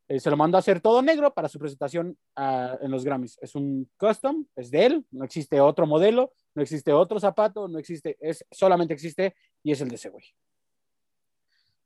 Eh, 0.09 0.19
se 0.19 0.29
lo 0.29 0.37
mandó 0.37 0.57
a 0.57 0.59
hacer 0.59 0.79
todo 0.79 1.01
negro 1.01 1.33
para 1.33 1.49
su 1.49 1.59
presentación 1.59 2.17
ah, 2.35 2.77
en 2.81 2.91
los 2.91 3.03
Grammys. 3.03 3.37
Es 3.41 3.55
un 3.55 3.89
custom, 3.97 4.45
es 4.55 4.71
de 4.71 4.85
él, 4.85 5.05
no 5.11 5.25
existe 5.25 5.59
otro 5.59 5.85
modelo, 5.85 6.31
no 6.57 6.63
existe 6.63 6.91
otro 6.91 7.19
zapato, 7.19 7.67
no 7.67 7.77
existe, 7.77 8.17
es, 8.19 8.43
solamente 8.49 8.91
existe 8.91 9.35
y 9.61 9.73
es 9.73 9.79
el 9.79 9.89
de 9.89 9.95
ese 9.95 10.09
güey. 10.09 10.25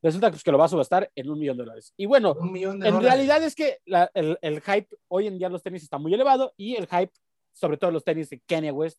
Resulta 0.01 0.29
pues, 0.29 0.43
que 0.45 0.51
lo 0.53 0.57
va 0.57 0.63
a 0.63 0.69
subastar 0.69 1.11
en 1.13 1.29
un 1.29 1.37
millón 1.37 1.57
de 1.57 1.63
dólares. 1.65 1.93
Y 1.97 2.05
bueno, 2.05 2.37
en 2.39 2.79
dólares. 2.79 3.03
realidad 3.03 3.43
es 3.43 3.53
que 3.53 3.79
la- 3.85 4.09
el, 4.13 4.39
el 4.41 4.61
hype, 4.61 4.87
hoy 5.09 5.27
en 5.27 5.37
día 5.37 5.49
los 5.49 5.61
tenis 5.61 5.83
está 5.83 5.97
muy 5.97 6.13
elevado 6.13 6.53
y 6.55 6.75
el 6.75 6.87
hype, 6.87 7.11
sobre 7.51 7.75
todo 7.75 7.91
los 7.91 8.05
tenis 8.05 8.29
de 8.29 8.39
Kanye 8.47 8.71
West, 8.71 8.97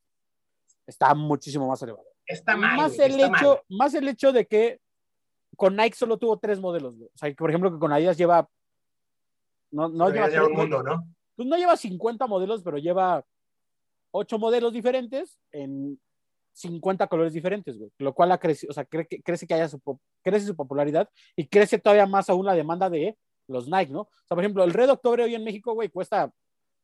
está 0.87 1.15
muchísimo 1.15 1.67
más 1.67 1.83
elevado. 1.83 2.05
está 2.27 2.55
mal. 2.55 2.77
más, 2.77 2.95
güey, 2.95 3.07
el 3.11 3.21
está 3.21 3.39
hecho, 3.39 3.49
mal. 3.55 3.79
más 3.79 3.95
el 3.95 4.09
hecho 4.09 4.31
de 4.31 4.47
que 4.47 4.79
con 5.57 5.75
Nike 5.75 5.97
solo 5.97 6.19
tuvo 6.19 6.39
tres 6.39 6.61
modelos. 6.61 6.99
güey. 6.99 7.09
O 7.15 7.17
sea, 7.19 7.31
que, 7.31 7.35
por 7.35 7.49
ejemplo, 7.49 7.73
que 7.73 7.79
con 7.79 7.93
Adidas 7.95 8.19
lleva. 8.19 8.47
No, 9.71 9.89
lleva, 10.11 10.29
lleva 10.29 10.49
un 10.49 10.53
mundo, 10.53 10.83
¿no? 10.83 11.09
pues 11.35 11.49
no 11.49 11.57
lleva 11.57 11.79
50 11.79 12.27
modelos, 12.27 12.63
pero 12.63 12.77
lleva 12.77 13.25
ocho 14.13 14.39
modelos 14.39 14.73
diferentes 14.73 15.39
en 15.51 16.01
50 16.53 17.07
colores 17.07 17.33
diferentes, 17.33 17.79
güey. 17.79 17.91
Lo 17.99 18.15
cual 18.15 18.31
ha 18.33 18.39
crecido, 18.39 18.71
o 18.71 18.75
sea, 18.75 18.85
cre- 18.89 19.07
que- 19.09 19.23
crece 19.23 19.47
que 19.47 19.55
haya 19.55 19.69
su, 19.69 19.81
crece 20.23 20.47
su 20.47 20.55
popularidad 20.55 21.09
y 21.35 21.47
crece 21.49 21.79
todavía 21.79 22.07
más 22.07 22.29
aún 22.31 22.45
la 22.47 22.55
demanda 22.55 22.89
de 22.91 23.17
los 23.49 23.69
Nike, 23.69 23.91
¿no? 23.93 24.03
O 24.03 24.09
sea, 24.29 24.35
por 24.35 24.41
ejemplo, 24.41 24.63
el 24.65 24.73
Red 24.73 24.91
Octobre 24.91 25.25
hoy 25.25 25.35
en 25.35 25.45
México, 25.45 25.73
güey, 25.75 25.89
cuesta 25.89 26.31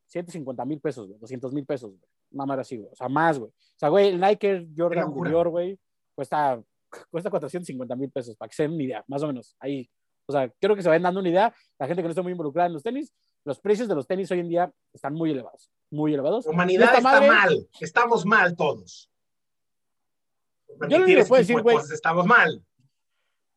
150 0.07 0.64
mil 0.64 0.81
pesos, 0.81 1.07
güey, 1.07 1.19
200 1.21 1.53
mil 1.53 1.67
pesos, 1.67 1.91
güey. 1.91 2.03
Madre 2.31 2.62
así, 2.62 2.77
güey. 2.77 2.88
O 2.93 2.97
sea, 2.97 3.09
más, 3.09 3.38
güey. 3.38 3.51
O 3.51 3.79
sea, 3.79 3.88
güey, 3.91 4.09
el 4.09 4.21
Nike 4.21 4.67
Jordan. 4.77 5.05
Dior, 5.31 5.49
güey, 5.51 5.79
cuesta, 6.14 6.62
cuesta 7.11 7.31
450 7.31 7.95
mil 7.97 8.11
pesos, 8.11 8.37
para 8.37 8.49
que 8.49 8.57
se 8.57 8.62
den 8.64 8.73
una 8.73 8.83
idea, 8.83 9.05
más 9.07 9.23
o 9.23 9.27
menos. 9.27 9.55
Ahí. 9.61 9.88
O 10.27 10.33
sea, 10.33 10.51
creo 10.61 10.75
que 10.77 10.83
se 10.83 10.88
vayan 10.88 11.03
dando 11.05 11.21
una 11.21 11.29
idea. 11.31 11.55
La 11.79 11.87
gente 11.87 12.03
que 12.03 12.05
no 12.09 12.11
está 12.11 12.23
muy 12.23 12.33
involucrada 12.33 12.67
en 12.67 12.75
los 12.75 12.83
tenis, 12.83 13.14
los 13.45 13.59
precios 13.61 13.88
de 13.88 13.95
los 13.95 14.07
tenis 14.07 14.31
hoy 14.31 14.41
en 14.41 14.49
día 14.49 14.73
están 14.93 15.14
muy 15.14 15.31
elevados, 15.31 15.71
muy 15.90 16.12
elevados. 16.14 16.44
La 16.46 16.53
humanidad 16.53 16.88
está 16.88 17.01
madre- 17.01 17.29
mal. 17.29 17.68
Estamos 17.81 18.24
mal 18.27 18.57
todos. 18.57 19.11
Yo 20.68 20.77
Permitir 20.79 21.18
ese 21.18 21.29
puedo 21.29 21.40
decir, 21.40 21.57
de 21.57 21.62
güey- 21.62 21.92
Estamos 21.92 22.27
mal. 22.27 22.62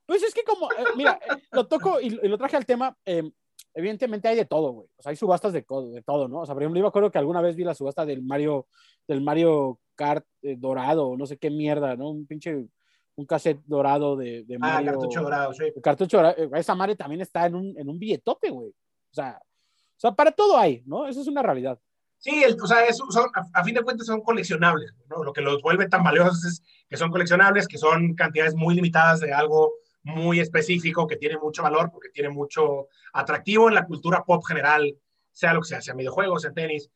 Pues 0.05 0.23
es 0.23 0.33
que 0.33 0.43
como, 0.43 0.71
eh, 0.71 0.83
mira, 0.95 1.19
eh, 1.23 1.41
lo 1.51 1.67
toco 1.67 1.99
y, 2.01 2.07
y 2.07 2.27
lo 2.27 2.37
traje 2.37 2.57
al 2.57 2.65
tema, 2.65 2.97
eh, 3.05 3.29
evidentemente 3.73 4.27
hay 4.27 4.35
de 4.35 4.45
todo, 4.45 4.71
güey. 4.71 4.87
O 4.97 5.01
sea, 5.01 5.11
hay 5.11 5.15
subastas 5.15 5.53
de, 5.53 5.61
de 5.93 6.01
todo, 6.01 6.27
¿no? 6.27 6.41
O 6.41 6.45
sea, 6.45 6.53
por 6.55 6.63
ejemplo, 6.63 6.79
yo 6.79 6.83
me 6.83 6.89
acuerdo 6.89 7.11
que 7.11 7.17
alguna 7.17 7.41
vez 7.41 7.55
vi 7.55 7.63
la 7.63 7.75
subasta 7.75 8.05
del 8.05 8.21
Mario, 8.21 8.67
del 9.07 9.21
Mario 9.21 9.79
Kart 9.95 10.25
eh, 10.41 10.55
dorado, 10.57 11.15
no 11.17 11.25
sé 11.25 11.37
qué 11.37 11.49
mierda, 11.49 11.95
¿no? 11.95 12.09
Un 12.09 12.25
pinche, 12.25 12.65
un 13.15 13.25
cassette 13.25 13.61
dorado 13.65 14.15
de, 14.15 14.43
de 14.43 14.55
Ah, 14.55 14.59
Mario. 14.59 14.91
cartucho 14.93 15.21
dorado, 15.21 15.53
sí. 15.53 15.65
Cartucho 15.81 16.17
dorado, 16.17 16.55
esa 16.55 16.75
madre 16.75 16.95
también 16.95 17.21
está 17.21 17.45
en 17.45 17.55
un, 17.55 17.77
en 17.77 17.87
un 17.89 17.99
billetote, 17.99 18.49
güey. 18.49 18.69
O 18.69 19.13
sea, 19.13 19.39
o 19.41 19.99
sea, 20.01 20.11
para 20.13 20.31
todo 20.31 20.57
hay, 20.57 20.81
¿no? 20.85 21.07
Eso 21.07 21.21
es 21.21 21.27
una 21.27 21.43
realidad. 21.43 21.79
Sí, 22.21 22.43
el- 22.43 22.55
o 22.61 22.67
sea, 22.67 22.85
es- 22.85 22.97
son, 23.09 23.29
a, 23.35 23.59
a 23.59 23.63
fin 23.63 23.75
de 23.75 23.81
cuentas 23.81 24.05
son 24.07 24.21
coleccionables, 24.21 24.93
¿no? 25.09 25.23
Lo 25.23 25.33
que 25.33 25.41
los 25.41 25.61
vuelve 25.61 25.89
tan 25.89 26.03
valiosos 26.03 26.45
es 26.45 26.63
que 26.87 26.95
son 26.95 27.09
coleccionables, 27.11 27.67
que 27.67 27.77
son 27.77 28.13
cantidades 28.15 28.53
muy 28.55 28.75
limitadas 28.75 29.19
de 29.19 29.33
algo 29.33 29.73
muy 30.03 30.39
específico, 30.39 31.07
que 31.07 31.17
tiene 31.17 31.37
mucho 31.37 31.61
valor, 31.63 31.89
porque 31.91 32.09
tiene 32.09 32.29
mucho 32.29 32.87
atractivo 33.13 33.67
en 33.69 33.75
la 33.75 33.85
cultura 33.85 34.23
pop 34.23 34.43
general, 34.47 34.95
sea 35.31 35.53
lo 35.53 35.61
que 35.61 35.67
sea, 35.67 35.81
sea 35.81 35.93
videojuegos, 35.95 36.43
sea 36.43 36.53
tenis. 36.53 36.89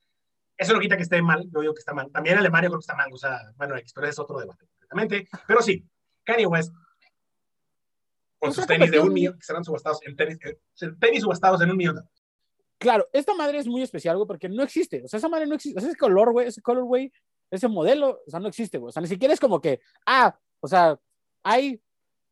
Eso 0.58 0.74
no 0.74 0.80
quita 0.80 0.96
que 0.96 1.04
esté 1.04 1.22
mal, 1.22 1.44
yo 1.52 1.60
digo 1.62 1.74
que 1.74 1.80
está 1.80 1.94
mal. 1.94 2.10
También 2.12 2.38
Alemania 2.38 2.70
creo 2.70 2.80
que 2.80 2.84
está 2.84 2.96
mal, 2.96 3.10
o 3.12 3.18
sea, 3.18 3.40
bueno, 3.58 3.76
pero 3.94 4.08
es 4.08 4.20
otro 4.20 4.40
debate 4.40 4.66
completamente. 4.68 5.28
Pero 5.48 5.62
sí, 5.62 5.84
Kanye 6.24 6.46
West, 6.46 6.72
con 8.40 8.54
sus 8.54 8.66
tenis 8.68 8.92
de 8.92 9.00
un 9.00 9.14
millón, 9.14 9.34
que 9.38 9.44
serán 9.46 9.64
subastados 9.64 10.00
en 10.06 10.16
tenis, 10.16 10.38
eh, 10.44 10.58
tenis 11.00 11.22
subastados 11.24 11.62
en 11.62 11.72
un 11.72 11.78
millón. 11.78 12.10
De. 12.80 12.84
Claro, 12.86 13.08
esta 13.14 13.34
madre 13.36 13.58
es 13.60 13.68
muy 13.68 13.82
especial, 13.82 14.16
güey, 14.18 14.28
porque 14.28 14.50
no 14.50 14.64
existe. 14.64 15.04
O 15.04 15.08
sea, 15.08 15.18
esa 15.18 15.30
madre 15.30 15.48
no 15.48 15.56
existe. 15.56 15.78
O 15.78 15.82
sea, 15.82 15.90
ese 15.90 15.98
color, 15.98 16.32
güey, 16.32 16.48
ese 16.48 16.62
color, 16.62 16.84
güey, 16.86 17.12
ese 17.52 17.68
modelo, 17.68 18.20
o 18.28 18.30
sea, 18.32 18.40
no 18.40 18.48
existe, 18.48 18.78
güey. 18.78 18.90
O 18.90 18.92
sea, 18.92 19.02
ni 19.02 19.08
siquiera 19.08 19.34
es 19.34 19.40
como 19.40 19.62
que, 19.62 19.80
ah, 20.06 20.38
o 20.60 20.68
sea, 20.68 21.00
hay 21.44 21.82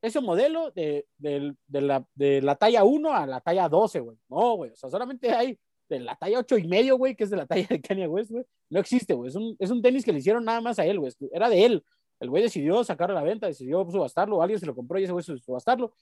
ese 0.01 0.19
modelo 0.19 0.71
de, 0.71 1.07
del- 1.17 1.57
de 1.67 1.81
la, 1.81 2.05
de 2.15 2.41
la 2.41 2.55
talla 2.55 2.83
1 2.83 3.13
a 3.13 3.25
la 3.25 3.39
talla 3.41 3.69
12, 3.69 3.99
güey. 4.01 4.17
No, 4.29 4.55
güey. 4.57 4.71
O 4.71 4.75
sea, 4.75 4.89
solamente 4.89 5.31
hay 5.31 5.57
de 5.89 5.99
la 5.99 6.15
talla 6.15 6.39
8 6.39 6.57
y 6.57 6.67
medio, 6.67 6.97
güey, 6.97 7.15
que 7.15 7.23
es 7.23 7.29
de 7.29 7.37
la 7.37 7.45
talla 7.45 7.67
de 7.69 7.81
Kanye 7.81 8.07
West, 8.07 8.31
güey. 8.31 8.43
No 8.69 8.79
existe, 8.79 9.13
güey. 9.13 9.29
Es 9.29 9.35
un, 9.35 9.55
es 9.59 9.69
un 9.71 9.81
tenis 9.81 10.03
que 10.03 10.11
le 10.11 10.19
hicieron 10.19 10.43
nada 10.43 10.59
más 10.61 10.77
a 10.79 10.85
él, 10.85 10.99
güey. 10.99 11.11
Era 11.31 11.47
de 11.49 11.63
él. 11.65 11.85
El 12.19 12.29
güey 12.29 12.43
decidió 12.43 12.83
sacarlo 12.83 13.17
a 13.17 13.21
la 13.21 13.25
venta, 13.27 13.47
decidió 13.47 13.85
subastarlo, 13.89 14.41
alguien 14.41 14.59
se 14.59 14.65
lo 14.65 14.75
compró 14.75 14.97
y 14.99 15.03
ese 15.03 15.11
güey 15.13 15.23
subastarlo. 15.23 15.93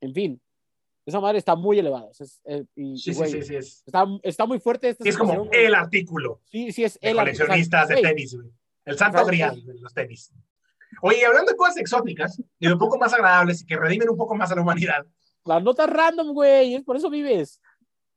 En 0.00 0.14
fin, 0.14 0.40
esa 1.10 1.20
madre 1.20 1.38
está 1.38 1.54
muy 1.54 1.78
elevada. 1.78 2.08
Es- 2.10 2.40
es- 2.44 2.66
y, 2.74 2.96
Sí, 2.96 3.10
y, 3.10 3.14
sí, 3.14 3.14
güey, 3.14 3.30
sí, 3.30 3.42
sí, 3.42 3.56
es, 3.56 3.82
Está, 3.86 4.06
está 4.22 4.46
muy 4.46 4.58
fuerte 4.58 4.88
esta 4.88 5.04
sí, 5.04 5.10
es 5.10 5.18
como 5.18 5.48
el 5.52 5.74
artículo. 5.74 6.40
Sí, 6.50 6.72
sí, 6.72 6.84
es 6.84 6.98
de 7.00 7.10
el 7.10 7.16
coleccionistas 7.16 7.84
o 7.84 7.86
sea, 7.88 7.96
de 7.96 8.02
tenis, 8.02 8.34
güey. 8.34 8.50
El 8.84 8.96
santo 8.98 9.24
grial 9.26 9.64
de 9.64 9.74
los 9.74 9.92
tenis. 9.92 10.32
Oye, 11.02 11.24
hablando 11.24 11.52
de 11.52 11.56
cosas 11.56 11.76
exóticas 11.76 12.42
y 12.58 12.66
de 12.66 12.72
un 12.72 12.78
poco 12.78 12.98
más 12.98 13.12
agradables 13.12 13.62
y 13.62 13.66
que 13.66 13.76
redimen 13.76 14.08
un 14.10 14.16
poco 14.16 14.34
más 14.34 14.50
a 14.50 14.54
la 14.56 14.62
humanidad. 14.62 15.06
Las 15.44 15.62
notas 15.62 15.88
random, 15.88 16.32
güey, 16.32 16.74
es 16.74 16.82
por 16.82 16.96
eso 16.96 17.08
vives. 17.10 17.60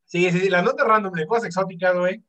Sí, 0.04 0.30
sí, 0.30 0.40
sí, 0.40 0.48
las 0.50 0.64
notas 0.64 0.86
random 0.86 1.12
de 1.12 1.26
cosas 1.26 1.46
exóticas, 1.46 1.96
güey. 1.96 2.22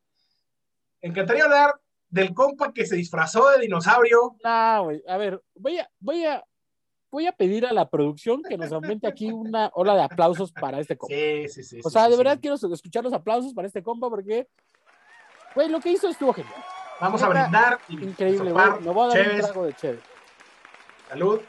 Encantaría 1.02 1.44
hablar 1.46 1.74
del 2.10 2.34
compa 2.34 2.72
que 2.74 2.86
se 2.86 2.96
disfrazó 2.96 3.50
de 3.50 3.60
dinosaurio. 3.62 4.38
No, 4.44 4.84
güey, 4.86 5.04
a 5.08 5.18
ver, 5.18 5.42
voy 5.56 5.78
a, 5.80 5.90
voy 6.00 6.26
a, 6.26 6.44
voy 7.16 7.28
a 7.28 7.32
pedir 7.32 7.66
a 7.66 7.72
la 7.72 7.90
producción 7.90 8.42
que 8.44 8.58
nos 8.58 8.72
aumente 8.74 9.08
aquí 9.08 9.32
una 9.32 9.72
ola 9.74 9.96
de 9.96 10.02
aplausos 10.04 10.52
para 10.52 10.80
este 10.82 10.98
compa. 10.98 11.16
Sí, 11.16 11.48
sí, 11.48 11.64
sí. 11.64 11.80
o 11.84 11.90
sea, 11.90 12.04
sí, 12.04 12.10
de 12.12 12.16
sí. 12.16 12.18
verdad 12.24 12.40
quiero 12.42 12.56
escuchar 12.74 13.04
los 13.06 13.14
aplausos 13.14 13.54
para 13.54 13.68
este 13.68 13.82
compa 13.82 14.10
porque, 14.10 14.48
güey, 15.56 15.70
lo 15.70 15.80
que 15.80 15.92
hizo 15.92 16.10
estuvo 16.10 16.34
genial. 16.34 16.54
Vamos 17.00 17.24
a 17.24 17.30
brindar 17.30 17.80
y 17.88 18.04
Increíble, 18.04 18.52
güey. 18.52 18.66
Me 18.82 18.92
voy 18.92 19.06
a 19.06 19.08
dar 19.14 19.18
un 19.20 19.26
cheves. 19.32 19.46
trago 19.46 19.66
de 19.66 19.74
chévere. 19.74 20.00
Salud. 21.10 21.40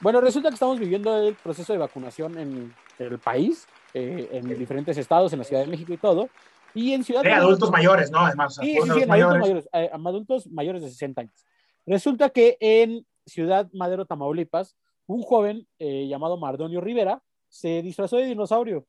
Bueno, 0.00 0.20
resulta 0.20 0.48
que 0.48 0.54
estamos 0.54 0.78
viviendo 0.78 1.16
el 1.18 1.34
proceso 1.34 1.72
de 1.72 1.78
vacunación 1.78 2.38
en 2.38 2.74
el 2.98 3.18
país, 3.18 3.66
eh, 3.94 4.28
en 4.32 4.58
diferentes 4.58 4.96
estados, 4.98 5.32
en 5.32 5.38
la 5.40 5.44
Ciudad 5.44 5.62
de 5.62 5.68
México 5.70 5.92
y 5.92 5.96
todo. 5.98 6.28
Y 6.74 6.92
en 6.92 7.04
Ciudad 7.04 7.22
De 7.22 7.28
de 7.28 7.34
adultos 7.34 7.70
México- 7.70 7.72
mayores, 7.72 8.10
¿no? 8.10 8.18
Además, 8.20 8.54
Sí, 8.56 8.66
sí, 8.66 8.72
sí, 8.72 8.78
adultos 8.78 9.06
mayores. 9.08 9.40
mayores, 9.40 9.68
eh, 9.72 9.90
adultos 9.92 10.46
mayores 10.48 10.82
de 10.82 10.88
60 10.90 11.20
años. 11.20 11.44
Resulta 11.86 12.30
que 12.30 12.56
en 12.60 13.06
Ciudad 13.26 13.68
Madero, 13.72 14.06
Tamaulipas, 14.06 14.76
un 15.06 15.22
joven 15.22 15.66
eh, 15.78 16.06
llamado 16.08 16.36
Mardonio 16.38 16.80
Rivera 16.80 17.22
se 17.48 17.82
disfrazó 17.82 18.16
de 18.16 18.26
dinosaurio. 18.26 18.86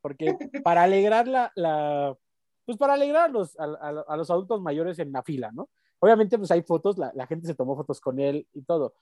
Porque 0.00 0.26
para 0.64 0.82
alegrar 0.84 1.28
la, 1.28 1.52
la- 1.56 2.16
pues 2.64 2.78
para 2.78 2.94
alegrar 2.94 3.26
a 3.26 3.32
los, 3.32 3.58
a, 3.58 3.64
a- 3.64 4.04
a 4.08 4.16
los 4.16 4.30
adultos 4.30 4.60
mayores 4.60 4.98
en 4.98 5.12
la 5.12 5.22
fila, 5.22 5.50
¿no? 5.52 5.68
Obviamente, 6.00 6.36
pues 6.38 6.50
hay 6.50 6.62
fotos, 6.62 6.98
la, 6.98 7.12
la 7.14 7.26
gente 7.26 7.46
se 7.46 7.54
tomó 7.54 7.76
fotos 7.76 8.00
con 8.00 8.18
él 8.18 8.46
y 8.54 8.62
todo. 8.62 8.94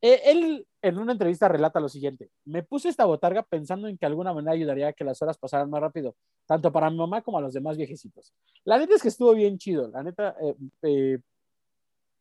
Eh, 0.00 0.20
él 0.26 0.66
en 0.82 0.98
una 0.98 1.12
entrevista 1.12 1.48
relata 1.48 1.80
lo 1.80 1.88
siguiente: 1.88 2.30
Me 2.44 2.62
puse 2.62 2.88
esta 2.88 3.04
botarga 3.06 3.42
pensando 3.42 3.88
en 3.88 3.96
que 3.96 4.06
de 4.06 4.08
alguna 4.08 4.32
manera 4.34 4.52
ayudaría 4.52 4.88
a 4.88 4.92
que 4.92 5.04
las 5.04 5.20
horas 5.22 5.38
pasaran 5.38 5.70
más 5.70 5.80
rápido, 5.80 6.16
tanto 6.46 6.72
para 6.72 6.90
mi 6.90 6.96
mamá 6.98 7.22
como 7.22 7.38
a 7.38 7.40
los 7.42 7.52
demás 7.54 7.76
viejecitos. 7.76 8.32
La 8.64 8.78
neta 8.78 8.94
es 8.94 9.02
que 9.02 9.08
estuvo 9.08 9.34
bien 9.34 9.58
chido, 9.58 9.88
la 9.88 10.02
neta 10.02 10.36
eh, 10.40 10.54
eh, 10.82 11.18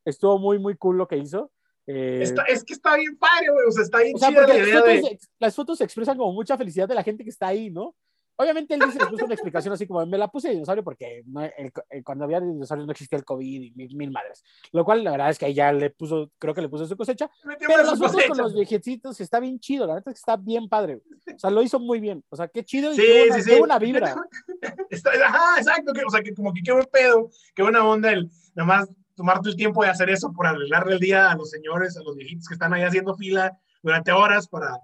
estuvo 0.06 0.38
muy, 0.38 0.60
muy 0.60 0.76
cool 0.78 0.98
lo 0.98 1.08
que 1.08 1.18
hizo. 1.18 1.52
Eh, 1.88 2.20
Está- 2.24 2.44
es 2.44 2.64
que 2.64 2.74
está 2.74 2.96
bien 2.96 3.16
padre, 3.18 3.50
güey. 3.52 3.66
O 3.68 3.72
sea, 3.72 3.84
está 3.84 4.00
bien 4.00 4.16
o 4.16 4.20
sea, 4.20 4.30
chida 4.30 4.42
las 4.48 4.58
fotos, 4.70 4.86
de. 4.86 4.98
ex- 5.12 5.30
las 5.40 5.56
fotos 5.56 5.82
expresan 5.82 6.18
como 6.18 6.34
mucha 6.34 6.58
felicidad 6.58 6.88
de 6.88 6.96
la 6.96 7.04
gente 7.04 7.24
que 7.24 7.30
está 7.30 7.48
ahí, 7.48 7.70
¿no? 7.70 7.96
Obviamente 8.38 8.74
él 8.74 8.82
dice, 8.86 9.00
puso 9.10 9.24
una 9.24 9.34
explicación 9.34 9.74
así 9.74 9.88
como, 9.88 10.06
me 10.06 10.18
la 10.18 10.28
puse 10.28 10.50
de 10.50 10.56
dinosaurio 10.56 10.84
porque 10.84 11.24
no- 11.26 11.42
el- 11.46 11.72
el- 11.90 12.04
cuando 12.04 12.26
había 12.26 12.42
dinosaurios 12.42 12.86
no 12.86 12.92
existía 12.92 13.18
el 13.18 13.24
COVID 13.24 13.62
y 13.62 13.72
mil, 13.72 13.96
mil 13.96 14.12
madres. 14.12 14.44
Lo 14.74 14.84
cual 14.84 15.06
la 15.06 15.12
verdad 15.12 15.30
es 15.30 15.40
que 15.40 15.46
ahí 15.46 15.54
ya 15.54 15.72
le 15.72 15.90
puso, 15.92 16.30
creo 16.38 16.54
que 16.54 16.62
le 16.62 16.68
puso 16.68 16.86
su 16.86 16.98
cosecha. 16.98 17.30
Pero 17.60 17.78
las 17.84 17.98
fotos 17.98 18.22
con 18.28 18.38
los 18.40 18.54
viejecitos 18.54 19.22
está 19.22 19.40
bien 19.40 19.58
chido, 19.60 19.88
la 19.88 19.96
neta 19.96 20.10
es 20.10 20.16
que 20.16 20.20
está 20.20 20.36
bien 20.36 20.68
padre. 20.68 21.00
O 21.34 21.40
sea, 21.40 21.50
lo 21.50 21.62
hizo 21.64 21.80
muy 21.80 22.02
bien. 22.02 22.26
O 22.30 22.36
sea, 22.36 22.50
qué 22.50 22.66
chido 22.66 22.92
y 22.92 22.96
Sí, 22.98 23.04
qué, 23.04 23.20
buena, 23.22 23.36
sí, 23.36 23.42
sí. 23.44 23.50
qué 23.52 23.60
buena 23.60 23.80
vibra. 23.80 24.16
Está- 24.90 25.12
ajá, 25.12 25.60
exacto. 25.60 25.94
Que, 25.94 26.02
o 26.06 26.10
sea, 26.10 26.22
que 26.22 26.34
como 26.34 26.52
que 26.54 26.62
qué 26.62 26.74
buen 26.74 26.88
pedo, 26.92 27.30
qué 27.54 27.62
buena 27.64 27.88
onda 27.88 28.12
el 28.12 28.30
nada 28.54 28.68
más 28.68 28.90
tomarte 29.16 29.50
el 29.50 29.56
tiempo 29.56 29.84
de 29.84 29.90
hacer 29.90 30.10
eso 30.10 30.32
por 30.32 30.48
arreglarle 30.48 30.94
el 30.94 31.00
día 31.00 31.32
a 31.32 31.36
los 31.36 31.50
señores, 31.50 31.98
a 31.98 32.04
los 32.04 32.16
viejitos 32.16 32.48
que 32.48 32.54
están 32.56 32.74
ahí 32.74 32.84
haciendo 32.84 33.16
fila 33.16 33.58
durante 33.82 34.12
horas 34.12 34.48
para, 34.48 34.80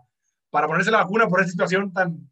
para 0.50 0.68
ponerse 0.68 0.92
la 0.92 1.00
vacuna 1.04 1.28
por 1.28 1.42
esa 1.42 1.50
situación 1.52 1.92
tan, 1.92 2.30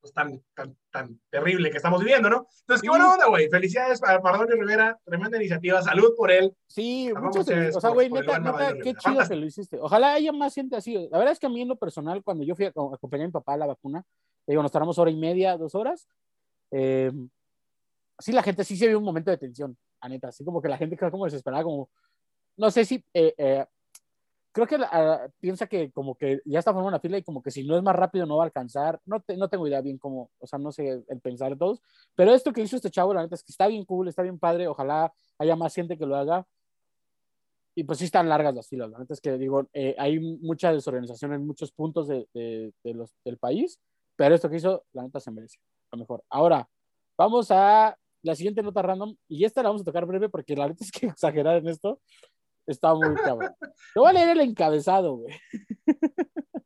pues, 0.00 0.12
tan, 0.12 0.42
tan, 0.54 0.76
tan 0.90 1.18
terrible 1.30 1.70
que 1.70 1.78
estamos 1.78 2.00
viviendo, 2.00 2.28
¿no? 2.28 2.46
Entonces, 2.60 2.82
qué 2.82 2.90
buena 2.90 3.12
onda, 3.12 3.26
güey. 3.26 3.48
Felicidades 3.48 4.00
para 4.00 4.20
Mardonio 4.20 4.56
Rivera, 4.56 4.98
tremenda 5.04 5.38
iniciativa, 5.38 5.80
salud 5.80 6.12
por 6.16 6.30
él. 6.30 6.54
Sí, 6.66 7.10
muchas 7.18 7.46
felicidades. 7.46 7.76
O 7.76 7.80
sea, 7.80 7.90
güey, 7.90 8.10
neta, 8.10 8.38
neta, 8.38 8.74
qué 8.82 8.94
chido 8.94 9.18
que 9.28 9.36
lo 9.36 9.46
hiciste. 9.46 9.78
Ojalá 9.80 10.12
haya 10.12 10.32
más 10.32 10.54
gente 10.54 10.76
así. 10.76 11.08
La 11.10 11.18
verdad 11.18 11.32
es 11.32 11.38
que 11.38 11.46
a 11.46 11.50
mí 11.50 11.62
en 11.62 11.68
lo 11.68 11.76
personal, 11.76 12.22
cuando 12.22 12.44
yo 12.44 12.54
fui 12.54 12.66
a 12.66 12.68
a 12.68 12.94
acompañar 12.94 13.24
a 13.24 13.28
mi 13.28 13.32
papá 13.32 13.54
a 13.54 13.58
la 13.58 13.66
vacuna, 13.66 14.04
digo, 14.46 14.62
nos 14.62 14.72
tardamos 14.72 14.98
hora 14.98 15.10
y 15.10 15.16
media, 15.16 15.56
dos 15.56 15.74
horas. 15.74 16.06
eh, 16.70 17.10
sí, 18.18 18.32
la 18.32 18.42
gente 18.42 18.62
sí 18.64 18.76
se 18.76 18.86
vio 18.88 18.98
un 18.98 19.04
momento 19.04 19.30
de 19.30 19.38
tensión, 19.38 19.76
la 20.04 20.14
neta. 20.14 20.28
Así 20.28 20.44
como 20.44 20.60
que 20.62 20.68
la 20.68 20.78
gente 20.78 20.96
quedó 20.96 21.10
como 21.10 21.24
desesperada, 21.24 21.62
como, 21.64 21.88
no 22.56 22.70
sé 22.70 22.84
si, 22.84 23.04
eh, 23.14 23.34
eh, 23.36 23.66
creo 24.52 24.66
que 24.66 24.76
ah, 24.80 25.26
piensa 25.40 25.66
que 25.66 25.90
como 25.90 26.14
que 26.14 26.40
ya 26.44 26.60
está 26.60 26.70
formando 26.72 26.90
una 26.90 27.00
fila 27.00 27.18
y 27.18 27.22
como 27.24 27.42
que 27.42 27.50
si 27.50 27.64
no 27.66 27.76
es 27.76 27.82
más 27.82 27.96
rápido 27.96 28.24
no 28.26 28.36
va 28.36 28.44
a 28.44 28.46
alcanzar. 28.46 29.00
No, 29.04 29.22
no 29.36 29.48
tengo 29.48 29.66
idea 29.66 29.80
bien 29.80 29.98
cómo, 29.98 30.30
o 30.38 30.46
sea, 30.46 30.58
no 30.58 30.70
sé 30.70 31.02
el 31.08 31.20
pensar 31.20 31.50
de 31.50 31.56
todos. 31.56 31.80
Pero 32.14 32.32
esto 32.32 32.52
que 32.52 32.60
hizo 32.62 32.76
este 32.76 32.90
chavo, 32.90 33.12
la 33.14 33.22
neta 33.22 33.34
es 33.34 33.42
que 33.42 33.50
está 33.50 33.66
bien 33.66 33.84
cool, 33.84 34.08
está 34.08 34.22
bien 34.22 34.38
padre. 34.38 34.68
Ojalá 34.68 35.12
haya 35.38 35.56
más 35.56 35.74
gente 35.74 35.98
que 35.98 36.06
lo 36.06 36.16
haga. 36.16 36.46
Y 37.76 37.82
pues 37.82 37.98
sí 37.98 38.04
están 38.04 38.28
largas 38.28 38.54
las 38.54 38.68
filas. 38.68 38.88
La 38.90 39.00
neta 39.00 39.14
es 39.14 39.20
que 39.20 39.36
digo, 39.36 39.66
eh, 39.72 39.96
hay 39.98 40.20
mucha 40.20 40.72
desorganización 40.72 41.32
en 41.34 41.44
muchos 41.44 41.72
puntos 41.72 42.06
de, 42.06 42.28
de- 42.32 42.94
los, 42.94 43.12
del 43.24 43.36
país, 43.36 43.80
pero 44.14 44.36
esto 44.36 44.48
que 44.48 44.56
hizo, 44.58 44.84
la 44.92 45.02
neta 45.02 45.18
se 45.18 45.32
merece. 45.32 45.58
Lo 45.90 45.98
mejor. 45.98 46.22
Ahora, 46.30 46.68
vamos 47.18 47.50
a 47.50 47.96
la 48.24 48.34
siguiente 48.34 48.62
nota 48.62 48.82
random. 48.82 49.16
Y 49.28 49.44
esta 49.44 49.62
la 49.62 49.68
vamos 49.68 49.82
a 49.82 49.84
tocar 49.84 50.06
breve 50.06 50.28
porque 50.28 50.56
la 50.56 50.68
neta 50.68 50.82
es 50.82 50.90
que 50.90 51.06
exagerar 51.14 51.58
en 51.58 51.68
esto 51.68 52.00
está 52.66 52.94
muy 52.94 53.14
cabrón. 53.14 53.54
Te 53.92 54.00
voy 54.00 54.08
a 54.08 54.12
leer 54.12 54.30
el 54.30 54.40
encabezado, 54.40 55.16
güey. 55.16 55.34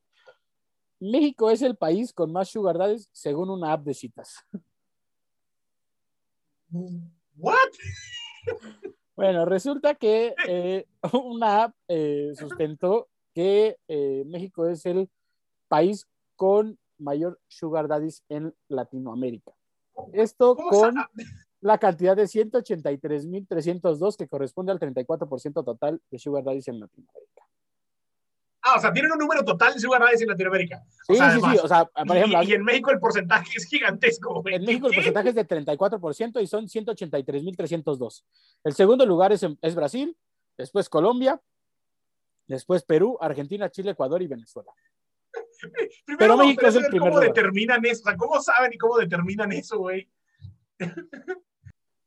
México 1.00 1.50
es 1.50 1.62
el 1.62 1.76
país 1.76 2.12
con 2.12 2.32
más 2.32 2.48
sugar 2.48 2.78
daddies 2.78 3.08
según 3.12 3.50
una 3.50 3.72
app 3.72 3.84
de 3.84 3.94
citas. 3.94 4.44
¿What? 6.70 7.70
Bueno, 9.18 9.44
resulta 9.44 9.96
que 9.96 10.34
eh, 10.48 10.86
una 11.12 11.64
app 11.64 11.74
eh, 11.88 12.32
sustentó 12.36 13.08
que 13.34 13.76
eh, 13.88 14.24
México 14.26 14.66
es 14.68 14.86
el 14.86 15.10
país 15.66 16.06
con 16.36 16.78
mayor 16.98 17.40
sugar 17.48 17.88
daddies 17.88 18.22
en 18.28 18.54
Latinoamérica. 18.68 19.52
Esto 20.12 20.54
¿Cómo 20.54 20.70
con 20.70 20.94
la 21.60 21.78
cantidad 21.78 22.16
de 22.16 22.24
183.302 22.24 24.16
que 24.16 24.28
corresponde 24.28 24.72
al 24.72 24.78
34% 24.78 25.64
total 25.64 26.00
de 26.10 26.18
sugar 26.18 26.44
daddies 26.44 26.68
en 26.68 26.80
Latinoamérica. 26.80 27.42
Ah, 28.62 28.74
o 28.76 28.80
sea, 28.80 28.92
tienen 28.92 29.12
un 29.12 29.18
número 29.18 29.44
total 29.44 29.74
de 29.74 29.80
sugar 29.80 30.00
daddies 30.02 30.20
en 30.22 30.28
Latinoamérica. 30.28 30.84
Sí, 31.06 31.16
sea, 31.16 31.30
sí, 31.32 31.40
sí. 31.40 31.58
O 31.62 31.68
sea, 31.68 31.84
por 31.84 32.16
ejemplo, 32.16 32.42
y, 32.42 32.50
y 32.50 32.54
en 32.54 32.64
México 32.64 32.90
el 32.90 32.98
porcentaje 32.98 33.50
es 33.56 33.66
gigantesco, 33.66 34.42
güey. 34.42 34.56
En 34.56 34.64
México 34.64 34.86
el 34.86 34.92
¿Qué? 34.92 34.96
porcentaje 34.98 35.28
es 35.30 35.34
de 35.34 35.46
34% 35.48 36.42
y 36.42 36.46
son 36.46 36.66
183.302. 36.66 38.24
El 38.64 38.74
segundo 38.74 39.06
lugar 39.06 39.32
es, 39.32 39.46
es 39.62 39.74
Brasil, 39.74 40.16
después 40.56 40.88
Colombia, 40.88 41.40
después 42.46 42.82
Perú, 42.82 43.16
Argentina, 43.20 43.70
Chile, 43.70 43.92
Ecuador 43.92 44.20
y 44.22 44.26
Venezuela. 44.26 44.72
Primero 46.04 46.18
Pero 46.18 46.36
México 46.36 46.66
es 46.66 46.76
el 46.76 46.86
primer 46.86 47.10
¿Cómo 47.10 47.20
lugar. 47.20 47.34
determinan 47.34 47.84
eso? 47.86 48.02
O 48.02 48.04
sea, 48.04 48.16
¿cómo 48.16 48.40
saben 48.42 48.72
y 48.72 48.78
cómo 48.78 48.96
determinan 48.98 49.52
eso, 49.52 49.78
güey? 49.78 50.08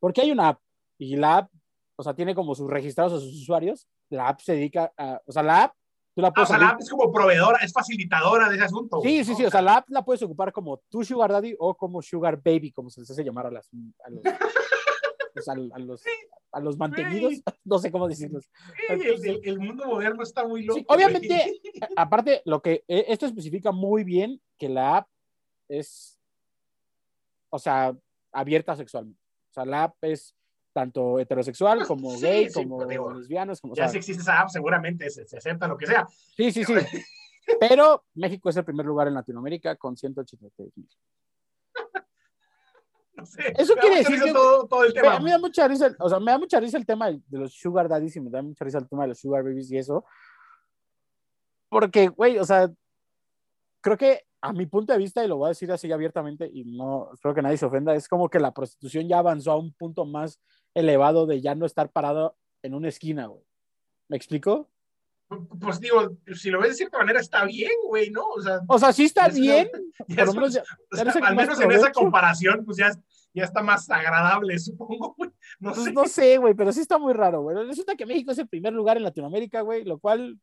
Porque 0.02 0.20
hay 0.20 0.32
una 0.32 0.48
app 0.48 0.60
y 0.98 1.14
la 1.14 1.36
app, 1.38 1.50
o 1.94 2.02
sea, 2.02 2.12
tiene 2.12 2.34
como 2.34 2.56
sus 2.56 2.68
registrados 2.68 3.12
a 3.12 3.20
sus 3.20 3.40
usuarios. 3.42 3.86
La 4.10 4.26
app 4.26 4.40
se 4.40 4.54
dedica 4.54 4.92
a, 4.96 5.22
o 5.24 5.30
sea, 5.30 5.44
la 5.44 5.62
app, 5.62 5.74
tú 6.12 6.22
la 6.22 6.32
Ah, 6.34 6.42
o 6.42 6.44
sea, 6.44 6.58
la 6.58 6.70
app 6.70 6.80
es 6.80 6.90
como 6.90 7.12
proveedora, 7.12 7.58
es 7.58 7.72
facilitadora 7.72 8.48
de 8.48 8.56
ese 8.56 8.64
asunto. 8.64 8.98
Sí, 9.00 9.22
sí, 9.24 9.30
¿no? 9.30 9.36
sí, 9.36 9.44
o 9.44 9.50
sea, 9.50 9.62
la 9.62 9.76
app 9.76 9.88
la 9.90 10.04
puedes 10.04 10.20
ocupar 10.24 10.52
como 10.52 10.78
tu 10.88 11.04
sugar 11.04 11.30
daddy 11.30 11.54
o 11.56 11.76
como 11.76 12.02
sugar 12.02 12.42
baby, 12.42 12.72
como 12.72 12.90
se 12.90 13.00
les 13.00 13.08
hace 13.12 13.22
llamar 13.22 13.46
a, 13.46 13.52
las, 13.52 13.70
a, 14.04 14.10
los, 14.10 14.22
pues, 15.34 15.48
a, 15.48 15.52
a 15.52 15.78
los, 15.78 16.02
a 16.50 16.58
los 16.60 16.76
mantenidos, 16.76 17.34
no 17.64 17.78
sé 17.78 17.92
cómo 17.92 18.08
decirlos. 18.08 18.50
Sí, 18.76 18.82
el, 18.88 19.24
el- 19.24 19.40
el 19.44 19.58
mundo 19.60 19.86
moderno 19.86 20.24
está 20.24 20.44
muy 20.44 20.64
loco. 20.64 20.80
Sí, 20.80 20.84
obviamente, 20.88 21.60
aparte, 21.94 22.42
lo 22.44 22.60
que 22.60 22.82
eh, 22.88 23.04
esto 23.06 23.26
especifica 23.26 23.70
muy 23.70 24.02
bien 24.02 24.42
que 24.58 24.68
la 24.68 24.96
app 24.96 25.08
es, 25.68 26.18
o 27.50 27.58
sea, 27.60 27.96
abierta 28.32 28.74
sexualmente. 28.74 29.21
O 29.52 29.54
sea, 29.54 29.64
la 29.66 29.84
app 29.84 29.96
es 30.02 30.34
tanto 30.72 31.18
heterosexual 31.18 31.86
como 31.86 32.08
Pues, 32.08 32.20
Sí, 32.20 32.26
gay, 32.26 32.48
sí, 32.48 32.54
como 32.54 32.86
digo, 32.86 33.12
lesbianos, 33.12 33.60
como, 33.60 33.74
o 33.74 33.76
Ya 33.76 33.82
sea, 33.84 33.90
si 33.92 33.98
existe 33.98 34.22
esa 34.22 34.40
app, 34.40 34.48
seguramente 34.48 35.10
se, 35.10 35.26
se 35.28 35.36
acepta 35.36 35.68
lo 35.68 35.76
que 35.76 35.86
sea. 35.86 36.06
sí, 36.36 36.50
sí, 36.50 36.64
sí. 36.64 36.72
Pero 37.60 38.04
México 38.14 38.48
es 38.48 38.56
el 38.56 38.64
primer 38.64 38.86
lugar 38.86 39.08
en 39.08 39.14
Latinoamérica 39.14 39.76
con 39.76 39.94
183 39.96 40.72
mil. 40.76 40.88
No 43.14 43.26
sé. 43.26 43.52
Eso 43.58 43.74
Me 43.74 43.80
quiere 43.82 43.96
decir 43.98 44.22
que- 44.22 44.32
todo, 44.32 44.66
todo 44.66 44.84
el 44.84 44.94
tema. 44.94 45.18
Mí 45.18 45.24
me 45.26 45.30
da 45.32 45.38
mucha 45.38 45.68
risa, 45.68 45.94
o 45.98 46.08
sea, 46.08 46.18
me 46.18 46.30
da 46.32 46.38
mucha 46.38 46.58
risa 46.58 46.78
el 46.78 46.86
tema 46.86 47.10
de 47.12 47.20
los 47.38 47.52
sugar 47.52 47.86
daddies 47.86 48.16
y 48.16 48.20
me 48.22 48.30
da 48.30 48.40
mucha 48.40 48.64
risa 48.64 48.78
el 48.78 48.88
tema 48.88 49.02
de 49.02 49.08
los 49.08 49.18
sugar 49.20 49.42
babies 49.44 49.70
y 49.70 49.76
eso. 49.76 50.06
Porque, 51.68 52.08
güey, 52.08 52.38
o 52.38 52.44
sea, 52.44 52.70
creo 53.82 53.98
que 53.98 54.24
a 54.42 54.52
mi 54.52 54.66
punto 54.66 54.92
de 54.92 54.98
vista, 54.98 55.24
y 55.24 55.28
lo 55.28 55.36
voy 55.36 55.46
a 55.46 55.48
decir 55.50 55.70
así 55.72 55.90
abiertamente, 55.92 56.50
y 56.52 56.64
no 56.64 57.10
espero 57.14 57.34
que 57.34 57.42
nadie 57.42 57.56
se 57.56 57.64
ofenda, 57.66 57.94
es 57.94 58.08
como 58.08 58.28
que 58.28 58.40
la 58.40 58.52
prostitución 58.52 59.08
ya 59.08 59.18
avanzó 59.18 59.52
a 59.52 59.56
un 59.58 59.72
punto 59.72 60.04
más 60.04 60.40
elevado 60.74 61.26
de 61.26 61.40
ya 61.40 61.54
no 61.54 61.64
estar 61.64 61.90
parado 61.90 62.36
en 62.62 62.74
una 62.74 62.88
esquina, 62.88 63.26
güey. 63.26 63.42
¿Me 64.08 64.16
explico? 64.16 64.68
Pues 65.60 65.80
digo, 65.80 66.18
si 66.34 66.50
lo 66.50 66.60
ves 66.60 66.70
de 66.70 66.74
cierta 66.74 66.98
manera, 66.98 67.18
está 67.20 67.44
bien, 67.46 67.70
güey, 67.86 68.10
¿no? 68.10 68.26
O 68.28 68.42
sea, 68.42 68.60
O 68.68 68.78
sea, 68.78 68.92
sí 68.92 69.04
está 69.04 69.26
Es- 69.28 69.34
bien, 69.40 69.70
ya 70.08 70.24
por 70.26 70.26
lo 70.26 70.30
es- 70.30 70.36
menos 70.36 70.52
ya- 70.54 70.62
o 70.92 70.96
sea, 70.96 70.98
ya 70.98 71.04
le 71.04 71.12
saca 71.12 71.28
al 71.28 71.36
menos 71.36 71.60
en 71.60 71.70
esa 71.72 71.90
comparación, 71.92 72.64
pues 72.66 72.76
ya, 72.76 72.90
ya 73.32 73.44
está 73.44 73.62
más 73.62 73.88
agradable, 73.90 74.58
supongo, 74.58 75.14
güey. 75.16 75.30
No 75.60 75.72
pues 75.72 75.84
sé. 75.84 75.92
no 75.92 76.06
sé, 76.06 76.36
güey, 76.38 76.52
pero 76.54 76.72
sí 76.72 76.80
está 76.80 76.98
muy 76.98 77.12
raro, 77.14 77.42
güey. 77.42 77.56
Resulta 77.66 77.94
que 77.94 78.04
México 78.06 78.32
es 78.32 78.38
el 78.38 78.48
primer 78.48 78.72
lugar 78.74 78.96
en 78.98 79.04
Latinoamérica, 79.04 79.60
güey, 79.62 79.84
lo 79.84 79.98
cual 79.98 80.38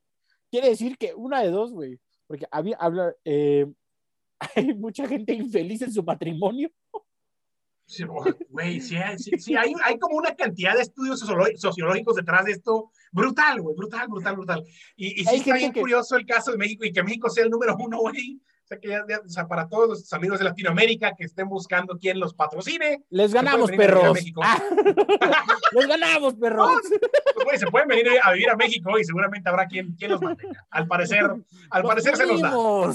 quiere 0.49 0.69
decir 0.69 0.97
que 0.97 1.13
una 1.13 1.41
de 1.41 1.51
dos, 1.51 1.71
güey, 1.71 1.99
porque 2.25 2.47
había, 2.49 2.75
habla, 2.77 3.13
eh, 3.25 3.67
hay 4.55 4.73
mucha 4.73 5.07
gente 5.07 5.33
infeliz 5.33 5.81
en 5.81 5.91
su 5.93 6.03
matrimonio. 6.03 6.69
Sí, 7.85 8.03
Güey, 8.49 8.79
sí, 8.81 8.97
hay- 8.97 9.17
sí, 9.17 9.31
sí, 9.39 9.55
hay, 9.55 9.73
hay 9.83 9.97
como 9.97 10.15
una 10.17 10.35
cantidad 10.35 10.75
de 10.75 10.83
estudios 10.83 11.19
sociológicos 11.19 12.15
detrás 12.15 12.45
de 12.45 12.51
esto. 12.51 12.91
Brutal, 13.11 13.59
güey, 13.61 13.75
brutal, 13.75 14.07
brutal, 14.07 14.35
brutal. 14.35 14.63
Y, 14.95 15.21
y 15.21 15.23
sí 15.23 15.29
Hay 15.29 15.37
está 15.37 15.55
bien 15.55 15.71
que- 15.73 15.81
curioso 15.81 16.15
el 16.15 16.25
caso 16.25 16.51
de 16.51 16.57
México 16.57 16.85
y 16.85 16.93
que 16.93 17.01
México 17.03 17.29
sea 17.31 17.45
el 17.45 17.49
número 17.49 17.75
uno, 17.79 17.97
güey. 17.99 18.39
Sea, 18.69 18.79
que 18.79 18.87
ya, 18.87 19.03
ya- 19.09 19.19
o 19.25 19.27
sea, 19.29 19.47
para 19.47 19.67
todos 19.67 19.89
los 19.89 20.13
amigos 20.13 20.37
de 20.37 20.45
Latinoamérica 20.45 21.15
que 21.17 21.23
estén 21.25 21.49
buscando 21.49 21.97
quién 21.97 22.19
los 22.19 22.35
patrocine, 22.35 23.03
Les 23.09 23.33
ganamos, 23.33 23.71
perros. 23.71 24.15
Ah, 24.43 24.61
les 25.71 25.87
ganamos, 25.87 26.35
perros. 26.35 26.71
pues, 27.33 27.45
güey, 27.45 27.57
se 27.57 27.65
pueden 27.67 27.87
venir 27.87 28.07
a 28.23 28.31
vivir 28.31 28.49
a 28.49 28.55
México 28.55 28.97
y 28.99 29.03
seguramente 29.03 29.49
habrá 29.49 29.65
quien, 29.65 29.93
quien 29.95 30.11
los 30.11 30.21
mantenga. 30.21 30.65
Al 30.69 30.85
parecer, 30.87 31.23
al 31.71 31.81
Los 31.81 31.89
parecer 31.89 32.15
se 32.15 32.27
nos 32.27 32.41
da. 32.41 32.51
No 32.53 32.93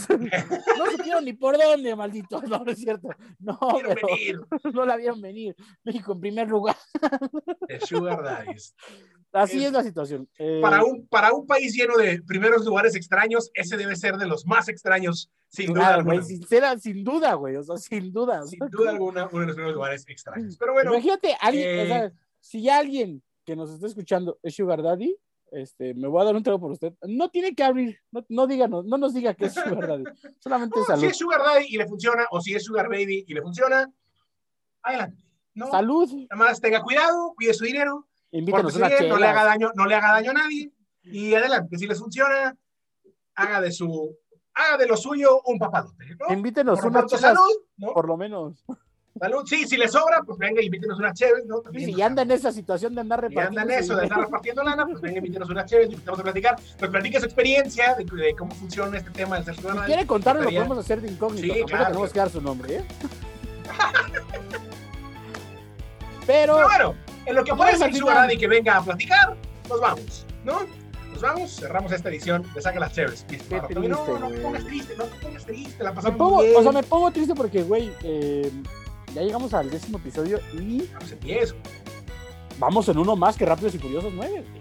supieron 0.96 1.24
ni 1.24 1.32
por 1.32 1.58
dónde, 1.58 1.96
maldito. 1.96 2.40
No, 2.42 2.58
no 2.64 2.70
es 2.70 2.78
cierto. 2.78 3.08
No, 3.40 3.58
pero 3.82 4.46
no 4.72 4.87
la 4.87 4.96
vieron 4.96 5.20
venir. 5.20 5.56
México 5.82 6.12
en 6.12 6.20
primer 6.20 6.48
lugar. 6.48 6.76
Sugar 7.84 8.22
Daddies. 8.22 8.74
Así 9.34 9.58
Es- 9.58 9.64
es 9.66 9.72
la 9.72 9.82
situación. 9.82 10.28
Eh, 10.38 10.60
Para 10.62 10.85
un, 10.85 11.06
para 11.08 11.32
un 11.32 11.46
país 11.46 11.74
lleno 11.74 11.96
de 11.96 12.22
primeros 12.22 12.64
lugares 12.64 12.94
extraños, 12.94 13.50
ese 13.52 13.76
debe 13.76 13.96
ser 13.96 14.16
de 14.16 14.26
los 14.26 14.46
más 14.46 14.68
extraños, 14.68 15.30
sin 15.48 15.66
duda 15.66 15.80
claro, 15.80 15.98
alguna. 15.98 16.14
güey, 16.16 16.26
sincera, 16.26 16.78
sin 16.78 17.02
duda, 17.04 17.35
güey. 17.35 17.56
O 17.56 17.62
sea, 17.64 17.76
sin 17.76 18.12
duda. 18.12 18.42
Sin 18.44 18.60
duda 18.70 18.90
alguna, 18.90 19.26
uno 19.32 19.40
de 19.40 19.46
los 19.46 19.54
primeros 19.56 19.74
lugares 19.74 20.04
extraños. 20.08 20.56
Pero 20.56 20.72
bueno, 20.72 20.92
Imagínate, 20.92 21.37
alguien, 21.40 21.68
eh, 21.68 21.82
o 21.82 21.87
sea, 21.87 22.12
si 22.40 22.68
alguien 22.68 23.22
que 23.44 23.56
nos 23.56 23.70
está 23.70 23.87
escuchando 23.88 24.38
es 24.42 24.54
Sugar 24.54 24.82
Daddy, 24.82 25.16
este, 25.50 25.94
me 25.94 26.08
voy 26.08 26.22
a 26.22 26.24
dar 26.24 26.35
un 26.37 26.42
trago 26.42 26.60
por 26.60 26.70
usted. 26.72 26.94
No 27.02 27.28
tiene 27.28 27.54
que 27.54 27.62
abrir, 27.64 27.98
no, 28.12 28.24
no 28.28 28.46
díganos, 28.46 28.85
no 28.87 28.98
nos 28.98 29.14
diga 29.14 29.35
que 29.35 29.46
es 29.46 29.54
Sugar 29.54 29.87
Daddy, 29.87 30.04
solamente 30.38 30.78
No, 30.78 30.85
salud. 30.85 31.00
si 31.02 31.06
es 31.08 31.16
Sugar 31.18 31.40
Daddy 31.42 31.66
y 31.68 31.76
le 31.76 31.87
funciona, 31.87 32.24
o 32.30 32.40
si 32.40 32.54
es 32.54 32.64
Sugar 32.64 32.88
Baby 32.88 33.24
y 33.26 33.35
le 33.35 33.42
funciona, 33.42 33.92
adelante. 34.82 35.16
No, 35.54 35.70
Salud, 35.70 36.08
nada 36.30 36.37
más 36.50 36.60
tenga 36.60 36.82
cuidado, 36.82 37.32
cuide 37.37 37.54
su 37.54 37.64
dinero, 37.64 38.08
invítenos 38.38 38.72
pórtese 38.72 38.78
una 38.78 38.88
bien, 38.88 39.08
no 39.08 39.16
le 39.18 39.26
haga 39.26 39.44
daño, 39.44 39.72
no 39.74 39.87
le 39.87 39.94
haga 39.94 40.12
daño 40.12 40.30
a 40.30 40.35
nadie 40.35 40.72
y 41.02 41.35
adelante. 41.35 41.78
Si 41.78 41.87
les 41.87 41.98
funciona, 41.98 42.56
haga 43.35 43.60
de 43.60 43.70
su, 43.72 44.16
haga 44.54 44.76
de 44.78 44.87
lo 44.87 44.96
suyo 44.96 45.40
un 45.44 45.58
papalote. 45.58 46.04
¿no? 46.18 46.32
Invítenos 46.35 46.80
Por 46.80 46.90
una 46.90 47.06
chela, 47.06 47.20
salud, 47.20 47.52
¿no? 47.76 47.92
por 47.92 48.06
lo 48.06 48.16
menos. 48.16 48.64
Salud. 49.20 49.46
Sí, 49.46 49.64
si 49.68 49.76
le 49.76 49.87
sobra, 49.87 50.22
pues 50.26 50.37
venga, 50.38 50.60
invítenos 50.60 50.98
una 50.98 51.12
chévere, 51.14 51.44
¿no? 51.46 51.60
También, 51.60 51.94
Si 51.94 52.02
anda 52.02 52.22
en 52.22 52.32
esa 52.32 52.50
situación 52.50 52.96
de 52.96 53.02
andar 53.02 53.20
repartiendo. 53.20 53.60
en 53.60 53.70
eso, 53.70 53.92
ese 53.92 53.94
de 53.94 54.00
dinero. 54.02 54.22
repartiendo 54.22 54.62
lana, 54.64 54.87
pues 54.87 55.00
venga, 55.00 55.18
invítenos 55.18 55.48
una 55.50 55.64
chévere, 55.64 55.92
invitamos 55.92 56.18
a 56.18 56.22
platicar, 56.24 56.56
nos 56.80 56.90
platique 56.90 57.20
su 57.20 57.26
experiencia 57.26 57.94
de, 57.94 58.04
de 58.04 58.35
cómo 58.35 58.52
funciona 58.56 58.98
este 58.98 59.10
tema 59.10 59.37
del 59.37 59.44
ser 59.44 59.54
Si 59.54 59.60
ciudadano. 59.60 59.87
quiere 59.87 60.04
contarnos, 60.04 60.44
lo 60.46 60.50
podemos 60.50 60.78
hacer 60.78 61.00
de 61.00 61.12
incógnito. 61.12 61.54
Sí, 61.54 61.62
claro, 61.64 61.87
tenemos 61.87 62.12
que 62.12 62.18
dar 62.18 62.30
su 62.30 62.40
nombre, 62.40 62.76
¿eh? 62.78 62.85
Pero, 66.26 66.54
Pero 66.56 66.66
bueno, 66.68 66.94
en 67.27 67.35
lo 67.35 67.44
que 67.44 67.50
el 67.50 67.56
final. 67.58 67.94
Sugar 67.94 68.16
Daddy 68.16 68.37
que 68.38 68.48
venga 68.48 68.77
a 68.77 68.83
platicar, 68.83 69.37
nos 69.68 69.81
vamos, 69.81 70.27
¿no? 70.44 70.60
Nos 71.12 71.22
vamos, 71.22 71.56
cerramos 71.56 71.92
esta 71.92 72.08
edición 72.08 72.44
de 72.54 72.60
Saca 72.60 72.81
las 72.81 72.92
Chéveres. 72.92 73.25
No, 73.50 73.66
triste, 73.66 73.88
no, 73.88 74.29
te 74.29 74.38
pongas 74.40 74.64
triste, 74.64 74.94
no 74.96 75.04
te 75.04 75.16
pongas 75.25 75.46
triste, 75.46 75.85
la 75.85 75.90
me 75.90 75.96
pasamos 75.96 76.18
pongo, 76.18 76.37
muy 76.37 76.46
bien. 76.46 76.58
o 76.58 76.62
sea, 76.62 76.72
me 76.72 76.83
pongo 76.83 77.10
triste 77.12 77.35
porque, 77.35 77.62
güey, 77.62 77.92
eh, 78.02 78.50
ya 79.14 79.22
llegamos 79.22 79.54
al 79.54 79.70
décimo 79.70 79.98
episodio 79.98 80.40
y 80.54 80.88
Vamos 80.92 81.12
en 81.12 81.20
diez. 81.20 81.54
vamos 82.58 82.88
en 82.88 82.98
uno 82.98 83.14
más 83.14 83.37
que 83.37 83.46
Rápidos 83.46 83.75
y 83.75 83.79
Furiosos 83.79 84.12
9. 84.14 84.44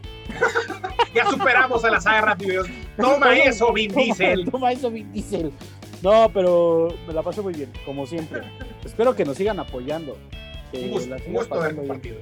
Ya 1.14 1.30
superamos 1.30 1.84
a 1.86 1.92
la 1.92 2.02
saga 2.02 2.22
Rápidos. 2.22 2.68
Toma 2.98 3.36
eso, 3.36 3.72
Vin 3.72 3.94
Diesel. 3.94 4.50
Toma 4.50 4.72
eso, 4.72 4.90
Vin 4.90 5.12
Diesel. 5.12 5.52
No, 6.02 6.28
pero 6.34 6.96
me 7.08 7.14
la 7.14 7.22
pasé 7.22 7.42
muy 7.42 7.54
bien, 7.54 7.72
como 7.86 8.08
siempre. 8.08 8.42
Espero 8.84 9.16
que 9.16 9.24
nos 9.24 9.38
sigan 9.38 9.60
apoyando. 9.60 10.18
Un 10.74 10.90
gusto, 10.90 11.16
un 11.28 11.34
gusto 11.34 11.54
haber 11.54 11.76
compartido 11.76 12.18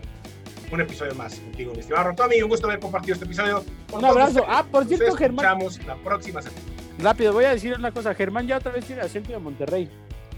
un 0.72 0.82
episodio 0.82 1.14
más 1.16 1.36
contigo, 1.40 1.74
mi 1.74 1.80
estimado 1.80 2.06
Rotomi. 2.10 2.42
Un 2.42 2.50
gusto 2.50 2.68
haber 2.68 2.80
compartido 2.80 3.14
este 3.14 3.26
episodio. 3.26 3.64
Un 3.92 4.06
abrazo. 4.06 4.44
Ah, 4.48 4.64
por 4.70 4.86
Nos 4.86 4.98
cierto, 4.98 5.16
Germán, 5.16 5.46
escuchamos 5.46 5.86
la 5.86 5.96
próxima 5.96 6.42
semana. 6.42 6.62
rápido, 7.00 7.34
voy 7.34 7.46
a 7.46 7.52
decir 7.52 7.74
una 7.78 7.92
cosa. 7.92 8.14
Germán 8.14 8.48
ya 8.48 8.58
otra 8.58 8.72
vez 8.72 8.86
tiene 8.86 9.02
acento 9.02 9.32
de 9.32 9.40
Monterrey. 9.40 9.90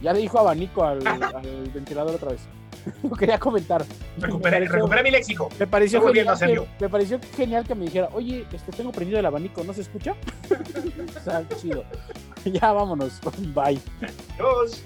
Ya 0.02 0.12
le 0.14 0.20
dijo 0.20 0.40
abanico 0.40 0.84
al, 0.84 1.06
al 1.08 1.70
ventilador 1.74 2.16
otra 2.16 2.32
vez. 2.32 2.42
Lo 3.04 3.12
quería 3.16 3.40
comentar. 3.40 3.86
Recuperé, 4.18 4.58
pareció- 4.58 4.76
recuperé 4.76 5.04
mi 5.04 5.12
léxico. 5.12 5.50
Me 5.60 5.68
pareció, 5.68 6.00
Estoy 6.00 6.14
genial 6.16 6.38
que, 6.38 6.84
me 6.84 6.90
pareció 6.90 7.20
genial 7.36 7.66
que 7.66 7.76
me 7.76 7.86
dijera, 7.86 8.10
oye, 8.12 8.46
este, 8.52 8.72
tengo 8.74 8.92
prendido 8.92 9.20
el 9.20 9.26
abanico, 9.26 9.64
¿no 9.64 9.74
se 9.74 9.82
escucha? 9.82 10.16
o 11.18 11.20
sea, 11.24 11.48
chido. 11.56 11.86
ya 12.46 12.74
vámonos. 12.74 13.22
Bye. 13.54 13.80
Adiós. 14.36 14.84